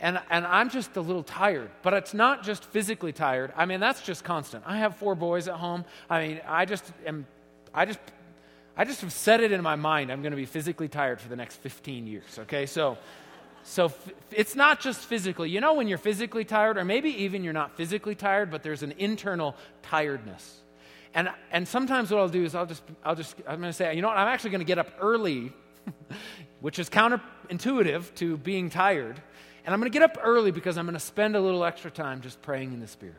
And, 0.00 0.20
and 0.30 0.44
I'm 0.44 0.68
just 0.68 0.96
a 0.96 1.00
little 1.00 1.22
tired. 1.22 1.70
But 1.82 1.94
it's 1.94 2.14
not 2.14 2.42
just 2.42 2.64
physically 2.64 3.12
tired. 3.12 3.52
I 3.56 3.66
mean, 3.66 3.80
that's 3.80 4.02
just 4.02 4.24
constant. 4.24 4.64
I 4.66 4.78
have 4.78 4.96
four 4.96 5.14
boys 5.14 5.46
at 5.48 5.54
home. 5.54 5.84
I 6.10 6.26
mean, 6.26 6.40
I 6.46 6.64
just 6.64 6.84
am, 7.06 7.26
I 7.72 7.84
just, 7.84 8.00
I 8.76 8.84
just 8.84 9.00
have 9.02 9.12
set 9.12 9.40
it 9.40 9.52
in 9.52 9.62
my 9.62 9.76
mind 9.76 10.10
I'm 10.10 10.22
going 10.22 10.32
to 10.32 10.36
be 10.36 10.46
physically 10.46 10.88
tired 10.88 11.20
for 11.20 11.28
the 11.28 11.36
next 11.36 11.56
15 11.56 12.06
years, 12.06 12.38
okay? 12.40 12.66
So, 12.66 12.98
so 13.64 13.92
it's 14.30 14.56
not 14.56 14.80
just 14.80 15.00
physically. 15.00 15.50
You 15.50 15.60
know 15.60 15.74
when 15.74 15.86
you're 15.86 15.98
physically 15.98 16.44
tired, 16.44 16.78
or 16.78 16.84
maybe 16.84 17.10
even 17.24 17.44
you're 17.44 17.52
not 17.52 17.76
physically 17.76 18.14
tired, 18.14 18.50
but 18.50 18.62
there's 18.62 18.82
an 18.82 18.94
internal 18.98 19.54
tiredness. 19.82 20.61
And, 21.14 21.30
and 21.50 21.68
sometimes 21.68 22.10
what 22.10 22.20
I'll 22.20 22.28
do 22.28 22.44
is 22.44 22.54
I'll 22.54 22.66
just, 22.66 22.82
I'll 23.04 23.14
just, 23.14 23.36
I'm 23.46 23.60
going 23.60 23.70
to 23.70 23.72
say, 23.72 23.94
you 23.94 24.02
know 24.02 24.08
what, 24.08 24.16
I'm 24.16 24.28
actually 24.28 24.50
going 24.50 24.60
to 24.60 24.66
get 24.66 24.78
up 24.78 24.90
early, 25.00 25.52
which 26.60 26.78
is 26.78 26.88
counterintuitive 26.88 28.14
to 28.16 28.36
being 28.38 28.70
tired. 28.70 29.20
And 29.64 29.74
I'm 29.74 29.80
going 29.80 29.90
to 29.90 29.98
get 29.98 30.02
up 30.02 30.18
early 30.22 30.50
because 30.50 30.78
I'm 30.78 30.86
going 30.86 30.94
to 30.94 31.00
spend 31.00 31.36
a 31.36 31.40
little 31.40 31.64
extra 31.64 31.90
time 31.90 32.20
just 32.20 32.40
praying 32.42 32.72
in 32.72 32.80
the 32.80 32.86
Spirit. 32.86 33.16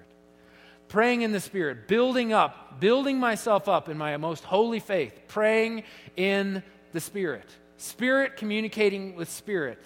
Praying 0.88 1.22
in 1.22 1.32
the 1.32 1.40
Spirit, 1.40 1.88
building 1.88 2.34
up, 2.34 2.80
building 2.80 3.20
myself 3.20 3.70
up 3.70 3.90
in 3.90 3.98
my 3.98 4.18
most 4.18 4.44
holy 4.44 4.80
faith, 4.80 5.14
praying 5.28 5.84
in 6.18 6.62
the 6.92 7.00
Spirit. 7.00 7.50
Spirit 7.78 8.38
communicating 8.38 9.16
with 9.16 9.30
Spirit, 9.30 9.80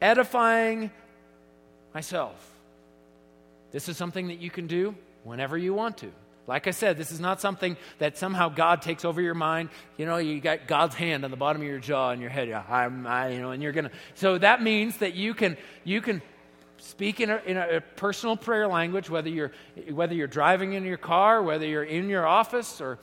edifying 0.00 0.90
myself. 1.92 2.46
This 3.72 3.88
is 3.88 3.96
something 3.96 4.28
that 4.28 4.38
you 4.38 4.50
can 4.50 4.66
do 4.66 4.94
whenever 5.24 5.56
you 5.56 5.74
want 5.74 5.98
to. 5.98 6.10
Like 6.46 6.66
I 6.66 6.72
said, 6.72 6.96
this 6.96 7.12
is 7.12 7.20
not 7.20 7.40
something 7.40 7.76
that 7.98 8.18
somehow 8.18 8.48
God 8.48 8.82
takes 8.82 9.04
over 9.04 9.20
your 9.20 9.34
mind. 9.34 9.68
You 9.96 10.06
know, 10.06 10.16
you 10.16 10.40
got 10.40 10.66
God's 10.66 10.94
hand 10.94 11.24
on 11.24 11.30
the 11.30 11.36
bottom 11.36 11.62
of 11.62 11.68
your 11.68 11.78
jaw 11.78 12.10
and 12.10 12.20
your 12.20 12.30
head. 12.30 12.50
I'm, 12.50 13.06
I, 13.06 13.30
you 13.30 13.40
know, 13.40 13.50
and 13.52 13.62
you're 13.62 13.72
gonna. 13.72 13.90
So 14.14 14.38
that 14.38 14.62
means 14.62 14.96
that 14.98 15.14
you 15.14 15.34
can 15.34 15.56
you 15.84 16.00
can 16.00 16.22
speak 16.78 17.20
in 17.20 17.30
a, 17.30 17.36
in 17.46 17.56
a 17.56 17.80
personal 17.80 18.36
prayer 18.36 18.66
language, 18.66 19.08
whether 19.10 19.28
you're 19.28 19.52
whether 19.90 20.14
you're 20.14 20.26
driving 20.26 20.72
in 20.72 20.84
your 20.84 20.96
car, 20.96 21.42
whether 21.42 21.66
you're 21.66 21.84
in 21.84 22.08
your 22.08 22.26
office, 22.26 22.80
or 22.80 22.98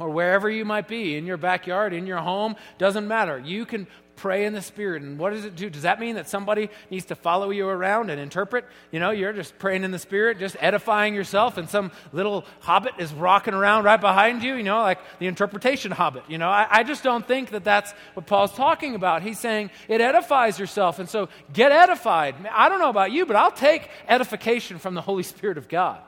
or 0.00 0.10
wherever 0.10 0.50
you 0.50 0.64
might 0.64 0.88
be, 0.88 1.16
in 1.16 1.26
your 1.26 1.36
backyard, 1.36 1.92
in 1.92 2.06
your 2.06 2.18
home, 2.18 2.56
doesn't 2.78 3.06
matter. 3.06 3.38
You 3.38 3.66
can 3.66 3.86
pray 4.16 4.44
in 4.44 4.52
the 4.52 4.62
Spirit. 4.62 5.02
And 5.02 5.18
what 5.18 5.32
does 5.32 5.44
it 5.44 5.56
do? 5.56 5.68
Does 5.70 5.82
that 5.82 6.00
mean 6.00 6.14
that 6.16 6.28
somebody 6.28 6.70
needs 6.90 7.06
to 7.06 7.14
follow 7.14 7.50
you 7.50 7.68
around 7.68 8.10
and 8.10 8.20
interpret? 8.20 8.64
You 8.90 9.00
know, 9.00 9.10
you're 9.10 9.32
just 9.32 9.58
praying 9.58 9.84
in 9.84 9.90
the 9.90 9.98
Spirit, 9.98 10.38
just 10.38 10.56
edifying 10.60 11.14
yourself, 11.14 11.58
and 11.58 11.68
some 11.68 11.92
little 12.12 12.44
hobbit 12.60 12.94
is 12.98 13.12
rocking 13.12 13.54
around 13.54 13.84
right 13.84 14.00
behind 14.00 14.42
you, 14.42 14.54
you 14.54 14.62
know, 14.62 14.80
like 14.82 14.98
the 15.18 15.26
interpretation 15.26 15.90
hobbit. 15.90 16.24
You 16.28 16.38
know, 16.38 16.48
I, 16.48 16.66
I 16.70 16.82
just 16.82 17.02
don't 17.02 17.26
think 17.26 17.50
that 17.50 17.64
that's 17.64 17.92
what 18.14 18.26
Paul's 18.26 18.52
talking 18.52 18.94
about. 18.94 19.22
He's 19.22 19.38
saying 19.38 19.70
it 19.88 20.00
edifies 20.00 20.58
yourself. 20.58 20.98
And 20.98 21.08
so 21.08 21.28
get 21.52 21.72
edified. 21.72 22.34
I 22.50 22.68
don't 22.68 22.78
know 22.78 22.90
about 22.90 23.12
you, 23.12 23.26
but 23.26 23.36
I'll 23.36 23.50
take 23.50 23.88
edification 24.08 24.78
from 24.78 24.94
the 24.94 25.02
Holy 25.02 25.22
Spirit 25.22 25.58
of 25.58 25.68
God. 25.68 26.00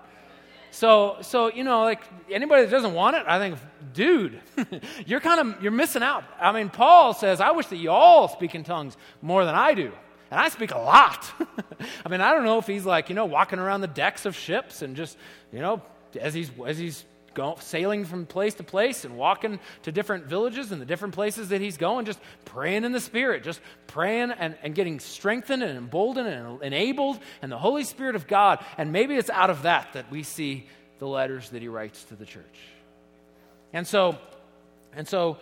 So, 0.70 1.18
so 1.22 1.50
you 1.52 1.64
know, 1.64 1.82
like 1.82 2.02
anybody 2.30 2.64
that 2.64 2.70
doesn't 2.70 2.94
want 2.94 3.16
it, 3.16 3.24
I 3.26 3.38
think, 3.38 3.58
dude, 3.92 4.40
you're 5.06 5.20
kind 5.20 5.40
of 5.40 5.62
you're 5.62 5.72
missing 5.72 6.02
out. 6.02 6.24
I 6.40 6.52
mean, 6.52 6.68
Paul 6.68 7.14
says, 7.14 7.40
"I 7.40 7.50
wish 7.52 7.66
that 7.68 7.76
you 7.76 7.90
all 7.90 8.28
speak 8.28 8.54
in 8.54 8.64
tongues 8.64 8.96
more 9.22 9.44
than 9.44 9.54
I 9.54 9.74
do." 9.74 9.92
And 10.30 10.40
I 10.40 10.48
speak 10.48 10.72
a 10.72 10.78
lot. 10.78 11.32
I 12.04 12.08
mean, 12.08 12.20
I 12.20 12.32
don't 12.32 12.44
know 12.44 12.58
if 12.58 12.66
he's 12.66 12.84
like, 12.84 13.08
you 13.08 13.14
know, 13.14 13.26
walking 13.26 13.58
around 13.58 13.80
the 13.80 13.86
decks 13.86 14.26
of 14.26 14.34
ships 14.34 14.82
and 14.82 14.96
just, 14.96 15.16
you 15.52 15.60
know, 15.60 15.82
as 16.20 16.34
he's 16.34 16.50
as 16.66 16.78
he's 16.78 17.04
sailing 17.58 18.04
from 18.04 18.26
place 18.26 18.54
to 18.54 18.62
place 18.62 19.04
and 19.04 19.16
walking 19.16 19.58
to 19.82 19.92
different 19.92 20.26
villages 20.26 20.72
and 20.72 20.80
the 20.80 20.86
different 20.86 21.14
places 21.14 21.48
that 21.50 21.60
he's 21.60 21.76
going, 21.76 22.06
just 22.06 22.20
praying 22.44 22.84
in 22.84 22.92
the 22.92 23.00
Spirit, 23.00 23.42
just 23.42 23.60
praying 23.86 24.30
and, 24.32 24.56
and 24.62 24.74
getting 24.74 25.00
strengthened 25.00 25.62
and 25.62 25.76
emboldened 25.76 26.28
and 26.28 26.62
enabled 26.62 27.18
and 27.42 27.50
the 27.50 27.58
Holy 27.58 27.84
Spirit 27.84 28.16
of 28.16 28.26
God. 28.26 28.64
And 28.78 28.92
maybe 28.92 29.14
it's 29.14 29.30
out 29.30 29.50
of 29.50 29.62
that 29.62 29.92
that 29.92 30.10
we 30.10 30.22
see 30.22 30.66
the 30.98 31.06
letters 31.06 31.50
that 31.50 31.62
he 31.62 31.68
writes 31.68 32.04
to 32.04 32.16
the 32.16 32.26
church. 32.26 32.44
And 33.72 33.86
so, 33.86 34.18
and 34.94 35.06
so, 35.06 35.38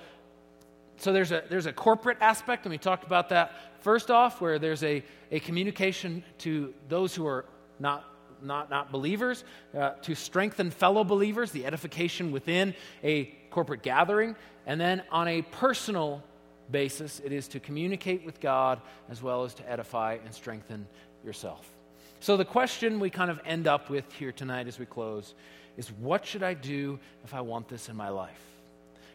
so 0.97 1.13
there's 1.13 1.33
a 1.33 1.45
there's 1.49 1.67
a 1.67 1.73
corporate 1.73 2.19
aspect, 2.21 2.65
and 2.65 2.71
we 2.71 2.79
talked 2.79 3.05
about 3.05 3.29
that 3.29 3.53
first 3.81 4.11
off, 4.11 4.41
where 4.41 4.59
there's 4.59 4.83
a, 4.83 5.03
a 5.31 5.41
communication 5.41 6.25
to 6.39 6.73
those 6.89 7.15
who 7.15 7.27
are 7.27 7.45
not 7.79 8.05
not, 8.45 8.71
not 8.71 8.93
believers, 8.93 9.45
uh, 9.77 9.91
to 10.03 10.15
strengthen 10.15 10.71
fellow 10.71 11.05
believers, 11.05 11.51
the 11.51 11.67
edification 11.67 12.33
within 12.33 12.75
a 13.03 13.25
corporate 13.51 13.83
gathering. 13.83 14.37
And 14.67 14.81
then 14.81 15.03
on 15.11 15.29
a 15.29 15.43
personal 15.43 16.23
basis, 16.71 17.21
it 17.25 17.33
is 17.33 17.49
to 17.49 17.61
communicate 17.61 18.25
with 18.25 18.41
God 18.41 18.81
as 19.11 19.23
well 19.23 19.45
as 19.45 19.55
to 19.55 19.71
edify 19.71 20.19
and 20.25 20.35
strengthen 20.35 20.87
yourself. 21.25 21.67
So, 22.21 22.37
the 22.37 22.45
question 22.45 23.01
we 23.01 23.11
kind 23.11 23.31
of 23.31 23.41
end 23.45 23.67
up 23.67 23.91
with 23.91 24.11
here 24.15 24.33
tonight 24.33 24.67
as 24.67 24.79
we 24.79 24.87
close 24.87 25.35
is 25.77 25.93
what 25.93 26.25
should 26.25 26.43
I 26.43 26.55
do 26.55 26.99
if 27.25 27.35
I 27.35 27.43
want 27.43 27.69
this 27.69 27.89
in 27.89 27.97
my 27.97 28.09
life? 28.09 28.41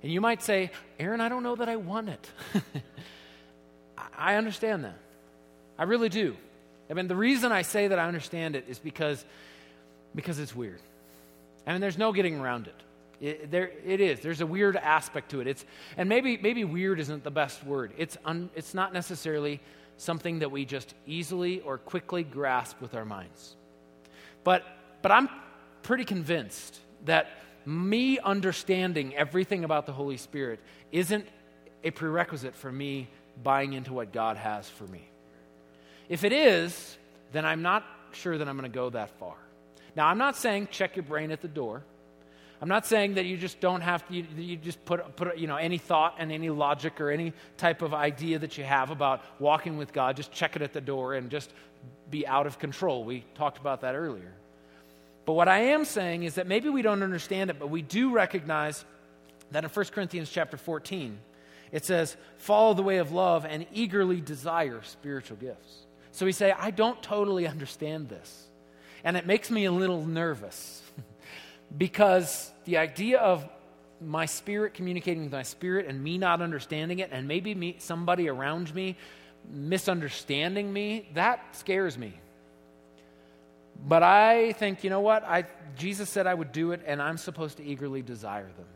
And 0.04 0.12
you 0.12 0.22
might 0.22 0.42
say, 0.42 0.72
Aaron, 1.00 1.20
I 1.20 1.30
don't 1.30 1.44
know 1.44 1.56
that 1.56 1.68
I 1.68 1.76
want 1.76 2.10
it. 2.10 2.32
I 4.18 4.36
understand 4.36 4.84
that. 4.86 4.98
I 5.78 5.84
really 5.84 6.10
do. 6.10 6.36
I 6.90 6.94
mean, 6.94 7.08
the 7.08 7.16
reason 7.16 7.52
I 7.52 7.62
say 7.62 7.88
that 7.88 8.00
I 8.00 8.08
understand 8.08 8.56
it 8.56 8.66
is 8.68 8.80
because, 8.80 9.24
because 10.16 10.40
it's 10.40 10.56
weird. 10.56 10.82
I 11.68 11.72
mean, 11.72 11.82
there's 11.82 11.98
no 11.98 12.12
getting 12.12 12.40
around 12.40 12.68
it. 12.68 12.76
It, 13.22 13.52
there, 13.52 13.72
it 13.86 14.00
is. 14.00 14.22
There's 14.22 14.42
a 14.42 14.48
weird 14.48 14.76
aspect 14.76 15.32
to 15.32 15.42
it. 15.42 15.48
It's, 15.48 15.66
and 15.98 16.08
maybe, 16.08 16.38
maybe 16.38 16.64
weird 16.64 17.00
isn't 17.00 17.24
the 17.24 17.32
best 17.32 17.64
word. 17.64 17.92
It's, 17.98 18.18
un, 18.26 18.50
it's 18.56 18.74
not 18.74 18.94
necessarily 18.94 19.60
something 19.98 20.40
that 20.40 20.50
we 20.50 20.66
just 20.66 20.96
easily 21.06 21.60
or 21.62 21.78
quickly 21.78 22.24
grasp 22.24 22.80
with 22.82 22.96
our 22.96 23.06
minds. 23.06 23.56
But, 24.44 24.64
but 25.02 25.12
I'm 25.12 25.30
pretty 25.84 26.06
convinced 26.06 26.80
that 27.06 27.28
me 27.66 28.20
understanding 28.20 29.14
everything 29.16 29.66
about 29.66 29.86
the 29.86 29.92
Holy 29.92 30.18
Spirit 30.18 30.62
isn't 30.92 31.28
a 31.84 31.92
prerequisite 31.92 32.56
for 32.56 32.72
me 32.72 33.10
buying 33.44 33.74
into 33.74 33.94
what 33.94 34.14
God 34.14 34.38
has 34.38 34.70
for 34.70 34.86
me. 34.88 35.09
If 36.10 36.24
it 36.24 36.34
is, 36.34 36.98
then 37.32 37.46
I'm 37.46 37.62
not 37.62 37.86
sure 38.12 38.38
that 38.38 38.50
I'm 38.50 38.58
going 38.58 38.70
to 38.70 38.76
go 38.76 38.90
that 38.90 39.12
far. 39.20 39.36
Now, 39.96 40.08
I'm 40.08 40.18
not 40.18 40.36
saying 40.36 40.70
check 40.72 40.96
your 40.96 41.04
brain 41.04 41.32
at 41.32 41.42
the 41.42 41.48
door. 41.48 41.84
I'm 42.62 42.68
not 42.68 42.86
saying 42.86 43.14
that 43.14 43.26
you 43.26 43.38
just 43.38 43.62
don't 43.62 43.82
have 43.82 44.06
to, 44.08 44.14
you, 44.14 44.26
you, 44.36 44.56
just 44.58 44.84
put, 44.84 45.16
put, 45.16 45.38
you 45.38 45.48
know, 45.48 45.56
any 45.56 45.78
thought 45.78 46.16
and 46.20 46.30
any 46.32 46.50
logic 46.50 47.00
or 47.00 47.10
any 47.10 47.32
type 47.56 47.82
of 47.82 47.94
idea 47.94 48.40
that 48.40 48.58
you 48.58 48.66
have 48.66 48.92
about 48.92 49.24
walking 49.40 49.78
with 49.78 49.94
God, 49.94 50.18
just 50.18 50.32
check 50.34 50.58
it 50.58 50.62
at 50.62 50.74
the 50.74 50.82
door 50.82 51.14
and 51.14 51.30
just 51.30 51.54
be 52.12 52.28
out 52.28 52.48
of 52.48 52.60
control. 52.60 53.06
We 53.06 53.24
talked 53.36 53.60
about 53.60 53.82
that 53.82 53.96
earlier. 53.96 54.34
But 55.26 55.34
what 55.34 55.48
I 55.48 55.60
am 55.60 55.86
saying 55.86 56.24
is 56.24 56.36
that 56.36 56.48
maybe 56.48 56.70
we 56.70 56.82
don't 56.82 57.04
understand 57.04 57.50
it, 57.50 57.60
but 57.60 57.70
we 57.70 57.82
do 57.82 58.12
recognize 58.12 58.84
that 59.52 59.64
in 59.64 59.70
1 59.70 59.86
Corinthians 59.88 60.30
chapter 60.30 60.58
14, 60.58 61.18
it 61.72 61.86
says, 61.86 62.18
follow 62.38 62.74
the 62.74 62.82
way 62.82 62.98
of 62.98 63.12
love 63.12 63.46
and 63.46 63.66
eagerly 63.72 64.20
desire 64.20 64.82
spiritual 64.84 65.38
gifts. 65.38 65.86
So 66.12 66.26
we 66.26 66.32
say, 66.32 66.52
I 66.52 66.72
don't 66.72 67.02
totally 67.02 67.48
understand 67.48 68.10
this. 68.10 68.48
And 69.04 69.16
it 69.16 69.26
makes 69.26 69.50
me 69.50 69.66
a 69.66 69.72
little 69.72 70.06
nervous 70.06 70.82
because 71.78 72.52
the 72.66 72.78
idea 72.78 73.20
of 73.20 73.48
my 74.02 74.26
spirit 74.26 74.74
communicating 74.74 75.24
with 75.24 75.32
my 75.32 75.44
spirit 75.44 75.86
and 75.86 76.02
me 76.02 76.18
not 76.18 76.42
understanding 76.42 77.00
it, 77.00 77.10
and 77.12 77.28
maybe 77.28 77.54
me, 77.54 77.76
somebody 77.80 78.30
around 78.30 78.74
me 78.74 78.96
misunderstanding 79.50 80.72
me, 80.72 81.10
that 81.14 81.56
scares 81.56 81.98
me. 81.98 82.14
But 83.88 84.04
I 84.04 84.54
think, 84.54 84.84
you 84.84 84.90
know 84.90 85.00
what? 85.00 85.24
I, 85.24 85.46
Jesus 85.78 86.10
said 86.10 86.28
I 86.28 86.34
would 86.34 86.52
do 86.52 86.72
it, 86.72 86.82
and 86.86 87.02
I'm 87.02 87.18
supposed 87.18 87.58
to 87.58 87.64
eagerly 87.64 88.02
desire 88.02 88.48
them. 88.48 88.68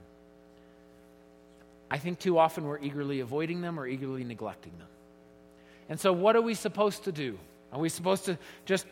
I 1.92 1.98
think 1.98 2.20
too 2.20 2.38
often 2.38 2.66
we're 2.66 2.80
eagerly 2.80 3.20
avoiding 3.20 3.62
them 3.62 3.80
or 3.80 3.86
eagerly 3.86 4.24
neglecting 4.24 4.74
them. 4.78 4.88
And 5.90 6.00
so, 6.00 6.14
what 6.14 6.36
are 6.36 6.42
we 6.42 6.54
supposed 6.54 7.04
to 7.06 7.12
do? 7.12 7.38
Are 7.72 7.80
we 7.80 7.90
supposed 7.90 8.26
to 8.26 8.38
just 8.66 8.86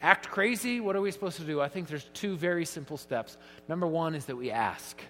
act 0.00 0.28
crazy? 0.28 0.80
What 0.80 0.96
are 0.96 1.00
we 1.00 1.10
supposed 1.10 1.36
to 1.38 1.44
do? 1.44 1.60
I 1.60 1.68
think 1.68 1.88
there's 1.88 2.04
two 2.14 2.36
very 2.36 2.64
simple 2.64 2.96
steps. 2.96 3.36
Number 3.68 3.86
one 3.86 4.14
is 4.14 4.26
that 4.26 4.36
we 4.36 4.50
ask. 4.50 5.00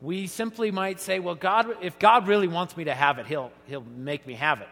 We 0.00 0.26
simply 0.26 0.70
might 0.70 1.00
say, 1.00 1.20
well, 1.20 1.34
God, 1.34 1.76
if 1.80 1.98
God 1.98 2.26
really 2.26 2.48
wants 2.48 2.76
me 2.76 2.84
to 2.84 2.94
have 2.94 3.18
it, 3.18 3.26
he'll, 3.26 3.52
he'll 3.66 3.84
make 3.96 4.26
me 4.26 4.34
have 4.34 4.60
it. 4.60 4.68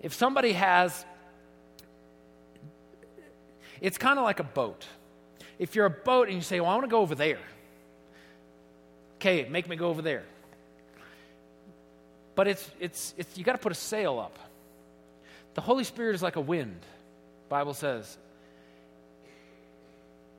If 0.00 0.14
somebody 0.14 0.52
has, 0.52 1.04
it's 3.80 3.98
kind 3.98 4.18
of 4.18 4.24
like 4.24 4.40
a 4.40 4.44
boat. 4.44 4.86
If 5.58 5.74
you're 5.74 5.86
a 5.86 5.90
boat 5.90 6.28
and 6.28 6.36
you 6.36 6.42
say, 6.42 6.60
well, 6.60 6.70
I 6.70 6.74
want 6.74 6.84
to 6.84 6.90
go 6.90 7.00
over 7.00 7.14
there, 7.14 7.38
okay, 9.16 9.46
make 9.48 9.68
me 9.68 9.76
go 9.76 9.88
over 9.88 10.02
there. 10.02 10.24
But 12.34 12.48
it's, 12.48 12.70
it's, 12.80 13.14
it's 13.16 13.36
you 13.38 13.44
got 13.44 13.52
to 13.52 13.58
put 13.58 13.72
a 13.72 13.76
sail 13.76 14.18
up. 14.18 14.38
The 15.54 15.60
Holy 15.60 15.84
Spirit 15.84 16.14
is 16.14 16.22
like 16.22 16.36
a 16.36 16.40
wind. 16.40 16.80
Bible 17.48 17.74
says. 17.74 18.18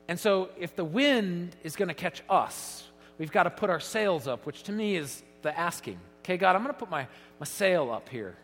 And 0.08 0.20
so, 0.20 0.50
if 0.58 0.76
the 0.76 0.84
wind 0.84 1.56
is 1.64 1.74
going 1.74 1.88
to 1.88 1.94
catch 1.94 2.22
us, 2.28 2.84
we've 3.18 3.32
got 3.32 3.44
to 3.44 3.50
put 3.50 3.70
our 3.70 3.80
sails 3.80 4.28
up, 4.28 4.46
which 4.46 4.64
to 4.64 4.72
me 4.72 4.96
is 4.96 5.22
the 5.42 5.58
asking. 5.58 5.98
Okay, 6.20 6.36
God, 6.36 6.54
I'm 6.54 6.62
going 6.62 6.74
to 6.74 6.78
put 6.78 6.90
my, 6.90 7.06
my 7.40 7.46
sail 7.46 7.90
up 7.90 8.08
here. 8.08 8.36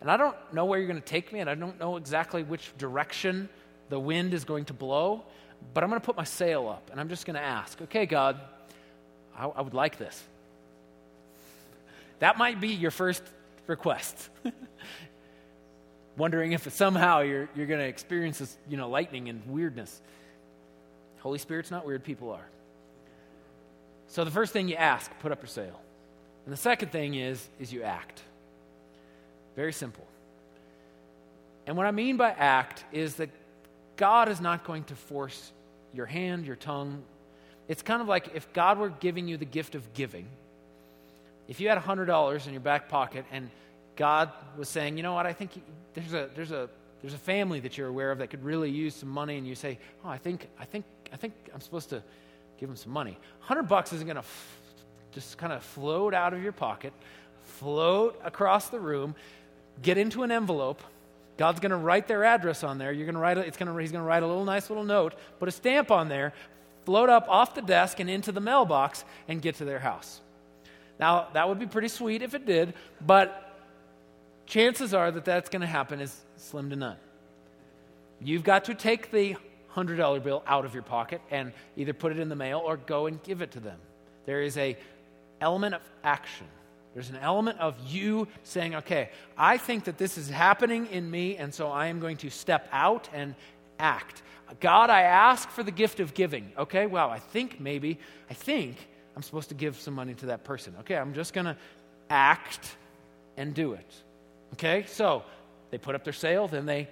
And 0.00 0.10
I 0.10 0.16
don't 0.16 0.36
know 0.52 0.66
where 0.66 0.78
you're 0.78 0.88
going 0.88 1.00
to 1.00 1.06
take 1.06 1.32
me, 1.32 1.40
and 1.40 1.48
I 1.48 1.54
don't 1.54 1.78
know 1.78 1.96
exactly 1.96 2.42
which 2.42 2.76
direction 2.76 3.48
the 3.88 3.98
wind 3.98 4.34
is 4.34 4.44
going 4.44 4.66
to 4.66 4.74
blow, 4.74 5.24
but 5.72 5.82
I'm 5.82 5.90
going 5.90 6.00
to 6.00 6.04
put 6.04 6.16
my 6.16 6.24
sail 6.24 6.68
up, 6.68 6.90
and 6.90 7.00
I'm 7.00 7.08
just 7.08 7.24
going 7.24 7.36
to 7.36 7.42
ask, 7.42 7.80
okay, 7.82 8.04
God, 8.04 8.40
I, 9.36 9.46
I 9.46 9.62
would 9.62 9.74
like 9.74 9.96
this. 9.96 10.22
That 12.18 12.38
might 12.38 12.60
be 12.60 12.68
your 12.68 12.90
first 12.90 13.22
request. 13.66 14.30
wondering 16.16 16.52
if 16.52 16.72
somehow 16.72 17.20
you're, 17.20 17.48
you're 17.54 17.66
going 17.66 17.80
to 17.80 17.86
experience 17.86 18.38
this, 18.38 18.56
you 18.68 18.76
know, 18.76 18.88
lightning 18.88 19.28
and 19.28 19.42
weirdness. 19.46 20.00
Holy 21.20 21.38
Spirit's 21.38 21.70
not 21.70 21.86
weird, 21.86 22.04
people 22.04 22.30
are. 22.30 22.48
So 24.08 24.24
the 24.24 24.30
first 24.30 24.52
thing 24.52 24.68
you 24.68 24.76
ask, 24.76 25.10
put 25.20 25.32
up 25.32 25.42
your 25.42 25.48
sail. 25.48 25.80
And 26.44 26.52
the 26.52 26.58
second 26.58 26.92
thing 26.92 27.14
is, 27.14 27.46
is 27.58 27.72
you 27.72 27.82
act. 27.82 28.22
Very 29.56 29.72
simple. 29.72 30.06
And 31.66 31.76
what 31.76 31.86
I 31.86 31.90
mean 31.90 32.16
by 32.16 32.30
act 32.30 32.84
is 32.92 33.16
that 33.16 33.30
God 33.96 34.28
is 34.28 34.40
not 34.40 34.64
going 34.64 34.84
to 34.84 34.94
force 34.94 35.52
your 35.92 36.06
hand, 36.06 36.46
your 36.46 36.56
tongue. 36.56 37.02
It's 37.66 37.82
kind 37.82 38.00
of 38.00 38.06
like 38.06 38.30
if 38.34 38.52
God 38.52 38.78
were 38.78 38.90
giving 38.90 39.26
you 39.26 39.36
the 39.36 39.44
gift 39.44 39.74
of 39.74 39.92
giving. 39.92 40.28
If 41.48 41.60
you 41.60 41.68
had 41.68 41.78
$100 41.78 42.46
in 42.46 42.52
your 42.52 42.60
back 42.60 42.88
pocket 42.88 43.24
and 43.30 43.50
God 43.96 44.30
was 44.56 44.68
saying, 44.68 44.96
you 44.96 45.02
know 45.02 45.14
what, 45.14 45.26
I 45.26 45.32
think 45.32 45.50
there's 45.94 46.12
a, 46.12 46.28
there's 46.34 46.50
a, 46.52 46.68
there's 47.00 47.14
a 47.14 47.18
family 47.18 47.60
that 47.60 47.78
you're 47.78 47.88
aware 47.88 48.10
of 48.10 48.18
that 48.18 48.30
could 48.30 48.44
really 48.44 48.70
use 48.70 48.94
some 48.94 49.08
money, 49.08 49.38
and 49.38 49.46
you 49.46 49.54
say, 49.54 49.78
oh, 50.04 50.08
I 50.08 50.18
think, 50.18 50.48
I 50.58 50.64
think, 50.64 50.84
I 51.12 51.16
think 51.16 51.34
I'm 51.54 51.60
supposed 51.60 51.90
to 51.90 52.02
give 52.58 52.68
them 52.68 52.76
some 52.76 52.92
money. 52.92 53.18
100 53.40 53.64
bucks 53.64 53.92
isn't 53.92 54.06
going 54.06 54.16
to 54.16 54.20
f- 54.20 54.58
just 55.12 55.38
kind 55.38 55.52
of 55.52 55.62
float 55.62 56.14
out 56.14 56.34
of 56.34 56.42
your 56.42 56.52
pocket, 56.52 56.92
float 57.44 58.20
across 58.24 58.68
the 58.68 58.80
room, 58.80 59.14
get 59.82 59.98
into 59.98 60.22
an 60.22 60.30
envelope. 60.30 60.82
God's 61.36 61.60
going 61.60 61.70
to 61.70 61.76
write 61.76 62.08
their 62.08 62.24
address 62.24 62.64
on 62.64 62.78
there. 62.78 62.92
You're 62.92 63.04
going 63.04 63.14
to 63.14 63.20
write. 63.20 63.36
It's 63.38 63.58
going 63.58 63.72
to. 63.72 63.76
He's 63.76 63.92
going 63.92 64.02
to 64.02 64.08
write 64.08 64.22
a 64.22 64.26
little 64.26 64.44
nice 64.44 64.70
little 64.70 64.84
note, 64.84 65.14
put 65.38 65.48
a 65.48 65.52
stamp 65.52 65.90
on 65.90 66.08
there, 66.08 66.32
float 66.86 67.10
up 67.10 67.28
off 67.28 67.54
the 67.54 67.60
desk 67.60 68.00
and 68.00 68.08
into 68.08 68.32
the 68.32 68.40
mailbox, 68.40 69.04
and 69.28 69.42
get 69.42 69.56
to 69.56 69.66
their 69.66 69.78
house. 69.78 70.22
Now 70.98 71.28
that 71.32 71.48
would 71.48 71.58
be 71.58 71.66
pretty 71.66 71.88
sweet 71.88 72.22
if 72.22 72.34
it 72.34 72.46
did, 72.46 72.74
but 73.04 73.42
chances 74.46 74.94
are 74.94 75.10
that 75.10 75.24
that's 75.24 75.48
going 75.48 75.60
to 75.60 75.66
happen 75.66 76.00
is 76.00 76.24
slim 76.36 76.70
to 76.70 76.76
none. 76.76 76.96
You've 78.20 78.44
got 78.44 78.64
to 78.66 78.74
take 78.74 79.10
the 79.10 79.36
$100 79.74 80.22
bill 80.22 80.42
out 80.46 80.64
of 80.64 80.72
your 80.72 80.82
pocket 80.82 81.20
and 81.30 81.52
either 81.76 81.92
put 81.92 82.12
it 82.12 82.18
in 82.18 82.28
the 82.28 82.36
mail 82.36 82.62
or 82.64 82.78
go 82.78 83.06
and 83.06 83.22
give 83.22 83.42
it 83.42 83.50
to 83.52 83.60
them. 83.60 83.78
There 84.24 84.42
is 84.42 84.56
a 84.56 84.76
element 85.40 85.74
of 85.74 85.82
action. 86.02 86.46
There's 86.94 87.10
an 87.10 87.16
element 87.16 87.60
of 87.60 87.76
you 87.86 88.26
saying, 88.42 88.74
okay, 88.76 89.10
I 89.36 89.58
think 89.58 89.84
that 89.84 89.98
this 89.98 90.16
is 90.16 90.30
happening 90.30 90.86
in 90.86 91.10
me, 91.10 91.36
and 91.36 91.52
so 91.52 91.68
I 91.68 91.88
am 91.88 92.00
going 92.00 92.16
to 92.18 92.30
step 92.30 92.68
out 92.72 93.10
and 93.12 93.34
act. 93.78 94.22
God, 94.60 94.88
I 94.88 95.02
ask 95.02 95.50
for 95.50 95.62
the 95.62 95.70
gift 95.70 96.00
of 96.00 96.14
giving. 96.14 96.52
Okay, 96.56 96.86
well, 96.86 97.10
I 97.10 97.18
think 97.18 97.60
maybe, 97.60 97.98
I 98.30 98.34
think 98.34 98.88
I'm 99.16 99.22
supposed 99.22 99.48
to 99.48 99.54
give 99.54 99.80
some 99.80 99.94
money 99.94 100.14
to 100.14 100.26
that 100.26 100.44
person. 100.44 100.74
Okay, 100.80 100.94
I'm 100.94 101.14
just 101.14 101.32
going 101.32 101.46
to 101.46 101.56
act 102.10 102.76
and 103.38 103.54
do 103.54 103.72
it. 103.72 103.90
Okay, 104.52 104.84
so 104.86 105.24
they 105.70 105.78
put 105.78 105.94
up 105.94 106.04
their 106.04 106.12
sail, 106.12 106.46
then 106.46 106.66
they, 106.66 106.88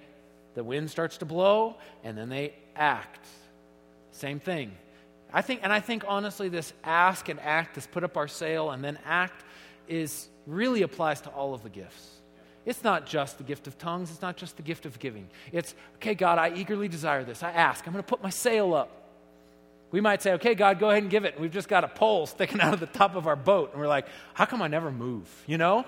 the 0.55 0.63
wind 0.63 0.89
starts 0.89 1.17
to 1.17 1.25
blow, 1.25 1.77
and 2.03 2.17
then 2.17 2.29
they 2.29 2.53
act. 2.75 3.25
Same 4.11 4.39
thing. 4.39 4.71
I 5.31 5.41
think, 5.41 5.61
and 5.63 5.71
I 5.71 5.79
think 5.79 6.03
honestly, 6.07 6.49
this 6.49 6.73
ask 6.83 7.29
and 7.29 7.39
act, 7.39 7.75
this 7.75 7.87
put 7.87 8.03
up 8.03 8.17
our 8.17 8.27
sail 8.27 8.71
and 8.71 8.83
then 8.83 8.97
act, 9.05 9.43
is 9.87 10.27
really 10.47 10.81
applies 10.81 11.21
to 11.21 11.29
all 11.29 11.53
of 11.53 11.61
the 11.61 11.69
gifts. 11.69 12.09
It's 12.65 12.83
not 12.83 13.05
just 13.05 13.37
the 13.37 13.43
gift 13.43 13.67
of 13.67 13.77
tongues, 13.77 14.09
it's 14.09 14.21
not 14.21 14.37
just 14.37 14.57
the 14.57 14.63
gift 14.63 14.87
of 14.87 14.97
giving. 14.97 15.29
It's, 15.51 15.75
okay, 15.95 16.15
God, 16.15 16.39
I 16.39 16.51
eagerly 16.55 16.87
desire 16.87 17.23
this. 17.23 17.43
I 17.43 17.51
ask, 17.51 17.85
I'm 17.85 17.93
going 17.93 18.03
to 18.03 18.07
put 18.07 18.23
my 18.23 18.31
sail 18.31 18.73
up. 18.73 19.04
We 19.95 20.01
might 20.01 20.21
say, 20.21 20.33
okay, 20.33 20.55
God, 20.55 20.77
go 20.77 20.89
ahead 20.89 21.03
and 21.03 21.09
give 21.09 21.23
it. 21.23 21.39
We've 21.39 21.49
just 21.49 21.69
got 21.69 21.85
a 21.85 21.87
pole 21.87 22.25
sticking 22.25 22.59
out 22.65 22.73
of 22.73 22.81
the 22.81 22.85
top 22.85 23.15
of 23.15 23.27
our 23.27 23.37
boat. 23.37 23.71
And 23.71 23.79
we're 23.79 23.87
like, 23.87 24.05
how 24.33 24.43
come 24.43 24.61
I 24.61 24.67
never 24.67 24.91
move? 24.91 25.29
You 25.47 25.57
know? 25.57 25.85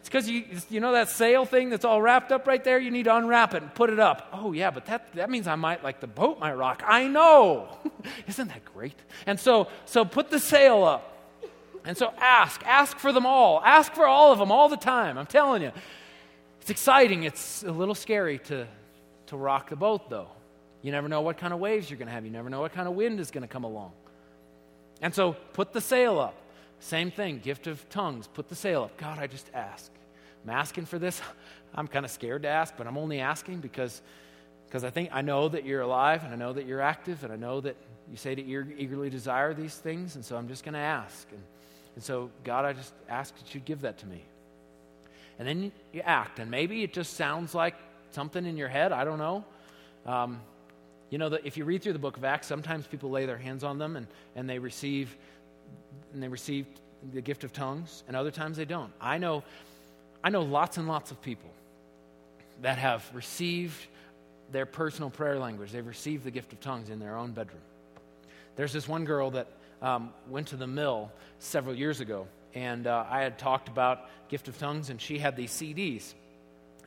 It's 0.00 0.10
because 0.10 0.28
you, 0.28 0.44
you 0.68 0.78
know 0.78 0.92
that 0.92 1.08
sail 1.08 1.46
thing 1.46 1.70
that's 1.70 1.86
all 1.86 2.02
wrapped 2.02 2.32
up 2.32 2.46
right 2.46 2.62
there? 2.62 2.78
You 2.78 2.90
need 2.90 3.04
to 3.04 3.16
unwrap 3.16 3.54
it 3.54 3.62
and 3.62 3.74
put 3.74 3.88
it 3.88 3.98
up. 3.98 4.28
Oh, 4.34 4.52
yeah, 4.52 4.70
but 4.70 4.84
that, 4.86 5.14
that 5.14 5.30
means 5.30 5.46
I 5.46 5.54
might, 5.54 5.82
like 5.82 6.00
the 6.00 6.06
boat 6.06 6.38
might 6.38 6.52
rock. 6.52 6.82
I 6.86 7.08
know. 7.08 7.78
Isn't 8.28 8.48
that 8.48 8.62
great? 8.74 8.98
And 9.24 9.40
so, 9.40 9.68
so 9.86 10.04
put 10.04 10.28
the 10.28 10.38
sail 10.38 10.84
up. 10.84 11.40
And 11.86 11.96
so 11.96 12.12
ask. 12.18 12.62
Ask 12.66 12.98
for 12.98 13.10
them 13.10 13.24
all. 13.24 13.62
Ask 13.64 13.94
for 13.94 14.06
all 14.06 14.32
of 14.32 14.38
them 14.38 14.52
all 14.52 14.68
the 14.68 14.76
time. 14.76 15.16
I'm 15.16 15.24
telling 15.24 15.62
you. 15.62 15.72
It's 16.60 16.68
exciting. 16.68 17.22
It's 17.22 17.62
a 17.62 17.72
little 17.72 17.94
scary 17.94 18.38
to, 18.40 18.66
to 19.28 19.36
rock 19.38 19.70
the 19.70 19.76
boat, 19.76 20.10
though. 20.10 20.28
You 20.82 20.92
never 20.92 21.08
know 21.08 21.20
what 21.20 21.38
kind 21.38 21.52
of 21.52 21.60
waves 21.60 21.90
you're 21.90 21.98
going 21.98 22.08
to 22.08 22.14
have. 22.14 22.24
You 22.24 22.30
never 22.30 22.48
know 22.48 22.60
what 22.60 22.72
kind 22.72 22.88
of 22.88 22.94
wind 22.94 23.20
is 23.20 23.30
going 23.30 23.42
to 23.42 23.48
come 23.48 23.64
along. 23.64 23.92
And 25.02 25.14
so 25.14 25.32
put 25.52 25.72
the 25.72 25.80
sail 25.80 26.18
up. 26.18 26.34
Same 26.80 27.10
thing, 27.10 27.38
gift 27.38 27.66
of 27.66 27.86
tongues. 27.90 28.26
Put 28.26 28.48
the 28.48 28.54
sail 28.54 28.84
up. 28.84 28.96
God, 28.96 29.18
I 29.18 29.26
just 29.26 29.50
ask. 29.52 29.90
I'm 30.44 30.50
asking 30.50 30.86
for 30.86 30.98
this. 30.98 31.20
I'm 31.74 31.86
kind 31.86 32.04
of 32.04 32.10
scared 32.10 32.42
to 32.42 32.48
ask, 32.48 32.74
but 32.76 32.86
I'm 32.86 32.96
only 32.96 33.20
asking 33.20 33.60
because, 33.60 34.00
because 34.66 34.82
I 34.82 34.90
think 34.90 35.10
I 35.12 35.20
know 35.20 35.48
that 35.48 35.64
you're 35.64 35.82
alive 35.82 36.24
and 36.24 36.32
I 36.32 36.36
know 36.36 36.52
that 36.52 36.66
you're 36.66 36.80
active 36.80 37.22
and 37.22 37.32
I 37.32 37.36
know 37.36 37.60
that 37.60 37.76
you 38.10 38.16
say 38.16 38.34
to 38.34 38.42
eagerly 38.42 39.10
desire 39.10 39.54
these 39.54 39.74
things. 39.74 40.16
And 40.16 40.24
so 40.24 40.36
I'm 40.36 40.48
just 40.48 40.64
going 40.64 40.74
to 40.74 40.80
ask. 40.80 41.28
And, 41.30 41.42
and 41.94 42.02
so, 42.02 42.30
God, 42.44 42.64
I 42.64 42.72
just 42.72 42.92
ask 43.08 43.36
that 43.36 43.54
you 43.54 43.60
give 43.60 43.82
that 43.82 43.98
to 43.98 44.06
me. 44.06 44.24
And 45.38 45.46
then 45.46 45.72
you 45.92 46.00
act. 46.00 46.38
And 46.38 46.50
maybe 46.50 46.82
it 46.82 46.92
just 46.92 47.14
sounds 47.14 47.54
like 47.54 47.74
something 48.10 48.44
in 48.44 48.56
your 48.56 48.68
head. 48.68 48.90
I 48.92 49.04
don't 49.04 49.18
know. 49.18 49.44
Um, 50.06 50.40
you 51.10 51.18
know, 51.18 51.28
that 51.28 51.44
if 51.44 51.56
you 51.56 51.64
read 51.64 51.82
through 51.82 51.92
the 51.92 51.98
book 51.98 52.16
of 52.16 52.24
Acts, 52.24 52.46
sometimes 52.46 52.86
people 52.86 53.10
lay 53.10 53.26
their 53.26 53.38
hands 53.38 53.64
on 53.64 53.78
them 53.78 53.96
and, 53.96 54.06
and 54.36 54.48
they 54.48 54.58
receive 54.58 55.16
and 56.12 56.22
they 56.22 56.28
receive 56.28 56.66
the 57.12 57.20
gift 57.20 57.44
of 57.44 57.52
tongues, 57.52 58.02
and 58.06 58.16
other 58.16 58.30
times 58.30 58.56
they 58.56 58.64
don't. 58.64 58.92
I 59.00 59.18
know, 59.18 59.42
I 60.22 60.30
know 60.30 60.42
lots 60.42 60.76
and 60.76 60.86
lots 60.86 61.10
of 61.10 61.20
people 61.22 61.50
that 62.62 62.78
have 62.78 63.08
received 63.14 63.86
their 64.52 64.66
personal 64.66 65.10
prayer 65.10 65.38
language. 65.38 65.72
They've 65.72 65.86
received 65.86 66.24
the 66.24 66.30
gift 66.30 66.52
of 66.52 66.60
tongues 66.60 66.90
in 66.90 66.98
their 66.98 67.16
own 67.16 67.32
bedroom. 67.32 67.62
There's 68.56 68.72
this 68.72 68.86
one 68.86 69.04
girl 69.04 69.30
that 69.30 69.46
um, 69.80 70.12
went 70.28 70.48
to 70.48 70.56
the 70.56 70.66
mill 70.66 71.10
several 71.38 71.74
years 71.74 72.00
ago, 72.00 72.26
and 72.54 72.86
uh, 72.86 73.06
I 73.08 73.22
had 73.22 73.38
talked 73.38 73.68
about 73.68 74.08
gift 74.28 74.48
of 74.48 74.58
tongues, 74.58 74.90
and 74.90 75.00
she 75.00 75.18
had 75.18 75.36
these 75.36 75.52
CDs 75.52 76.12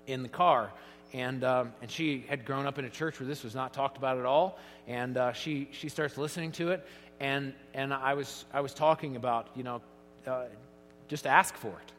in 0.05 0.21
the 0.21 0.29
car 0.29 0.71
and, 1.13 1.43
um, 1.43 1.73
and 1.81 1.89
she 1.89 2.25
had 2.27 2.43
grown 2.43 2.65
up 2.65 2.79
in 2.79 2.85
a 2.85 2.89
church 2.89 3.19
where 3.19 3.27
this 3.27 3.43
was 3.43 3.53
not 3.53 3.71
talked 3.71 3.97
about 3.97 4.17
at 4.17 4.25
all. 4.25 4.57
And 4.87 5.15
uh, 5.17 5.33
she, 5.33 5.69
she 5.71 5.87
starts 5.87 6.17
listening 6.17 6.51
to 6.53 6.71
it, 6.71 6.85
and, 7.19 7.53
and 7.73 7.93
I, 7.93 8.15
was, 8.15 8.45
I 8.51 8.61
was 8.61 8.73
talking 8.73 9.15
about, 9.15 9.47
you 9.55 9.63
know, 9.63 9.81
uh, 10.27 10.45
just 11.07 11.27
ask 11.27 11.55
for 11.55 11.69
it. 11.69 11.91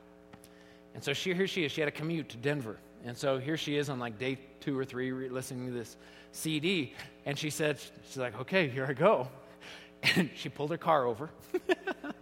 And 0.94 1.02
so 1.02 1.12
she, 1.12 1.32
here 1.34 1.46
she 1.46 1.64
is. 1.64 1.72
She 1.72 1.80
had 1.80 1.88
a 1.88 1.92
commute 1.92 2.28
to 2.30 2.36
Denver. 2.36 2.76
And 3.04 3.16
so 3.16 3.38
here 3.38 3.56
she 3.56 3.76
is 3.76 3.90
on 3.90 3.98
like 3.98 4.18
day 4.18 4.38
two 4.60 4.78
or 4.78 4.84
three 4.84 5.12
listening 5.28 5.66
to 5.66 5.72
this 5.72 5.96
CD. 6.32 6.92
And 7.26 7.38
she 7.38 7.50
said, 7.50 7.78
she's 8.06 8.16
like, 8.16 8.38
okay, 8.40 8.68
here 8.68 8.86
I 8.88 8.92
go. 8.92 9.28
And 10.16 10.28
she 10.34 10.50
pulled 10.50 10.70
her 10.70 10.76
car 10.76 11.06
over. 11.06 11.30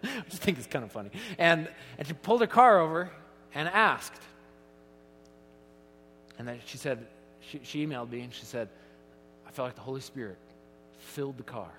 I 0.05 0.23
just 0.29 0.41
think 0.41 0.57
it's 0.57 0.69
kind 0.69 0.85
of 0.85 0.93
funny. 0.93 1.11
And, 1.37 1.69
and 1.99 2.07
she 2.07 2.15
pulled 2.15 2.41
her 2.41 2.47
car 2.47 2.79
over 2.79 3.11
and 3.57 3.69
asked, 3.69 4.23
and 6.39 6.49
then 6.49 6.59
she 6.67 6.79
said, 6.79 7.07
she, 7.41 7.61
she 7.63 7.87
emailed 7.87 8.11
me 8.11 8.21
and 8.21 8.33
she 8.33 8.45
said, 8.45 8.69
I 9.47 9.51
felt 9.51 9.69
like 9.69 9.75
the 9.75 9.83
Holy 9.83 10.01
Spirit 10.01 10.39
filled 10.99 11.37
the 11.37 11.43
car. 11.43 11.71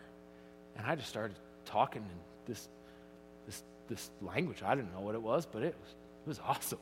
And 0.77 0.85
I 0.85 0.95
just 0.95 1.09
started 1.09 1.35
talking 1.65 2.01
in 2.01 2.53
this, 2.53 2.67
this, 3.45 3.63
this 3.87 4.09
language. 4.21 4.61
I 4.63 4.75
didn't 4.75 4.93
know 4.93 5.01
what 5.01 5.15
it 5.15 5.21
was, 5.21 5.45
but 5.45 5.63
it 5.63 5.75
was, 5.79 5.95
it 6.25 6.27
was 6.27 6.39
awesome. 6.45 6.79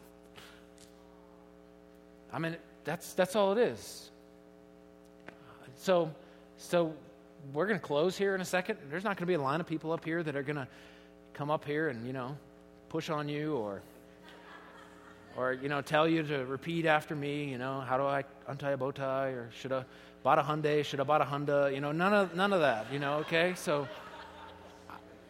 I 2.34 2.40
mean, 2.40 2.56
that's, 2.84 3.14
that's 3.14 3.36
all 3.36 3.52
it 3.52 3.58
is. 3.58 4.10
So, 5.78 6.12
so 6.58 6.94
we're 7.54 7.68
going 7.68 7.80
to 7.80 7.86
close 7.86 8.18
here 8.18 8.36
in 8.36 8.42
a 8.42 8.46
second. 8.46 8.78
There's 8.90 9.04
not 9.04 9.18
going 9.18 9.24
to 9.24 9.26
be 9.26 9.34
a 9.34 9.42
line 9.42 9.60
of 9.60 9.68
people 9.68 9.92
up 9.92 10.06
here 10.06 10.24
that 10.24 10.36
are 10.36 10.44
going 10.44 10.58
to 10.58 10.68
come 11.34 11.50
up 11.50 11.66
here 11.66 11.90
and, 11.90 12.06
you 12.06 12.14
know, 12.14 12.38
push 12.90 13.10
on 13.10 13.28
you 13.28 13.56
or 13.56 13.82
or 15.38 15.54
you 15.54 15.70
know 15.70 15.82
tell 15.82 16.08
you 16.08 16.24
to 16.24 16.46
repeat 16.46 16.86
after 16.86 17.16
me 17.16 17.46
you 17.46 17.58
know 17.58 17.82
how 17.82 17.98
do 17.98 18.04
i 18.04 18.24
untie 18.48 18.72
a 18.72 18.78
bow 18.78 18.92
tie 18.92 19.30
or 19.30 19.50
should 19.60 19.72
i 19.72 19.84
bought 20.24 20.38
a 20.38 20.42
hyundai 20.42 20.84
should 20.84 21.00
i 21.00 21.04
bought 21.04 21.22
a 21.22 21.26
honda 21.26 21.72
you 21.74 21.82
know 21.82 21.92
none 21.92 22.14
of 22.14 22.36
none 22.36 22.54
of 22.54 22.62
that 22.62 22.86
you 22.92 23.00
know 23.00 23.16
okay? 23.18 23.54
So 23.56 23.88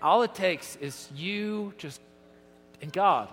all 0.01 0.23
it 0.23 0.33
takes 0.33 0.75
is 0.77 1.09
you 1.15 1.73
just 1.77 2.01
and 2.81 2.91
god. 2.91 3.29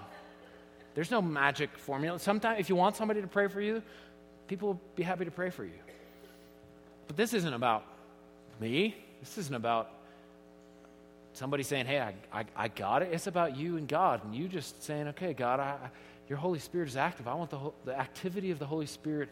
There's 0.95 1.11
no 1.11 1.23
magic 1.23 1.79
formula. 1.79 2.19
Sometimes 2.19 2.61
if 2.61 2.69
you 2.69 2.77
want 2.77 2.97
somebody 2.97 3.21
to 3.23 3.27
pray 3.27 3.49
for 3.49 3.61
you 3.61 3.83
people 4.47 4.69
will 4.69 4.81
be 4.97 5.03
happy 5.03 5.25
to 5.27 5.31
pray 5.31 5.51
for 5.51 5.65
you. 5.65 5.79
But 7.07 7.17
this 7.17 7.35
isn't 7.35 7.53
about 7.53 7.85
me. 8.61 8.97
This 9.21 9.37
isn't 9.39 9.55
about 9.55 9.91
somebody 11.35 11.63
saying 11.63 11.87
hey 11.87 12.01
i, 12.01 12.15
I, 12.33 12.45
I 12.57 12.69
got 12.69 13.03
it. 13.03 13.11
It's 13.13 13.27
about 13.27 13.57
you 13.57 13.77
and 13.77 13.87
god 13.87 14.25
and 14.25 14.35
you 14.35 14.49
just 14.49 14.83
saying 14.83 15.09
okay 15.09 15.33
god 15.35 15.61
i 15.61 15.77
your 16.29 16.39
Holy 16.39 16.59
Spirit 16.59 16.89
is 16.89 16.97
active. 16.97 17.27
I 17.27 17.35
want 17.35 17.51
the, 17.51 17.59
the 17.85 17.99
activity 17.99 18.51
of 18.51 18.59
the 18.59 18.67
Holy 18.67 18.87
Spirit 18.87 19.31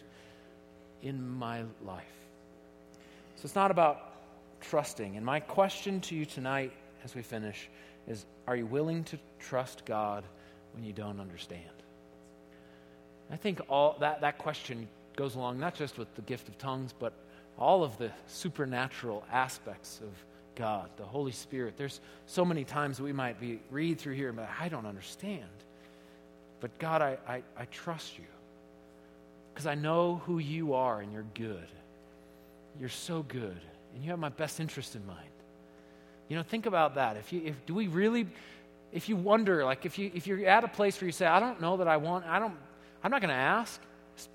in 1.03 1.29
my 1.29 1.63
life. 1.85 2.05
So 3.37 3.43
it's 3.45 3.55
not 3.55 3.71
about 3.71 4.15
trusting. 4.61 5.17
And 5.17 5.25
my 5.25 5.41
question 5.41 6.01
to 6.03 6.15
you 6.15 6.25
tonight 6.25 6.73
as 7.05 7.15
we 7.15 7.23
finish 7.23 7.69
is 8.09 8.25
Are 8.47 8.57
you 8.57 8.67
willing 8.67 9.05
to 9.05 9.19
trust 9.39 9.85
God 9.85 10.25
when 10.75 10.85
you 10.85 10.93
don't 10.93 11.21
understand? 11.21 11.63
I 13.31 13.37
think 13.37 13.61
all 13.69 13.97
that, 14.01 14.21
that 14.21 14.39
question 14.39 14.89
goes 15.17 15.35
along 15.35 15.59
not 15.59 15.75
just 15.75 15.99
with 15.99 16.15
the 16.15 16.23
gift 16.23 16.49
of 16.49 16.57
tongues, 16.59 16.95
but 16.97 17.13
all 17.59 17.83
of 17.83 17.97
the 17.99 18.11
supernatural 18.27 19.25
aspects 19.33 20.01
of 20.01 20.11
God, 20.55 20.89
the 20.97 21.05
Holy 21.05 21.33
Spirit. 21.33 21.75
There's 21.77 22.01
so 22.27 22.45
many 22.45 22.65
times 22.65 23.01
we 23.01 23.13
might 23.13 23.41
be 23.41 23.61
read 23.71 23.99
through 23.99 24.15
here 24.15 24.33
like, 24.33 24.49
I 24.61 24.69
don't 24.69 24.87
understand. 24.87 25.45
But 26.61 26.79
God, 26.79 27.03
I, 27.03 27.19
I, 27.29 27.43
I 27.57 27.65
trust 27.67 28.19
you 28.19 28.25
because 29.53 29.67
I 29.67 29.75
know 29.75 30.23
who 30.27 30.39
you 30.39 30.75
are 30.75 31.01
and 31.01 31.13
you're 31.13 31.27
good. 31.35 31.69
You're 32.79 32.89
so 32.89 33.23
good, 33.23 33.59
and 33.95 34.05
you 34.05 34.11
have 34.11 34.19
my 34.19 34.29
best 34.29 34.61
interest 34.61 34.97
in 34.97 35.07
mind. 35.07 35.31
You 36.29 36.37
know, 36.37 36.43
think 36.43 36.67
about 36.67 36.97
that. 36.97 37.17
If 37.17 37.33
you, 37.33 37.43
if, 37.45 37.67
do 37.67 37.75
we 37.75 37.87
really, 37.87 38.27
if 38.93 39.09
you 39.09 39.17
wonder, 39.17 39.65
like 39.65 39.87
if, 39.87 39.99
you, 39.99 40.11
if 40.15 40.27
you're 40.27 40.47
at 40.47 40.65
a 40.65 40.69
place 40.69 41.01
where 41.01 41.07
you 41.07 41.13
say, 41.13 41.27
I 41.27 41.41
don't 41.41 41.61
know 41.61 41.79
that 41.79 41.89
I 41.89 41.97
want, 41.97 42.27
I 42.27 42.39
don't, 42.39 42.55
I'm 43.03 43.11
not 43.11 43.21
going 43.21 43.31
to 43.31 43.35
ask, 43.35 43.81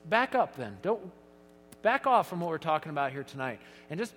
back 0.09 0.34
up 0.34 0.55
then. 0.55 0.78
Don't, 0.82 1.01
back 1.82 2.07
off 2.07 2.30
from 2.30 2.39
what 2.39 2.49
we're 2.49 2.57
talking 2.57 2.89
about 2.89 3.11
here 3.11 3.24
tonight 3.24 3.59
and 3.89 3.99
just 3.99 4.13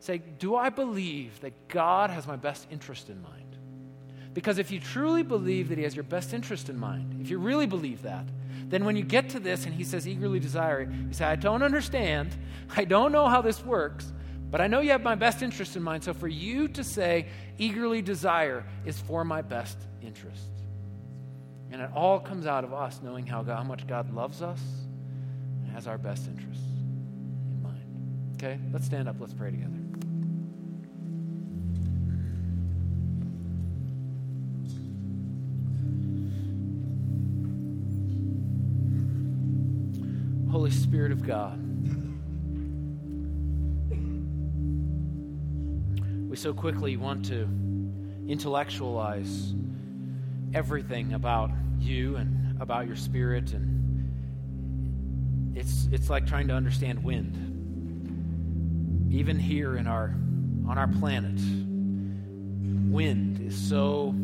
say, 0.00 0.20
Do 0.38 0.56
I 0.56 0.70
believe 0.70 1.40
that 1.40 1.68
God 1.68 2.10
has 2.10 2.26
my 2.26 2.36
best 2.36 2.66
interest 2.70 3.08
in 3.08 3.22
mind? 3.22 3.53
Because 4.34 4.58
if 4.58 4.72
you 4.72 4.80
truly 4.80 5.22
believe 5.22 5.68
that 5.68 5.78
He 5.78 5.84
has 5.84 5.94
your 5.94 6.02
best 6.02 6.34
interest 6.34 6.68
in 6.68 6.78
mind, 6.78 7.20
if 7.20 7.30
you 7.30 7.38
really 7.38 7.66
believe 7.66 8.02
that, 8.02 8.26
then 8.68 8.84
when 8.84 8.96
you 8.96 9.04
get 9.04 9.30
to 9.30 9.40
this 9.40 9.64
and 9.64 9.74
He 9.74 9.84
says, 9.84 10.06
eagerly 10.06 10.40
desire, 10.40 10.82
you 10.82 11.14
say, 11.14 11.24
I 11.24 11.36
don't 11.36 11.62
understand. 11.62 12.34
I 12.76 12.84
don't 12.84 13.12
know 13.12 13.28
how 13.28 13.40
this 13.40 13.64
works, 13.64 14.12
but 14.50 14.60
I 14.60 14.66
know 14.66 14.80
you 14.80 14.90
have 14.90 15.02
my 15.02 15.14
best 15.14 15.42
interest 15.42 15.76
in 15.76 15.82
mind. 15.82 16.02
So 16.02 16.12
for 16.12 16.28
you 16.28 16.66
to 16.68 16.82
say, 16.82 17.28
eagerly 17.58 18.02
desire, 18.02 18.66
is 18.84 18.98
for 18.98 19.24
my 19.24 19.40
best 19.40 19.78
interest. 20.02 20.50
And 21.70 21.80
it 21.80 21.90
all 21.94 22.18
comes 22.18 22.46
out 22.46 22.64
of 22.64 22.72
us 22.72 23.00
knowing 23.02 23.26
how, 23.26 23.42
God, 23.42 23.56
how 23.56 23.64
much 23.64 23.86
God 23.86 24.12
loves 24.12 24.42
us 24.42 24.60
and 25.62 25.72
has 25.72 25.86
our 25.86 25.98
best 25.98 26.28
interests 26.28 26.64
in 27.50 27.62
mind. 27.62 28.36
Okay? 28.36 28.58
Let's 28.72 28.86
stand 28.86 29.08
up. 29.08 29.16
Let's 29.18 29.34
pray 29.34 29.50
together. 29.50 29.83
Holy 40.54 40.70
Spirit 40.70 41.10
of 41.10 41.26
God. 41.26 41.58
We 46.30 46.36
so 46.36 46.54
quickly 46.54 46.96
want 46.96 47.24
to 47.24 47.48
intellectualize 48.28 49.52
everything 50.54 51.14
about 51.14 51.50
you 51.80 52.14
and 52.14 52.62
about 52.62 52.86
your 52.86 52.94
spirit 52.94 53.52
and 53.52 54.06
it's 55.56 55.88
it's 55.90 56.08
like 56.08 56.24
trying 56.24 56.46
to 56.46 56.54
understand 56.54 57.02
wind. 57.02 57.34
Even 59.10 59.36
here 59.36 59.76
in 59.76 59.88
our 59.88 60.14
on 60.68 60.78
our 60.78 60.86
planet, 60.86 61.40
wind 62.92 63.40
is 63.40 63.56
so 63.56 64.14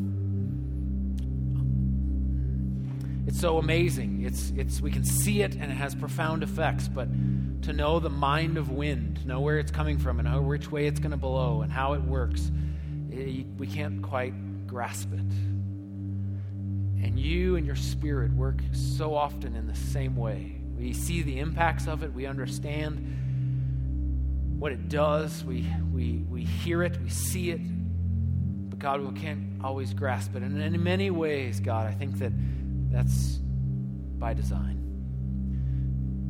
it's 3.26 3.38
so 3.38 3.58
amazing. 3.58 4.22
It's, 4.24 4.50
it's, 4.56 4.80
we 4.80 4.90
can 4.90 5.04
see 5.04 5.42
it 5.42 5.54
and 5.54 5.64
it 5.64 5.74
has 5.74 5.94
profound 5.94 6.42
effects, 6.42 6.88
but 6.88 7.08
to 7.62 7.72
know 7.72 8.00
the 8.00 8.10
mind 8.10 8.56
of 8.56 8.70
wind, 8.70 9.16
to 9.16 9.28
know 9.28 9.40
where 9.40 9.58
it's 9.58 9.70
coming 9.70 9.98
from 9.98 10.18
and 10.18 10.26
how, 10.26 10.40
which 10.40 10.70
way 10.70 10.86
it's 10.86 11.00
going 11.00 11.10
to 11.10 11.16
blow 11.16 11.62
and 11.62 11.70
how 11.70 11.92
it 11.92 12.02
works, 12.02 12.50
eh, 13.12 13.16
it, 13.16 13.46
we 13.58 13.66
can't 13.66 14.02
quite 14.02 14.66
grasp 14.66 15.12
it. 15.12 15.20
And 17.02 17.18
you 17.18 17.56
and 17.56 17.66
your 17.66 17.76
spirit 17.76 18.32
work 18.32 18.60
so 18.72 19.14
often 19.14 19.54
in 19.54 19.66
the 19.66 19.74
same 19.74 20.16
way. 20.16 20.56
We 20.76 20.92
see 20.92 21.22
the 21.22 21.38
impacts 21.38 21.86
of 21.86 22.02
it, 22.02 22.12
we 22.12 22.26
understand 22.26 23.16
what 24.58 24.72
it 24.72 24.88
does, 24.88 25.44
we, 25.44 25.66
we, 25.92 26.24
we 26.28 26.44
hear 26.44 26.82
it, 26.82 27.00
we 27.02 27.08
see 27.08 27.50
it, 27.50 27.60
but 28.70 28.78
God, 28.78 29.00
we 29.00 29.18
can't 29.18 29.62
always 29.62 29.92
grasp 29.94 30.34
it. 30.36 30.42
And 30.42 30.60
in 30.60 30.82
many 30.82 31.10
ways, 31.10 31.60
God, 31.60 31.86
I 31.86 31.92
think 31.92 32.18
that 32.18 32.32
that's 32.90 33.38
by 34.18 34.34
design. 34.34 34.76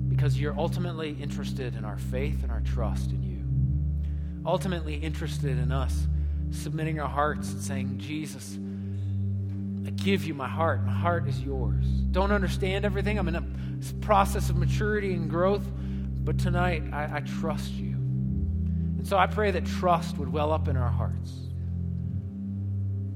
because 0.08 0.38
you're 0.38 0.58
ultimately 0.58 1.16
interested 1.20 1.74
in 1.76 1.84
our 1.84 1.96
faith 1.96 2.42
and 2.42 2.52
our 2.52 2.60
trust 2.60 3.10
in 3.10 3.22
you. 3.22 3.42
Ultimately 4.44 4.96
interested 4.96 5.58
in 5.58 5.72
us 5.72 6.06
submitting 6.50 7.00
our 7.00 7.08
hearts 7.08 7.52
and 7.52 7.62
saying, 7.62 7.98
Jesus, 7.98 8.58
I 9.86 9.90
give 9.90 10.24
you 10.24 10.34
my 10.34 10.48
heart. 10.48 10.84
My 10.84 10.92
heart 10.92 11.26
is 11.28 11.40
yours. 11.40 11.86
Don't 12.10 12.32
understand 12.32 12.84
everything. 12.84 13.18
I'm 13.18 13.28
in 13.28 13.36
a 13.36 13.44
process 14.00 14.50
of 14.50 14.56
maturity 14.56 15.14
and 15.14 15.30
growth, 15.30 15.64
but 16.24 16.38
tonight 16.38 16.82
I, 16.92 17.18
I 17.18 17.20
trust 17.20 17.72
you. 17.72 17.92
And 17.92 19.06
so 19.06 19.16
I 19.16 19.26
pray 19.26 19.52
that 19.52 19.64
trust 19.64 20.18
would 20.18 20.30
well 20.30 20.52
up 20.52 20.68
in 20.68 20.76
our 20.76 20.90
hearts. 20.90 21.32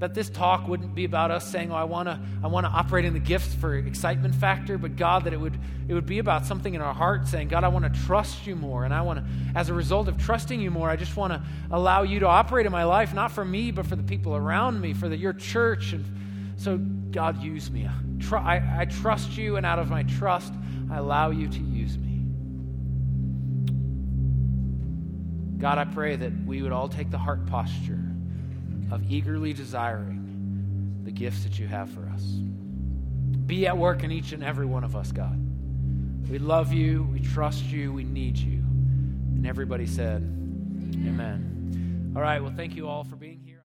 That 0.01 0.13
this 0.13 0.29
talk 0.29 0.67
wouldn't 0.67 0.95
be 0.95 1.05
about 1.05 1.31
us 1.31 1.51
saying, 1.51 1.71
"Oh, 1.71 1.77
I 1.77 1.85
want 1.85 2.09
to, 2.09 2.19
I 2.43 2.49
want 2.49 2.67
to 2.67 2.71
operate 2.71 3.05
in 3.05 3.13
the 3.13 3.21
gifts 3.21 3.55
for 3.55 3.75
excitement 3.75 4.35
factor," 4.35 4.77
but 4.77 4.97
God, 4.97 5.25
that 5.25 5.33
it 5.33 5.41
would, 5.41 5.57
it 5.89 5.95
would 5.95 6.05
be 6.05 6.19
about 6.19 6.47
something 6.47 6.75
in 6.75 6.81
our 6.81 6.93
heart 6.93 7.29
saying, 7.29 7.49
"God, 7.49 7.63
I 7.65 7.69
want 7.69 7.85
to 7.85 8.01
trust 8.03 8.47
you 8.47 8.57
more, 8.57 8.85
and 8.85 8.93
I 8.93 9.03
want 9.03 9.21
to, 9.21 9.25
as 9.55 9.69
a 9.69 9.75
result 9.75 10.09
of 10.09 10.19
trusting 10.19 10.61
you 10.61 10.71
more, 10.71 10.91
I 10.91 10.97
just 10.97 11.17
want 11.17 11.33
to 11.33 11.43
allow 11.71 12.03
you 12.03 12.21
to 12.21 12.27
operate 12.27 12.67
in 12.67 12.73
my 12.73 12.85
life, 12.85 13.15
not 13.15 13.31
for 13.31 13.45
me, 13.45 13.71
but 13.71 13.87
for 13.87 13.97
the 13.97 14.03
people 14.03 14.35
around 14.35 14.81
me, 14.81 14.95
for 14.95 15.09
the, 15.09 15.17
your 15.17 15.33
church." 15.33 15.93
And 15.93 16.05
so, 16.57 16.77
God, 16.77 17.43
use 17.43 17.71
me. 17.71 17.89
I, 18.33 18.81
I 18.81 18.85
trust 18.87 19.37
you, 19.37 19.57
and 19.57 19.65
out 19.65 19.79
of 19.79 19.91
my 19.91 20.03
trust, 20.03 20.53
I 20.91 20.97
allow 20.97 21.31
you 21.31 21.49
to 21.49 21.61
use 21.61 21.97
me. 21.97 22.27
God, 25.59 25.79
I 25.79 25.85
pray 25.85 26.17
that 26.17 26.33
we 26.45 26.63
would 26.63 26.73
all 26.73 26.89
take 26.89 27.11
the 27.11 27.19
heart 27.19 27.47
posture 27.47 28.04
of 28.91 29.11
eagerly 29.11 29.53
desiring 29.53 31.03
the 31.05 31.11
gifts 31.11 31.45
that 31.45 31.59
you 31.59 31.67
have 31.67 31.91
for 31.91 32.09
us. 32.09 32.23
Be 33.47 33.67
at 33.67 33.77
work 33.77 34.05
in 34.05 34.11
each 34.11 34.33
and 34.33 34.43
every 34.43 34.67
one 34.67 34.85
of 34.85 34.97
us, 34.97 35.13
God. 35.13 35.39
We 36.31 36.39
love 36.39 36.73
you, 36.73 37.09
we 37.13 37.21
trust 37.21 37.65
you, 37.65 37.93
we 37.93 38.05
need 38.05 38.39
you. 38.39 38.59
And 38.59 39.47
everybody 39.47 39.87
said, 39.87 40.23
Amen. 40.23 42.13
All 42.17 42.23
right, 42.23 42.43
well, 42.43 42.53
thank 42.57 42.77
you 42.77 42.89
all 42.89 43.05
for 43.05 43.17
being. 43.17 43.34